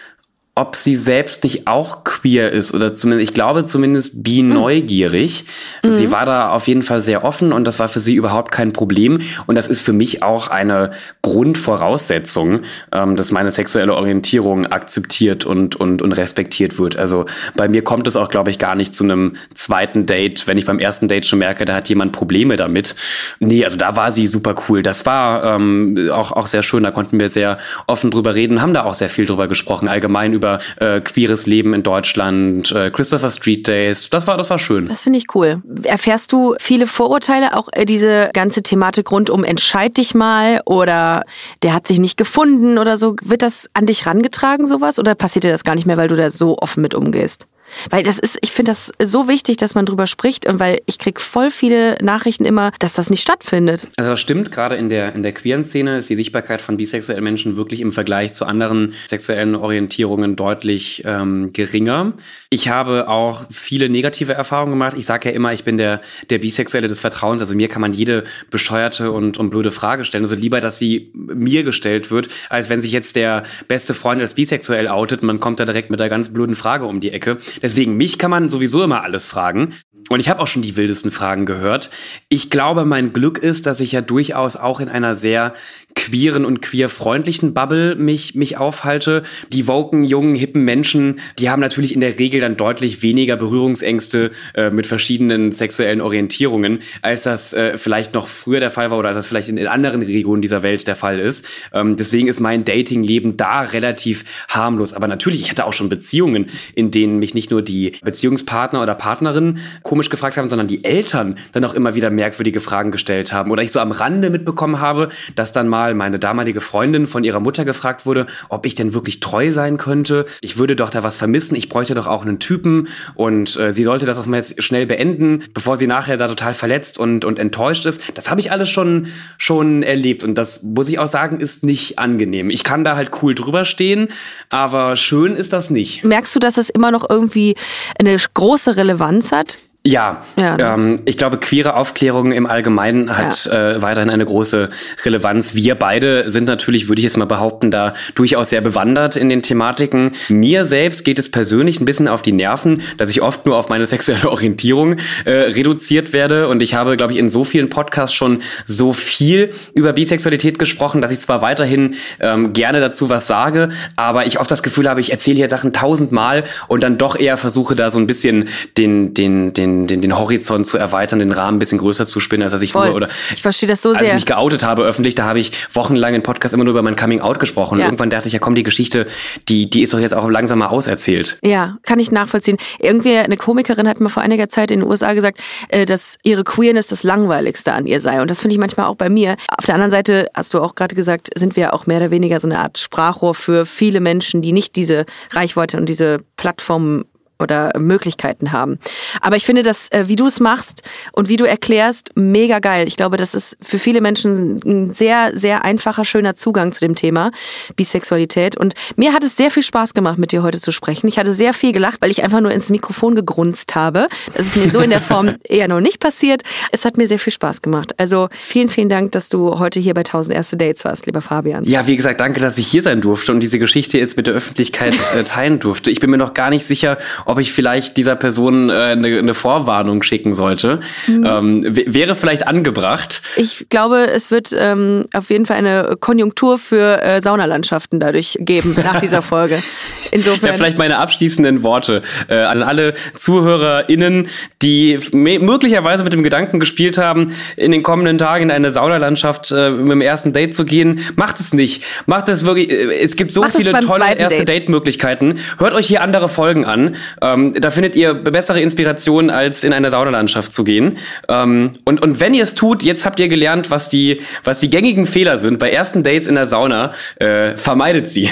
ob 0.56 0.76
sie 0.76 0.94
selbst 0.94 1.42
nicht 1.42 1.66
auch 1.66 2.04
queer 2.04 2.52
ist 2.52 2.72
oder 2.72 2.94
zumindest, 2.94 3.28
ich 3.28 3.34
glaube 3.34 3.66
zumindest 3.66 4.22
bi 4.22 4.42
neugierig. 4.42 5.46
Sie 5.82 6.12
war 6.12 6.26
da 6.26 6.50
auf 6.50 6.68
jeden 6.68 6.82
Fall 6.82 7.00
sehr 7.00 7.24
offen 7.24 7.52
und 7.52 7.64
das 7.64 7.80
war 7.80 7.88
für 7.88 7.98
sie 7.98 8.14
überhaupt 8.14 8.52
kein 8.52 8.72
Problem. 8.72 9.20
Und 9.46 9.56
das 9.56 9.66
ist 9.66 9.80
für 9.80 9.92
mich 9.92 10.22
auch 10.22 10.46
eine 10.46 10.92
Grundvoraussetzung, 11.22 12.60
ähm, 12.92 13.16
dass 13.16 13.32
meine 13.32 13.50
sexuelle 13.50 13.94
Orientierung 13.94 14.66
akzeptiert 14.66 15.44
und, 15.44 15.74
und, 15.74 16.02
und 16.02 16.12
respektiert 16.12 16.78
wird. 16.78 16.96
Also 16.96 17.26
bei 17.56 17.68
mir 17.68 17.82
kommt 17.82 18.06
es 18.06 18.14
auch, 18.14 18.28
glaube 18.28 18.50
ich, 18.50 18.60
gar 18.60 18.76
nicht 18.76 18.94
zu 18.94 19.02
einem 19.02 19.34
zweiten 19.54 20.06
Date, 20.06 20.46
wenn 20.46 20.56
ich 20.56 20.66
beim 20.66 20.78
ersten 20.78 21.08
Date 21.08 21.26
schon 21.26 21.40
merke, 21.40 21.64
da 21.64 21.74
hat 21.74 21.88
jemand 21.88 22.12
Probleme 22.12 22.54
damit. 22.54 22.94
Nee, 23.40 23.64
also 23.64 23.76
da 23.76 23.96
war 23.96 24.12
sie 24.12 24.28
super 24.28 24.54
cool. 24.68 24.84
Das 24.84 25.04
war 25.04 25.56
ähm, 25.56 26.10
auch, 26.12 26.30
auch 26.30 26.46
sehr 26.46 26.62
schön. 26.62 26.84
Da 26.84 26.92
konnten 26.92 27.18
wir 27.18 27.28
sehr 27.28 27.58
offen 27.88 28.12
drüber 28.12 28.36
reden, 28.36 28.62
haben 28.62 28.72
da 28.72 28.84
auch 28.84 28.94
sehr 28.94 29.08
viel 29.08 29.26
drüber 29.26 29.48
gesprochen, 29.48 29.88
allgemein 29.88 30.32
über 30.32 30.43
äh, 30.80 31.00
queeres 31.00 31.46
Leben 31.46 31.74
in 31.74 31.83
Deutschland, 31.83 32.70
äh, 32.72 32.90
Christopher 32.90 33.30
Street 33.30 33.66
Days. 33.66 34.11
Das 34.11 34.26
war, 34.26 34.37
das 34.37 34.50
war 34.50 34.59
schön. 34.59 34.87
Das 34.87 35.02
finde 35.02 35.18
ich 35.18 35.35
cool. 35.35 35.62
Erfährst 35.85 36.33
du 36.33 36.54
viele 36.59 36.87
Vorurteile, 36.87 37.57
auch 37.57 37.68
äh, 37.72 37.85
diese 37.85 38.30
ganze 38.33 38.62
Thematik 38.62 39.11
rund 39.11 39.30
um 39.30 39.44
entscheid 39.44 39.96
dich 39.96 40.14
mal 40.14 40.61
oder 40.64 41.22
der 41.62 41.74
hat 41.74 41.87
sich 41.87 41.98
nicht 41.98 42.16
gefunden 42.16 42.78
oder 42.78 42.98
so? 42.98 43.16
Wird 43.22 43.42
das 43.42 43.68
an 43.74 43.87
dich 43.87 44.07
rangetragen, 44.07 44.66
sowas? 44.66 44.98
Oder 44.98 45.14
passiert 45.14 45.44
dir 45.44 45.50
das 45.50 45.64
gar 45.64 45.74
nicht 45.74 45.87
mehr, 45.87 45.96
weil 45.96 46.09
du 46.09 46.16
da 46.16 46.30
so 46.30 46.59
offen 46.59 46.83
mit 46.83 46.94
umgehst? 46.94 47.46
Weil 47.90 48.02
das 48.02 48.18
ist, 48.18 48.38
ich 48.40 48.52
finde 48.52 48.72
das 48.72 48.92
so 49.02 49.28
wichtig, 49.28 49.56
dass 49.56 49.74
man 49.74 49.87
drüber 49.87 50.06
spricht 50.06 50.46
und 50.46 50.58
weil 50.58 50.80
ich 50.87 50.98
krieg 50.98 51.20
voll 51.20 51.50
viele 51.50 51.96
Nachrichten 52.02 52.44
immer, 52.44 52.72
dass 52.78 52.94
das 52.94 53.10
nicht 53.10 53.22
stattfindet. 53.22 53.88
Also 53.96 54.10
das 54.10 54.20
stimmt, 54.20 54.52
gerade 54.52 54.76
in 54.76 54.88
der, 54.88 55.14
in 55.14 55.22
der 55.22 55.32
queeren 55.32 55.64
Szene 55.64 55.98
ist 55.98 56.10
die 56.10 56.16
Sichtbarkeit 56.16 56.60
von 56.60 56.76
bisexuellen 56.76 57.24
Menschen 57.24 57.56
wirklich 57.56 57.80
im 57.80 57.92
Vergleich 57.92 58.32
zu 58.32 58.44
anderen 58.44 58.94
sexuellen 59.06 59.54
Orientierungen 59.54 60.37
deutlich 60.37 61.02
ähm, 61.04 61.52
geringer. 61.52 62.14
Ich 62.50 62.68
habe 62.68 63.08
auch 63.08 63.46
viele 63.50 63.88
negative 63.88 64.32
Erfahrungen 64.32 64.72
gemacht. 64.72 64.96
Ich 64.98 65.06
sage 65.06 65.28
ja 65.28 65.34
immer, 65.34 65.52
ich 65.52 65.64
bin 65.64 65.78
der, 65.78 66.00
der 66.30 66.38
Bisexuelle 66.38 66.88
des 66.88 67.00
Vertrauens. 67.00 67.40
Also 67.40 67.54
mir 67.54 67.68
kann 67.68 67.80
man 67.80 67.92
jede 67.92 68.24
bescheuerte 68.50 69.10
und, 69.10 69.38
und 69.38 69.50
blöde 69.50 69.70
Frage 69.70 70.04
stellen. 70.04 70.24
Also 70.24 70.37
lieber, 70.37 70.60
dass 70.60 70.78
sie 70.78 71.10
mir 71.14 71.62
gestellt 71.64 72.10
wird, 72.10 72.28
als 72.48 72.70
wenn 72.70 72.80
sich 72.80 72.92
jetzt 72.92 73.16
der 73.16 73.42
beste 73.68 73.94
Freund 73.94 74.20
als 74.20 74.34
bisexuell 74.34 74.88
outet. 74.88 75.22
Man 75.22 75.40
kommt 75.40 75.60
da 75.60 75.64
direkt 75.64 75.90
mit 75.90 76.00
einer 76.00 76.10
ganz 76.10 76.32
blöden 76.32 76.54
Frage 76.54 76.87
um 76.87 77.00
die 77.00 77.10
Ecke. 77.10 77.38
Deswegen, 77.64 77.96
mich 77.96 78.18
kann 78.18 78.31
man 78.31 78.50
sowieso 78.50 78.85
immer 78.85 79.05
alles 79.05 79.24
fragen. 79.24 79.72
Und 80.11 80.20
ich 80.20 80.29
habe 80.29 80.40
auch 80.40 80.46
schon 80.46 80.61
die 80.61 80.77
wildesten 80.77 81.11
Fragen 81.11 81.46
gehört. 81.46 81.88
Ich 82.29 82.50
glaube, 82.50 82.85
mein 82.85 83.14
Glück 83.14 83.38
ist, 83.38 83.64
dass 83.64 83.81
ich 83.81 83.92
ja 83.92 84.03
durchaus 84.03 84.57
auch 84.57 84.81
in 84.81 84.90
einer 84.90 85.14
sehr 85.14 85.55
queeren 85.94 86.44
und 86.44 86.61
queer-freundlichen 86.61 87.54
Bubble 87.54 87.94
mich, 87.94 88.35
mich 88.35 88.57
aufhalte. 88.57 89.22
Die 89.52 89.66
woken, 89.66 90.04
jungen, 90.04 90.35
hippen 90.35 90.64
Menschen, 90.64 91.20
die 91.38 91.50
haben 91.50 91.61
natürlich 91.61 91.94
in 91.94 92.00
der 92.00 92.18
Regel 92.18 92.40
dann 92.40 92.57
deutlich 92.57 93.02
weniger 93.02 93.37
Berührungsängste 93.37 94.30
äh, 94.54 94.70
mit 94.70 94.87
verschiedenen 94.87 95.52
sexuellen 95.52 96.00
Orientierungen, 96.00 96.80
als 97.02 97.22
das 97.22 97.52
äh, 97.52 97.78
vielleicht 97.78 98.14
noch 98.14 98.28
früher 98.28 98.61
der 98.61 98.70
Fall 98.70 98.90
war 98.90 98.98
oder 98.98 99.09
als 99.09 99.16
das 99.16 99.26
vielleicht 99.26 99.48
in, 99.48 99.57
in 99.57 99.66
anderen 99.66 100.02
Regionen 100.02 100.42
dieser 100.42 100.62
Welt 100.62 100.87
der 100.87 100.96
Fall 100.96 101.18
ist. 101.18 101.46
Ähm, 101.72 101.96
deswegen 101.96 102.28
ist 102.28 102.40
mein 102.40 102.64
Datingleben 102.64 103.37
da 103.37 103.62
relativ 103.62 104.24
harmlos. 104.48 104.94
Aber 104.94 105.09
natürlich, 105.09 105.40
ich 105.40 105.50
hatte 105.50 105.64
auch 105.64 105.72
schon 105.72 105.88
Beziehungen, 105.88 106.46
in 106.74 106.90
denen 106.90 107.18
mich 107.18 107.35
nicht 107.35 107.50
nur 107.50 107.62
die 107.62 107.92
Beziehungspartner 108.02 108.83
oder 108.83 108.94
Partnerin 108.94 109.59
komisch 109.83 110.11
gefragt 110.11 110.37
haben, 110.37 110.48
sondern 110.48 110.68
die 110.68 110.85
Eltern 110.85 111.37
dann 111.52 111.64
auch 111.64 111.74
immer 111.74 111.94
wieder 111.94 112.11
merkwürdige 112.11 112.61
Fragen 112.61 112.90
gestellt 112.90 113.33
haben. 113.33 113.50
Oder 113.50 113.62
ich 113.62 113.72
so 113.72 113.80
am 113.80 113.92
Rande 113.92 114.30
mitbekommen 114.30 114.80
habe, 114.80 115.09
dass 115.35 115.52
dann 115.52 115.68
mal 115.68 115.83
meine 115.92 116.18
damalige 116.18 116.62
Freundin 116.62 117.06
von 117.06 117.24
ihrer 117.24 117.40
Mutter 117.40 117.66
gefragt 117.66 118.06
wurde, 118.06 118.26
ob 118.48 118.64
ich 118.64 118.74
denn 118.74 118.94
wirklich 118.94 119.20
treu 119.20 119.52
sein 119.52 119.76
könnte. 119.76 120.24
Ich 120.40 120.56
würde 120.56 120.76
doch 120.76 120.88
da 120.88 121.02
was 121.02 121.18
vermissen. 121.18 121.56
Ich 121.56 121.68
bräuchte 121.68 121.94
doch 121.94 122.06
auch 122.06 122.22
einen 122.22 122.38
Typen 122.38 122.88
und 123.14 123.56
äh, 123.56 123.72
sie 123.72 123.84
sollte 123.84 124.06
das 124.06 124.18
auch 124.18 124.26
mal 124.26 124.38
jetzt 124.38 124.62
schnell 124.62 124.86
beenden, 124.86 125.44
bevor 125.52 125.76
sie 125.76 125.86
nachher 125.86 126.16
da 126.16 126.28
total 126.28 126.54
verletzt 126.54 126.98
und, 126.98 127.24
und 127.24 127.38
enttäuscht 127.38 127.84
ist. 127.84 128.00
Das 128.14 128.30
habe 128.30 128.40
ich 128.40 128.50
alles 128.50 128.70
schon, 128.70 129.08
schon 129.36 129.82
erlebt 129.82 130.22
und 130.22 130.36
das 130.36 130.62
muss 130.62 130.88
ich 130.88 130.98
auch 130.98 131.06
sagen, 131.06 131.40
ist 131.40 131.64
nicht 131.64 131.98
angenehm. 131.98 132.48
Ich 132.48 132.64
kann 132.64 132.84
da 132.84 132.96
halt 132.96 133.10
cool 133.22 133.34
drüber 133.34 133.64
stehen, 133.64 134.08
aber 134.48 134.96
schön 134.96 135.34
ist 135.34 135.52
das 135.52 135.70
nicht. 135.70 136.04
Merkst 136.04 136.34
du, 136.34 136.38
dass 136.38 136.56
es 136.56 136.70
immer 136.70 136.90
noch 136.90 137.08
irgendwie 137.10 137.56
eine 137.98 138.16
große 138.34 138.76
Relevanz 138.76 139.32
hat? 139.32 139.58
Ja, 139.86 140.24
Ja, 140.38 140.56
ne? 140.56 140.64
ähm, 140.64 141.00
ich 141.04 141.18
glaube, 141.18 141.36
queere 141.36 141.76
Aufklärung 141.76 142.32
im 142.32 142.46
Allgemeinen 142.46 143.14
hat 143.14 143.46
äh, 143.46 143.82
weiterhin 143.82 144.08
eine 144.08 144.24
große 144.24 144.70
Relevanz. 145.04 145.54
Wir 145.54 145.74
beide 145.74 146.30
sind 146.30 146.46
natürlich, 146.46 146.88
würde 146.88 147.00
ich 147.00 147.04
jetzt 147.04 147.18
mal 147.18 147.26
behaupten, 147.26 147.70
da 147.70 147.92
durchaus 148.14 148.48
sehr 148.48 148.62
bewandert 148.62 149.16
in 149.16 149.28
den 149.28 149.42
Thematiken. 149.42 150.12
Mir 150.30 150.64
selbst 150.64 151.04
geht 151.04 151.18
es 151.18 151.30
persönlich 151.30 151.80
ein 151.80 151.84
bisschen 151.84 152.08
auf 152.08 152.22
die 152.22 152.32
Nerven, 152.32 152.80
dass 152.96 153.10
ich 153.10 153.20
oft 153.20 153.44
nur 153.44 153.58
auf 153.58 153.68
meine 153.68 153.84
sexuelle 153.84 154.30
Orientierung 154.30 154.96
äh, 155.26 155.30
reduziert 155.30 156.14
werde. 156.14 156.48
Und 156.48 156.62
ich 156.62 156.72
habe, 156.72 156.96
glaube 156.96 157.12
ich, 157.12 157.18
in 157.18 157.28
so 157.28 157.44
vielen 157.44 157.68
Podcasts 157.68 158.16
schon 158.16 158.40
so 158.64 158.94
viel 158.94 159.50
über 159.74 159.92
Bisexualität 159.92 160.58
gesprochen, 160.58 161.02
dass 161.02 161.12
ich 161.12 161.18
zwar 161.18 161.42
weiterhin 161.42 161.96
ähm, 162.20 162.54
gerne 162.54 162.80
dazu 162.80 163.10
was 163.10 163.26
sage, 163.26 163.68
aber 163.96 164.24
ich 164.24 164.40
oft 164.40 164.50
das 164.50 164.62
Gefühl 164.62 164.88
habe, 164.88 165.02
ich 165.02 165.12
erzähle 165.12 165.36
hier 165.36 165.50
Sachen 165.50 165.74
tausendmal 165.74 166.44
und 166.68 166.82
dann 166.82 166.96
doch 166.96 167.16
eher 167.20 167.36
versuche, 167.36 167.74
da 167.74 167.90
so 167.90 167.98
ein 167.98 168.06
bisschen 168.06 168.48
den, 168.78 169.12
den, 169.12 169.52
den 169.52 169.73
den, 169.87 170.00
den 170.00 170.18
Horizont 170.18 170.66
zu 170.66 170.78
erweitern, 170.78 171.18
den 171.18 171.32
Rahmen 171.32 171.56
ein 171.56 171.58
bisschen 171.58 171.78
größer 171.78 172.06
zu 172.06 172.20
spinnen, 172.20 172.42
als 172.44 172.52
dass 172.52 172.62
ich 172.62 172.72
Voll. 172.72 172.87
nur 172.87 172.96
oder 172.96 173.08
Ich 173.32 173.42
verstehe 173.42 173.68
das 173.68 173.82
so 173.82 173.90
als 173.90 174.00
ich 174.00 174.06
sehr. 174.06 174.14
mich 174.14 174.26
geoutet 174.26 174.64
habe 174.64 174.82
öffentlich, 174.82 175.14
da 175.14 175.24
habe 175.24 175.38
ich 175.38 175.52
wochenlang 175.72 176.14
in 176.14 176.22
Podcast 176.22 176.54
immer 176.54 176.64
nur 176.64 176.72
über 176.72 176.82
mein 176.82 176.96
Coming 176.96 177.20
Out 177.20 177.40
gesprochen. 177.40 177.78
Ja. 177.78 177.84
Und 177.84 177.92
irgendwann 177.92 178.10
dachte 178.10 178.28
ich, 178.28 178.32
ja 178.32 178.38
komm, 178.38 178.54
die 178.54 178.62
Geschichte, 178.62 179.06
die, 179.48 179.68
die 179.68 179.82
ist 179.82 179.92
doch 179.92 179.98
jetzt 179.98 180.14
auch 180.14 180.28
langsam 180.28 180.58
mal 180.60 180.68
auserzählt. 180.68 181.38
Ja, 181.42 181.76
kann 181.82 181.98
ich 181.98 182.10
nachvollziehen. 182.10 182.56
Irgendwie 182.78 183.16
eine 183.16 183.37
Komikerin 183.37 183.88
hat 183.88 184.00
mal 184.00 184.08
vor 184.08 184.22
einiger 184.22 184.48
Zeit 184.48 184.70
in 184.70 184.80
den 184.80 184.88
USA 184.88 185.14
gesagt, 185.14 185.40
äh, 185.68 185.87
dass 185.87 186.16
ihre 186.22 186.44
Queerness 186.44 186.88
das 186.88 187.02
Langweiligste 187.02 187.72
an 187.72 187.87
ihr 187.87 188.00
sei. 188.00 188.20
Und 188.20 188.30
das 188.30 188.40
finde 188.40 188.54
ich 188.54 188.60
manchmal 188.60 188.87
auch 188.87 188.96
bei 188.96 189.08
mir. 189.08 189.37
Auf 189.56 189.64
der 189.64 189.74
anderen 189.74 189.90
Seite, 189.90 190.28
hast 190.34 190.54
du 190.54 190.60
auch 190.60 190.74
gerade 190.74 190.94
gesagt, 190.94 191.30
sind 191.37 191.56
wir 191.56 191.74
auch 191.74 191.87
mehr 191.87 191.98
oder 191.98 192.10
weniger 192.10 192.40
so 192.40 192.46
eine 192.46 192.58
Art 192.58 192.78
Sprachrohr 192.78 193.34
für 193.34 193.66
viele 193.66 194.00
Menschen, 194.00 194.42
die 194.42 194.52
nicht 194.52 194.76
diese 194.76 195.06
Reichweite 195.30 195.76
und 195.76 195.87
diese 195.88 196.18
Plattformen 196.37 197.04
oder 197.44 197.70
Möglichkeiten 197.78 198.50
haben. 198.50 198.78
Aber 199.20 199.37
ich 199.37 199.46
finde 199.46 199.62
das, 199.62 199.88
äh, 199.92 200.09
wie 200.09 200.16
du 200.16 200.26
es 200.26 200.40
machst 200.40 200.83
und 201.12 201.28
wie 201.28 201.37
du 201.37 201.44
erklärst, 201.44 202.11
mega 202.16 202.59
geil. 202.59 202.88
Ich 202.88 202.96
glaube, 202.96 203.16
das 203.16 203.35
ist 203.35 203.57
für 203.61 203.78
viele 203.78 204.00
Menschen 204.00 204.61
ein 204.64 204.90
sehr, 204.90 205.30
sehr 205.35 205.64
einfacher, 205.64 206.04
schöner 206.04 206.35
Zugang 206.35 206.72
zu 206.72 206.80
dem 206.80 206.94
Thema 206.94 207.30
Bisexualität. 207.76 208.57
Und 208.57 208.74
mir 208.96 209.12
hat 209.12 209.22
es 209.22 209.37
sehr 209.37 209.50
viel 209.50 209.62
Spaß 209.62 209.94
gemacht, 209.94 210.18
mit 210.18 210.33
dir 210.33 210.42
heute 210.42 210.61
zu 210.61 210.72
sprechen. 210.72 211.07
Ich 211.07 211.18
hatte 211.18 211.33
sehr 211.33 211.54
viel 211.54 211.72
gelacht, 211.72 212.00
weil 212.00 212.11
ich 212.11 212.24
einfach 212.24 212.40
nur 212.40 212.50
ins 212.50 212.70
Mikrofon 212.70 213.14
gegrunzt 213.14 213.74
habe. 213.74 214.09
Das 214.35 214.46
ist 214.46 214.57
mir 214.57 214.70
so 214.70 214.80
in 214.80 214.90
der 214.90 215.02
Form 215.02 215.37
eher 215.44 215.68
noch 215.68 215.80
nicht 215.80 216.00
passiert. 216.00 216.42
Es 216.72 216.85
hat 216.85 216.96
mir 216.96 217.07
sehr 217.07 217.18
viel 217.18 217.33
Spaß 217.33 217.62
gemacht. 217.62 217.94
Also 217.98 218.28
vielen, 218.33 218.68
vielen 218.68 218.88
Dank, 218.88 219.12
dass 219.12 219.28
du 219.28 219.59
heute 219.59 219.78
hier 219.78 219.94
bei 219.94 220.00
1000 220.00 220.35
Erste 220.35 220.57
Dates 220.57 220.85
warst, 220.85 221.07
lieber 221.07 221.20
Fabian. 221.20 221.64
Ja, 221.64 221.87
wie 221.87 221.96
gesagt, 221.96 222.20
danke, 222.20 222.40
dass 222.40 222.59
ich 222.59 222.66
hier 222.66 222.83
sein 222.83 223.00
durfte 223.00 223.33
und 223.33 223.40
diese 223.40 223.59
Geschichte 223.59 223.98
jetzt 223.98 224.16
mit 224.16 224.26
der 224.26 224.35
Öffentlichkeit 224.35 224.94
äh, 225.14 225.24
teilen 225.24 225.59
durfte. 225.59 225.90
Ich 225.90 226.00
bin 226.00 226.11
mir 226.11 226.16
noch 226.16 226.35
gar 226.35 226.50
nicht 226.50 226.64
sicher, 226.64 226.98
ob 227.26 227.33
ich 227.40 227.52
vielleicht 227.52 227.96
dieser 227.96 228.16
Person 228.16 228.70
äh, 228.70 228.72
eine, 228.72 229.18
eine 229.18 229.34
Vorwarnung 229.34 230.02
schicken 230.02 230.34
sollte. 230.34 230.80
Ähm, 231.08 231.64
w- 231.76 231.84
wäre 231.86 232.14
vielleicht 232.14 232.46
angebracht. 232.46 233.22
Ich 233.36 233.66
glaube, 233.68 234.06
es 234.14 234.30
wird 234.30 234.54
ähm, 234.58 235.04
auf 235.12 235.30
jeden 235.30 235.46
Fall 235.46 235.56
eine 235.56 235.96
Konjunktur 236.00 236.58
für 236.58 237.02
äh, 237.02 237.20
Saunalandschaften 237.20 238.00
dadurch 238.00 238.36
geben 238.40 238.76
nach 238.82 239.00
dieser 239.00 239.22
Folge. 239.22 239.62
Insofern. 240.10 240.50
Ja, 240.50 240.54
vielleicht 240.56 240.78
meine 240.78 240.98
abschließenden 240.98 241.62
Worte 241.62 242.02
äh, 242.28 242.36
an 242.36 242.62
alle 242.62 242.94
ZuhörerInnen, 243.14 244.28
die 244.62 244.98
möglicherweise 245.12 246.04
mit 246.04 246.12
dem 246.12 246.22
Gedanken 246.22 246.60
gespielt 246.60 246.98
haben, 246.98 247.32
in 247.56 247.72
den 247.72 247.82
kommenden 247.82 248.18
Tagen 248.18 248.44
in 248.44 248.50
eine 248.50 248.72
Saunalandschaft 248.72 249.50
äh, 249.52 249.70
mit 249.70 249.92
dem 249.92 250.00
ersten 250.00 250.32
Date 250.32 250.54
zu 250.54 250.64
gehen. 250.64 251.00
Macht 251.16 251.40
es 251.40 251.52
nicht. 251.52 251.82
Macht 252.06 252.28
es 252.28 252.44
wirklich. 252.44 252.70
Äh, 252.70 253.02
es 253.02 253.16
gibt 253.16 253.32
so 253.32 253.42
Macht 253.42 253.56
viele 253.56 253.72
tolle 253.80 254.16
erste 254.16 254.44
Date. 254.44 254.54
Date-Möglichkeiten. 254.64 255.38
Hört 255.58 255.74
euch 255.74 255.86
hier 255.86 256.02
andere 256.02 256.28
Folgen 256.28 256.64
an. 256.64 256.96
Ähm, 257.20 257.55
da 257.55 257.70
findet 257.70 257.96
ihr 257.96 258.14
bessere 258.14 258.61
Inspiration, 258.61 259.31
als 259.31 259.64
in 259.64 259.72
eine 259.72 259.90
Saunalandschaft 259.90 260.53
zu 260.53 260.64
gehen. 260.64 260.98
Ähm, 261.29 261.74
und, 261.85 262.03
und 262.03 262.20
wenn 262.20 262.35
ihr 262.35 262.42
es 262.42 262.55
tut, 262.55 262.83
jetzt 262.83 263.05
habt 263.05 263.20
ihr 263.20 263.29
gelernt, 263.29 263.70
was 263.70 263.88
die, 263.88 264.20
was 264.42 264.61
die 264.61 264.70
gängigen 264.70 265.07
Fehler 265.07 265.38
sind. 265.38 265.59
Bei 265.59 265.70
ersten 265.70 266.03
Dates 266.03 266.27
in 266.27 266.35
der 266.35 266.46
Sauna, 266.46 266.92
äh, 267.16 267.57
vermeidet 267.57 268.07
sie. 268.07 268.31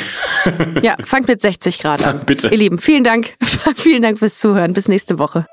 Ja, 0.81 0.97
fangt 1.05 1.29
mit 1.29 1.40
60 1.40 1.79
Grad 1.79 2.07
an. 2.07 2.18
Ja, 2.18 2.25
bitte. 2.25 2.49
Ihr 2.49 2.59
Lieben, 2.59 2.79
vielen 2.79 3.05
Dank. 3.05 3.35
vielen 3.77 4.03
Dank 4.03 4.18
fürs 4.18 4.38
Zuhören. 4.38 4.73
Bis 4.73 4.88
nächste 4.88 5.18
Woche. 5.18 5.47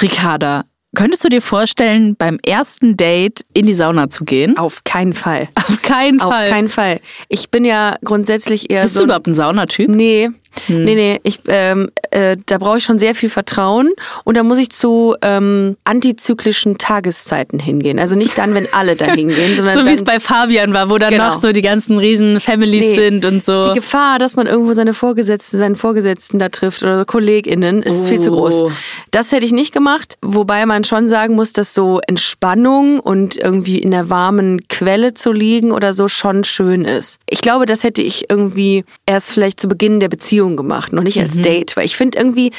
Ricarda, 0.00 0.64
könntest 0.98 1.24
du 1.24 1.28
dir 1.28 1.40
vorstellen, 1.42 2.16
beim 2.16 2.38
ersten 2.44 2.96
Date 2.96 3.44
in 3.54 3.66
die 3.66 3.72
Sauna 3.72 4.10
zu 4.10 4.24
gehen? 4.24 4.58
Auf 4.58 4.82
keinen 4.84 5.14
Fall. 5.14 5.48
Auf 5.54 5.80
keinen 5.82 6.20
Auf 6.20 6.30
Fall. 6.32 6.48
keinen 6.48 6.68
Fall. 6.68 7.00
Ich 7.28 7.50
bin 7.50 7.64
ja 7.64 7.96
grundsätzlich 8.04 8.70
eher 8.70 8.82
Bist 8.82 8.94
so. 8.94 9.00
du 9.00 9.04
ein- 9.04 9.08
überhaupt 9.08 9.26
ein 9.28 9.34
Saunatyp? 9.34 9.88
Nee. 9.88 10.30
Nee, 10.68 10.94
nee, 10.94 11.20
ich, 11.22 11.40
ähm, 11.48 11.90
äh, 12.10 12.36
da 12.46 12.58
brauche 12.58 12.78
ich 12.78 12.84
schon 12.84 12.98
sehr 12.98 13.14
viel 13.14 13.28
Vertrauen 13.28 13.90
und 14.24 14.36
da 14.36 14.42
muss 14.42 14.58
ich 14.58 14.70
zu 14.70 15.14
ähm, 15.22 15.76
antizyklischen 15.84 16.78
Tageszeiten 16.78 17.58
hingehen. 17.58 17.98
Also 17.98 18.14
nicht 18.14 18.36
dann, 18.38 18.54
wenn 18.54 18.66
alle 18.72 18.96
da 18.96 19.06
hingehen, 19.06 19.54
sondern 19.56 19.74
So 19.78 19.86
wie 19.86 19.92
es 19.94 20.04
bei 20.04 20.20
Fabian 20.20 20.72
war, 20.74 20.90
wo 20.90 20.96
dann 20.98 21.10
Genau. 21.10 21.30
noch 21.30 21.40
so 21.42 21.52
die 21.52 21.62
ganzen 21.62 21.98
riesen 21.98 22.40
Families 22.40 22.80
Nee. 22.82 22.94
sind 22.96 23.24
und 23.24 23.44
so. 23.44 23.62
Die 23.62 23.72
Gefahr, 23.72 24.18
dass 24.18 24.36
man 24.36 24.46
irgendwo 24.46 24.72
seine 24.72 24.94
Vorgesetzte, 24.94 25.56
seinen 25.56 25.76
Vorgesetzten 25.76 26.38
da 26.38 26.48
trifft 26.48 26.82
oder 26.82 27.04
KollegInnen, 27.04 27.82
ist 27.82 28.08
viel 28.08 28.20
zu 28.20 28.30
groß. 28.30 28.62
Oh. 28.62 28.70
Das 29.10 29.32
hätte 29.32 29.44
ich 29.46 29.52
nicht 29.52 29.72
gemacht, 29.72 30.16
wobei 30.22 30.64
man 30.66 30.84
schon 30.84 31.08
sagen 31.08 31.34
muss, 31.34 31.52
dass 31.52 31.74
so 31.74 32.00
Entspannung 32.06 33.00
und 33.00 33.36
irgendwie 33.36 33.78
in 33.78 33.90
der 33.90 34.08
warmen 34.10 34.60
Quelle 34.68 35.14
zu 35.14 35.32
liegen 35.32 35.72
oder 35.72 35.92
so 35.94 36.08
schon 36.08 36.44
schön 36.44 36.84
ist. 36.84 37.18
Ich 37.28 37.40
glaube, 37.40 37.66
das 37.66 37.82
hätte 37.84 38.00
ich 38.02 38.30
irgendwie 38.30 38.84
erst 39.06 39.32
vielleicht 39.32 39.60
zu 39.60 39.68
Beginn 39.68 40.00
der 40.00 40.08
Beziehung 40.08 40.47
gemacht, 40.56 40.92
noch 40.92 41.02
nicht 41.02 41.20
als 41.20 41.36
Date, 41.36 41.76
weil 41.76 41.84
ich 41.84 41.96
finde 41.96 42.18
irgendwie, 42.18 42.50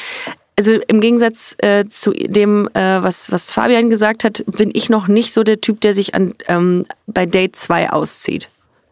also 0.58 0.74
im 0.88 1.00
Gegensatz 1.02 1.56
äh, 1.62 1.86
zu 1.88 2.12
dem, 2.12 2.68
äh, 2.74 3.02
was, 3.02 3.32
was 3.32 3.52
Fabian 3.52 3.90
gesagt 3.90 4.24
hat, 4.24 4.44
bin 4.46 4.72
ich 4.74 4.90
noch 4.90 5.08
nicht 5.08 5.34
so 5.34 5.44
der 5.44 5.62
Typ, 5.62 5.82
der 5.82 5.94
sich 5.94 6.16
an, 6.16 6.34
ähm, 6.48 6.86
bei 7.08 7.26
Date 7.26 7.56
2 7.56 7.92
auszieht. 7.92 8.50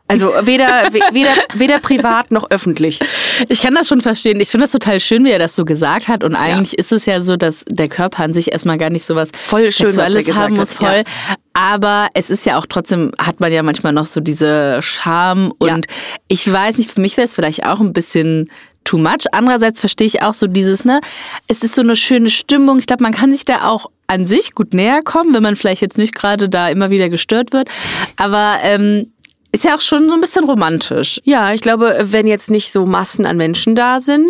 Also 0.09 0.31
weder, 0.43 0.67
we- 0.93 1.01
weder, 1.13 1.33
weder 1.55 1.79
privat 1.79 2.31
noch 2.31 2.49
öffentlich. 2.49 3.01
Ich 3.49 3.61
kann 3.61 3.75
das 3.75 3.89
schon 3.89 3.99
verstehen. 3.99 4.39
Ich 4.39 4.47
finde 4.47 4.63
das 4.63 4.71
total 4.71 5.01
schön, 5.01 5.25
wie 5.25 5.31
er 5.31 5.39
das 5.39 5.53
so 5.53 5.65
gesagt 5.65 6.07
hat. 6.07 6.23
Und 6.23 6.33
eigentlich 6.35 6.79
ist 6.79 6.93
es 6.93 7.05
ja 7.05 7.19
so, 7.19 7.35
dass 7.35 7.65
der 7.67 7.89
Körper 7.89 8.23
an 8.23 8.33
sich 8.33 8.53
erstmal 8.53 8.77
gar 8.77 8.89
nicht 8.89 9.03
so 9.03 9.15
was 9.15 9.31
Voll 9.37 9.69
schön, 9.73 9.87
was 9.87 9.95
Sexuelles 9.95 10.25
gesagt 10.25 10.39
haben 10.39 10.55
muss. 10.55 10.73
Voll. 10.75 11.03
Aber 11.51 12.07
es 12.13 12.29
ist 12.29 12.45
ja 12.45 12.57
auch 12.57 12.65
trotzdem, 12.67 13.11
hat 13.17 13.41
man 13.41 13.51
ja 13.51 13.61
manchmal 13.63 13.91
noch 13.91 14.05
so 14.05 14.21
diese 14.21 14.79
Scham. 14.81 15.51
Und 15.57 15.87
ich 16.29 16.49
weiß 16.49 16.77
nicht, 16.77 16.89
für 16.89 17.01
mich 17.01 17.17
wäre 17.17 17.25
es 17.25 17.35
vielleicht 17.35 17.65
auch 17.65 17.81
ein 17.81 17.91
bisschen 17.91 18.49
too 18.87 18.97
much. 18.97 19.25
Andererseits 19.33 19.81
verstehe 19.81 20.07
ich 20.07 20.21
auch 20.21 20.33
so 20.33 20.47
dieses, 20.47 20.85
ne, 20.85 21.01
es 21.47 21.63
ist 21.63 21.75
so 21.75 21.81
eine 21.81 21.95
schöne 21.95 22.29
Stimmung. 22.29 22.79
Ich 22.79 22.87
glaube, 22.87 23.03
man 23.03 23.11
kann 23.13 23.33
sich 23.33 23.43
da 23.43 23.67
auch 23.67 23.87
an 24.07 24.25
sich 24.25 24.55
gut 24.55 24.73
näher 24.73 25.01
kommen, 25.03 25.33
wenn 25.33 25.43
man 25.43 25.57
vielleicht 25.57 25.81
jetzt 25.81 25.97
nicht 25.97 26.15
gerade 26.15 26.47
da 26.47 26.69
immer 26.69 26.89
wieder 26.89 27.09
gestört 27.09 27.51
wird. 27.51 27.67
Aber 28.15 28.59
ähm, 28.63 29.11
ist 29.51 29.63
ja 29.63 29.75
auch 29.75 29.81
schon 29.81 30.09
so 30.09 30.15
ein 30.15 30.21
bisschen 30.21 30.43
romantisch. 30.45 31.21
Ja, 31.23 31.53
ich 31.53 31.61
glaube, 31.61 31.97
wenn 32.03 32.27
jetzt 32.27 32.51
nicht 32.51 32.71
so 32.71 32.85
Massen 32.85 33.25
an 33.25 33.37
Menschen 33.37 33.75
da 33.75 34.01
sind, 34.01 34.29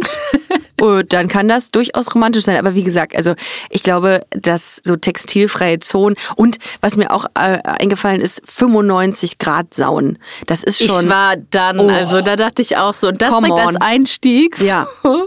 oh, 0.80 1.01
dann 1.10 1.27
kann 1.27 1.47
das 1.47 1.71
durchaus 1.71 2.13
romantisch 2.13 2.43
sein. 2.45 2.58
Aber 2.58 2.75
wie 2.75 2.84
gesagt, 2.84 3.15
also 3.15 3.34
ich 3.69 3.84
glaube, 3.84 4.21
dass 4.30 4.80
so 4.84 4.95
textilfreie 4.95 5.80
Zonen 5.80 6.15
und 6.36 6.58
was 6.82 6.95
mir 6.97 7.12
auch 7.12 7.25
äh, 7.34 7.60
eingefallen 7.63 8.21
ist, 8.21 8.41
95 8.45 9.39
Grad 9.39 9.73
Sauen. 9.73 10.19
Das 10.45 10.63
ist 10.63 10.80
schon. 10.86 11.06
Ich 11.06 11.10
war 11.10 11.36
dann, 11.49 11.80
Oh. 11.80 11.89
also 11.89 12.21
da 12.21 12.36
dachte 12.36 12.62
ich 12.62 12.77
auch 12.77 12.93
so, 12.93 13.08
und 13.10 13.21
das 13.21 13.36
direkt 13.38 13.60
als. 13.60 13.77
Einstieg. 13.82 14.60
Ja. 14.60 14.88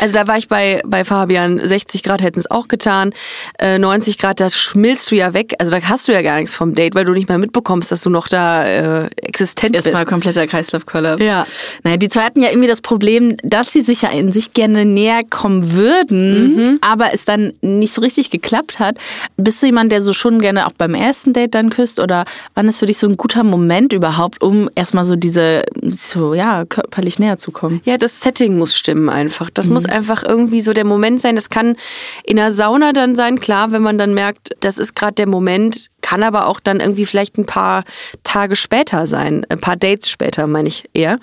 Also 0.00 0.14
da 0.14 0.28
war 0.28 0.38
ich 0.38 0.46
bei, 0.46 0.80
bei 0.86 1.04
Fabian, 1.04 1.58
60 1.58 2.04
Grad 2.04 2.22
hätten 2.22 2.38
es 2.38 2.48
auch 2.48 2.68
getan. 2.68 3.12
Äh, 3.58 3.78
90 3.78 4.16
Grad, 4.18 4.38
das 4.38 4.56
schmilzt 4.56 5.10
du 5.10 5.16
ja 5.16 5.34
weg. 5.34 5.56
Also 5.58 5.72
da 5.76 5.82
hast 5.82 6.06
du 6.06 6.12
ja 6.12 6.22
gar 6.22 6.36
nichts 6.36 6.54
vom 6.54 6.72
Date, 6.72 6.94
weil 6.94 7.04
du 7.04 7.12
nicht 7.12 7.28
mehr 7.28 7.38
mitbekommst, 7.38 7.90
dass 7.90 8.02
du 8.02 8.10
noch 8.10 8.28
da 8.28 8.64
äh, 8.64 9.10
existent 9.40 9.74
Erstmal 9.74 10.02
bist. 10.04 10.08
kompletter 10.08 10.46
Kreislaufkollaps. 10.46 11.22
Ja. 11.22 11.46
Naja, 11.84 11.96
die 11.96 12.08
zwei 12.08 12.22
hatten 12.22 12.42
ja 12.42 12.48
irgendwie 12.50 12.68
das 12.68 12.80
Problem, 12.80 13.36
dass 13.42 13.72
sie 13.72 13.82
sich 13.82 14.02
ja 14.02 14.10
in 14.10 14.32
sich 14.32 14.52
gerne 14.52 14.84
näher 14.84 15.20
kommen 15.28 15.72
würden, 15.74 16.54
Mhm. 16.56 16.78
aber 16.80 17.12
es 17.14 17.24
dann 17.24 17.52
nicht 17.60 17.94
so 17.94 18.00
richtig 18.00 18.30
geklappt 18.30 18.78
hat. 18.78 18.96
Bist 19.36 19.62
du 19.62 19.66
jemand, 19.66 19.92
der 19.92 20.02
so 20.02 20.12
schon 20.12 20.40
gerne 20.40 20.66
auch 20.66 20.72
beim 20.72 20.94
ersten 20.94 21.32
Date 21.32 21.54
dann 21.54 21.70
küsst? 21.70 22.00
Oder 22.00 22.24
wann 22.54 22.68
ist 22.68 22.78
für 22.78 22.86
dich 22.86 22.98
so 22.98 23.06
ein 23.08 23.16
guter 23.16 23.44
Moment 23.44 23.92
überhaupt, 23.92 24.42
um 24.42 24.68
erstmal 24.74 25.04
so 25.04 25.16
diese, 25.16 25.62
so, 25.82 26.34
ja, 26.34 26.64
körperlich 26.64 27.18
näher 27.18 27.38
zu 27.38 27.50
kommen? 27.52 27.80
Ja, 27.84 27.96
das 27.96 28.20
Setting 28.20 28.58
muss 28.58 28.76
stimmen 28.76 29.08
einfach. 29.08 29.50
Das 29.50 29.68
muss 29.68 29.86
einfach 29.86 30.24
irgendwie 30.24 30.60
so 30.60 30.72
der 30.72 30.84
Moment 30.84 31.20
sein. 31.20 31.36
Das 31.36 31.48
kann 31.50 31.76
in 32.24 32.36
der 32.36 32.52
Sauna 32.52 32.92
dann 32.92 33.16
sein, 33.16 33.40
klar, 33.40 33.72
wenn 33.72 33.82
man 33.82 33.98
dann 33.98 34.14
merkt, 34.14 34.50
das 34.60 34.78
ist 34.78 34.94
gerade 34.94 35.14
der 35.14 35.28
Moment, 35.28 35.86
kann 36.08 36.22
aber 36.22 36.46
auch 36.46 36.58
dann 36.58 36.80
irgendwie 36.80 37.04
vielleicht 37.04 37.36
ein 37.36 37.44
paar 37.44 37.84
Tage 38.24 38.56
später 38.56 39.06
sein, 39.06 39.44
ein 39.50 39.60
paar 39.60 39.76
Dates 39.76 40.08
später, 40.08 40.46
meine 40.46 40.68
ich 40.68 40.84
eher. 40.94 41.18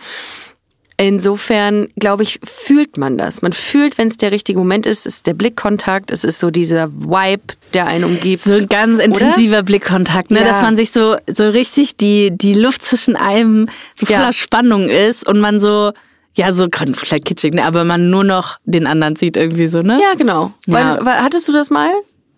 Insofern, 0.97 1.87
glaube 1.97 2.21
ich, 2.21 2.39
fühlt 2.43 2.95
man 2.97 3.17
das. 3.17 3.41
Man 3.41 3.51
fühlt, 3.51 3.97
wenn 3.97 4.09
es 4.09 4.17
der 4.17 4.31
richtige 4.31 4.59
Moment 4.59 4.85
ist, 4.85 5.07
ist 5.07 5.25
der 5.25 5.33
Blickkontakt, 5.33 6.11
es 6.11 6.23
ist 6.23 6.39
so 6.39 6.51
dieser 6.51 6.89
Vibe, 6.93 7.55
der 7.73 7.87
einen 7.87 8.03
umgibt. 8.03 8.43
So 8.43 8.53
ein 8.53 8.69
ganz 8.69 8.99
intensiver 9.01 9.63
Blickkontakt, 9.63 10.29
ne? 10.29 10.41
Ja. 10.41 10.45
dass 10.45 10.61
man 10.61 10.77
sich 10.77 10.91
so, 10.91 11.17
so 11.27 11.49
richtig 11.49 11.97
die, 11.97 12.29
die 12.31 12.53
Luft 12.53 12.85
zwischen 12.85 13.15
einem 13.15 13.67
so 13.95 14.05
voller 14.05 14.25
Ja. 14.25 14.33
Spannung 14.33 14.87
ist 14.89 15.27
und 15.27 15.39
man 15.39 15.59
so, 15.59 15.93
ja, 16.35 16.53
so 16.53 16.69
kann 16.69 16.93
vielleicht 16.93 17.25
kitschig, 17.25 17.55
ne? 17.55 17.65
aber 17.65 17.85
man 17.85 18.11
nur 18.11 18.23
noch 18.23 18.59
den 18.65 18.85
anderen 18.85 19.15
sieht 19.15 19.35
irgendwie 19.35 19.67
so, 19.67 19.81
ne? 19.81 19.99
Ja, 19.99 20.13
genau. 20.15 20.53
Ja. 20.67 20.99
Weil, 20.99 21.05
weil, 21.07 21.23
hattest 21.23 21.47
du 21.47 21.53
das 21.53 21.71
mal? 21.71 21.89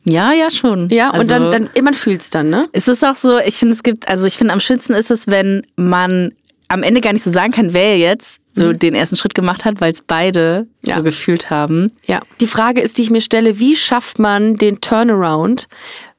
Ja, 0.08 0.32
ja 0.34 0.50
schon. 0.50 0.89
Ja, 0.89 1.10
und 1.10 1.20
Also- 1.32 1.52
dann, 1.52 1.70
dann 1.74 1.84
man 1.84 1.93
fühlt's 1.93 2.30
dann, 2.30 2.50
ne? 2.50 2.67
Es 2.72 2.88
ist 2.88 3.04
auch 3.04 3.15
so, 3.15 3.38
ich 3.39 3.56
finde, 3.56 3.74
es 3.74 3.84
gibt, 3.84 4.08
also 4.08 4.26
ich 4.28 4.36
finde, 4.38 4.54
am 4.54 4.60
schönsten 4.60 4.93
ist 4.93 5.12
es, 5.12 5.28
wenn 5.28 5.65
man 5.76 6.34
am 6.70 6.84
Ende 6.84 7.00
gar 7.02 7.13
nicht 7.13 7.24
so 7.24 7.32
sagen 7.32 7.52
kann, 7.52 7.74
wer 7.74 7.98
jetzt 7.98 8.39
so 8.54 8.74
den 8.74 8.96
ersten 8.96 9.15
Schritt 9.15 9.36
gemacht 9.36 9.65
hat, 9.65 9.80
weil 9.82 9.91
es 9.93 10.02
beide 10.02 10.67
Ja. 10.84 10.96
so 10.96 11.04
gefühlt 11.04 11.50
haben. 11.52 11.91
Ja. 12.08 12.22
Die 12.41 12.48
Frage 12.48 12.82
ist, 12.82 12.98
die 12.98 13.04
ich 13.04 13.12
mir 13.12 13.22
stelle, 13.22 13.60
wie 13.60 13.76
schafft 13.76 14.17
man 14.17 14.56
den 14.56 14.82
Turnaround, 14.82 15.67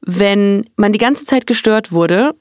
wenn 0.02 0.64
man 0.76 0.92
die 0.92 1.00
ganze 1.00 1.24
Zeit 1.24 1.46
gestört 1.46 1.90
wurde 1.92 2.34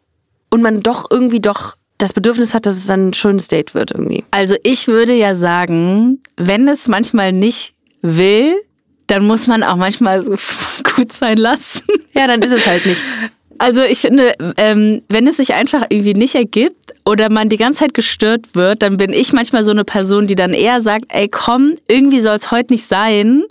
und 0.52 0.62
man 0.62 0.82
doch 0.82 1.08
irgendwie 1.10 1.40
doch 1.40 1.76
das 1.98 2.14
Bedürfnis 2.14 2.54
hat, 2.54 2.66
dass 2.68 2.78
es 2.78 2.86
dann 2.86 3.10
ein 3.10 3.14
schönes 3.16 3.48
Date 3.48 3.74
wird 3.74 3.92
irgendwie. 3.92 4.24
Also 4.30 4.56
ich 4.64 4.88
würde 4.88 5.14
ja 5.14 5.34
sagen, 5.36 6.22
wenn 6.38 6.68
es 6.68 6.88
manchmal 6.88 7.32
nicht 7.34 7.74
will, 8.04 8.54
dann 9.08 9.26
muss 9.26 9.48
man 9.48 9.64
auch 9.64 9.76
manchmal 9.76 10.24
so 10.24 10.36
gut 10.96 11.12
sein 11.12 11.38
lassen. 11.38 11.82
Ja, 12.14 12.28
dann 12.28 12.42
ist 12.42 12.52
es 12.52 12.66
halt 12.68 12.86
nicht. 12.86 13.04
Also 13.60 13.82
ich 13.82 14.00
finde, 14.00 14.34
ähm, 14.58 15.02
wenn 15.10 15.28
es 15.28 15.38
sich 15.38 15.54
einfach 15.54 15.86
irgendwie 15.90 16.14
nicht 16.14 16.36
ergibt 16.36 16.94
oder 17.06 17.30
man 17.30 17.50
die 17.50 17.58
ganze 17.58 17.80
Zeit 17.80 17.94
gestört 17.94 18.54
wird, 18.54 18.84
dann 18.84 18.98
bin 18.98 19.14
ich 19.14 19.34
manchmal 19.34 19.64
so 19.64 19.72
eine 19.72 19.84
Person, 19.84 20.28
die 20.28 20.36
dann 20.36 20.54
eher 20.54 20.82
sagt, 20.82 21.06
ey 21.10 21.28
komm, 21.28 21.76
irgendwie 21.88 22.20
soll 22.20 22.36
es 22.36 22.52
heute 22.52 22.74
nicht 22.74 22.86
sein. 22.86 23.44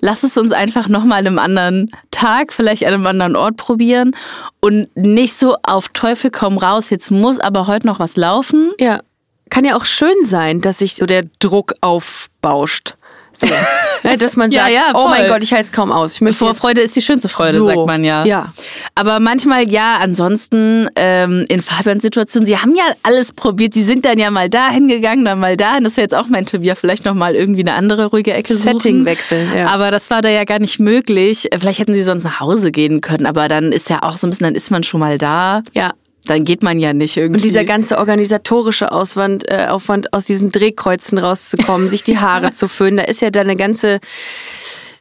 Lass 0.00 0.22
es 0.22 0.38
uns 0.38 0.52
einfach 0.52 0.88
nochmal 0.88 1.20
an 1.20 1.26
einem 1.26 1.38
anderen 1.38 1.90
Tag, 2.10 2.54
vielleicht 2.54 2.86
an 2.86 2.94
einem 2.94 3.06
anderen 3.06 3.36
Ort 3.36 3.58
probieren 3.58 4.12
und 4.60 4.88
nicht 4.96 5.38
so 5.38 5.56
auf 5.62 5.88
Teufel 5.90 6.30
komm 6.30 6.56
raus, 6.56 6.88
jetzt 6.88 7.10
muss 7.10 7.38
aber 7.38 7.66
heute 7.66 7.86
noch 7.86 7.98
was 7.98 8.16
laufen. 8.16 8.72
Ja. 8.80 9.00
Kann 9.50 9.64
ja 9.66 9.76
auch 9.76 9.84
schön 9.84 10.24
sein, 10.24 10.62
dass 10.62 10.78
sich 10.78 10.94
so 10.94 11.04
der 11.04 11.24
Druck 11.40 11.74
aufbauscht. 11.82 12.94
So. 13.32 13.46
Ne, 14.02 14.16
dass 14.16 14.34
man 14.34 14.50
Ja, 14.50 14.62
sagt, 14.62 14.72
ja, 14.72 14.82
oh 14.94 15.08
mein. 15.08 15.28
Gott, 15.28 15.42
ich 15.42 15.52
halte 15.52 15.66
es 15.66 15.72
kaum 15.72 15.92
aus. 15.92 16.14
Ich 16.14 16.20
möchte 16.22 16.38
Vorfreude 16.38 16.80
ist 16.80 16.96
die 16.96 17.02
schönste 17.02 17.28
Freude, 17.28 17.58
So, 17.58 17.66
sagt 17.66 17.84
man 17.84 18.02
ja. 18.02 18.24
ja. 18.24 18.50
Aber 18.94 19.20
manchmal 19.20 19.68
ja, 19.68 19.98
ansonsten 19.98 20.88
ähm, 20.96 21.44
in 21.50 21.60
Fabians 21.60 22.02
Situation, 22.02 22.46
sie 22.46 22.56
haben 22.56 22.74
ja 22.74 22.84
alles 23.02 23.34
probiert. 23.34 23.74
Sie 23.74 23.84
sind 23.84 24.06
dann 24.06 24.18
ja 24.18 24.30
mal 24.30 24.48
dahin 24.48 24.88
gegangen, 24.88 25.26
dann 25.26 25.38
mal 25.38 25.58
dahin. 25.58 25.84
Das 25.84 25.98
wäre 25.98 26.06
jetzt 26.06 26.14
auch 26.14 26.28
mein 26.28 26.46
ja, 26.62 26.74
vielleicht 26.74 27.04
nochmal 27.04 27.34
irgendwie 27.34 27.60
eine 27.60 27.74
andere 27.74 28.06
ruhige 28.06 28.32
Ecke 28.32 28.54
suchen. 28.54 28.80
Setting 28.80 29.04
wechseln, 29.04 29.50
ja. 29.54 29.68
Aber 29.68 29.90
das 29.90 30.08
war 30.10 30.22
da 30.22 30.30
ja 30.30 30.44
gar 30.44 30.58
nicht 30.58 30.80
möglich. 30.80 31.48
Vielleicht 31.58 31.78
hätten 31.78 31.94
sie 31.94 32.02
sonst 32.02 32.24
nach 32.24 32.40
Hause 32.40 32.70
gehen 32.72 33.02
können, 33.02 33.26
aber 33.26 33.48
dann 33.48 33.70
ist 33.70 33.90
ja 33.90 34.02
auch 34.02 34.16
so 34.16 34.26
ein 34.26 34.30
bisschen, 34.30 34.44
dann 34.44 34.54
ist 34.54 34.70
man 34.70 34.82
schon 34.82 35.00
mal 35.00 35.18
da. 35.18 35.62
Ja. 35.74 35.92
Dann 36.26 36.44
geht 36.44 36.62
man 36.62 36.78
ja 36.78 36.92
nicht 36.92 37.16
irgendwie. 37.16 37.38
Und 37.38 37.44
dieser 37.44 37.64
ganze 37.64 37.98
organisatorische 37.98 38.92
Aufwand, 38.92 39.50
äh, 39.50 39.66
Aufwand 39.68 40.12
aus 40.12 40.26
diesen 40.26 40.52
Drehkreuzen 40.52 41.18
rauszukommen, 41.18 41.88
sich 41.88 42.02
die 42.04 42.18
Haare 42.18 42.52
zu 42.52 42.68
föhnen, 42.68 42.98
da 42.98 43.04
ist 43.04 43.20
ja 43.22 43.30
deine 43.30 43.56
ganze, 43.56 44.00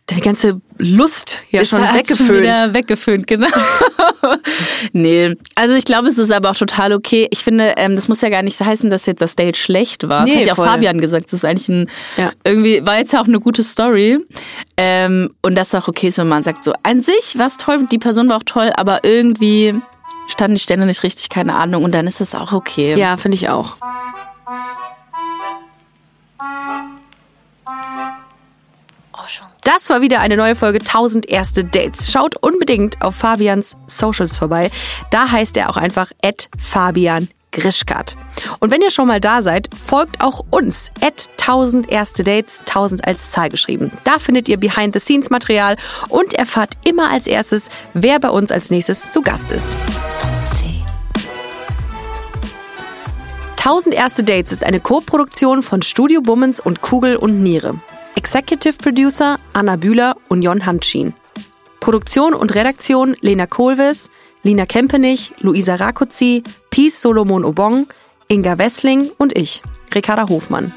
deine 0.07 0.21
ganze 0.21 0.61
Lust 0.77 1.39
ja 1.51 1.61
Ist 1.61 1.69
schon 1.69 1.81
weggeföhnt. 1.81 2.41
wieder 2.41 2.73
weggeföhnt, 2.73 3.27
genau. 3.27 3.47
nee, 4.93 5.35
also 5.55 5.75
ich 5.75 5.85
glaube, 5.85 6.07
es 6.07 6.17
ist 6.17 6.31
aber 6.31 6.51
auch 6.51 6.55
total 6.55 6.93
okay. 6.93 7.27
Ich 7.31 7.43
finde, 7.43 7.73
ähm, 7.77 7.95
das 7.95 8.07
muss 8.07 8.21
ja 8.21 8.29
gar 8.29 8.41
nicht 8.41 8.59
heißen, 8.59 8.89
dass 8.89 9.05
jetzt 9.05 9.21
das 9.21 9.35
Date 9.35 9.57
schlecht 9.57 10.07
war. 10.07 10.21
Das 10.25 10.29
Nee, 10.29 10.39
hat 10.41 10.45
ja 10.47 10.53
auch 10.53 10.57
voll. 10.57 10.67
Fabian 10.67 10.99
gesagt. 11.01 11.25
Das 11.25 11.33
ist 11.33 11.45
eigentlich 11.45 11.69
ein, 11.69 11.89
Ja. 12.17 12.31
irgendwie, 12.43 12.85
war 12.85 12.97
jetzt 12.97 13.13
ja 13.13 13.21
auch 13.21 13.27
eine 13.27 13.39
gute 13.39 13.61
Story. 13.63 14.19
Ähm, 14.77 15.31
und 15.41 15.55
das 15.55 15.75
auch 15.75 15.87
okay 15.87 16.07
ist, 16.07 16.17
wenn 16.17 16.27
man 16.29 16.43
sagt, 16.43 16.63
so 16.63 16.73
an 16.83 17.03
sich 17.03 17.37
war 17.37 17.47
es 17.47 17.57
toll, 17.57 17.85
die 17.91 17.97
Person 17.99 18.29
war 18.29 18.37
auch 18.37 18.43
toll, 18.45 18.71
aber 18.75 19.03
irgendwie 19.03 19.75
standen 20.31 20.55
die 20.55 20.61
Stände 20.61 20.85
nicht 20.85 21.03
richtig, 21.03 21.29
keine 21.29 21.55
Ahnung. 21.55 21.83
Und 21.83 21.93
dann 21.93 22.07
ist 22.07 22.21
das 22.21 22.35
auch 22.35 22.51
okay. 22.51 22.95
Ja, 22.95 23.17
finde 23.17 23.35
ich 23.35 23.49
auch. 23.49 23.75
Das 29.63 29.89
war 29.91 30.01
wieder 30.01 30.19
eine 30.19 30.35
neue 30.35 30.55
Folge 30.55 30.79
1000 30.79 31.29
erste 31.29 31.63
Dates. 31.63 32.11
Schaut 32.11 32.35
unbedingt 32.37 33.01
auf 33.03 33.15
Fabians 33.15 33.77
Socials 33.85 34.35
vorbei. 34.35 34.71
Da 35.11 35.31
heißt 35.31 35.55
er 35.57 35.69
auch 35.69 35.77
einfach 35.77 36.11
Fabian 36.57 37.29
Grischkat. 37.51 38.15
Und 38.59 38.71
wenn 38.71 38.81
ihr 38.81 38.91
schon 38.91 39.07
mal 39.07 39.19
da 39.19 39.41
seid, 39.41 39.69
folgt 39.75 40.21
auch 40.21 40.43
uns. 40.49 40.91
At 41.01 41.29
1000 41.41 41.91
erste 41.91 42.23
Dates, 42.23 42.59
1000 42.61 43.07
als 43.07 43.31
Zahl 43.31 43.49
geschrieben. 43.49 43.91
Da 44.03 44.19
findet 44.19 44.49
ihr 44.49 44.57
Behind-the-Scenes-Material 44.57 45.75
und 46.09 46.33
erfahrt 46.33 46.73
immer 46.85 47.09
als 47.11 47.27
erstes, 47.27 47.69
wer 47.93 48.19
bei 48.19 48.29
uns 48.29 48.51
als 48.51 48.69
nächstes 48.69 49.11
zu 49.11 49.21
Gast 49.21 49.51
ist. 49.51 49.75
1000 53.59 53.93
erste 53.93 54.23
Dates 54.23 54.53
ist 54.53 54.63
eine 54.63 54.79
Co-Produktion 54.79 55.63
von 55.63 55.81
Studio 55.81 56.21
Bummens 56.21 56.61
und 56.61 56.79
Kugel 56.79 57.17
und 57.17 57.43
Niere. 57.43 57.75
Executive 58.15 58.75
Producer 58.77 59.37
Anna 59.51 59.75
Bühler 59.75 60.15
und 60.29 60.43
Jon 60.43 60.65
Hanschin. 60.65 61.13
Produktion 61.81 62.33
und 62.33 62.55
Redaktion 62.55 63.17
Lena 63.19 63.47
Kohlwes, 63.47 64.09
Lina 64.43 64.65
Kempenich, 64.65 65.33
Luisa 65.39 65.75
Rakuzzi, 65.75 66.41
Peace 66.69 67.01
Solomon 67.01 67.43
Obong, 67.43 67.87
Inga 68.29 68.57
Wessling 68.57 69.11
und 69.17 69.37
ich, 69.37 69.61
Ricarda 69.93 70.29
Hofmann. 70.29 70.71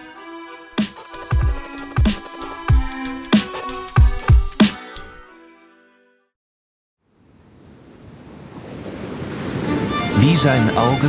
Wie 10.17 10.35
sein 10.35 10.69
Auge 10.77 11.09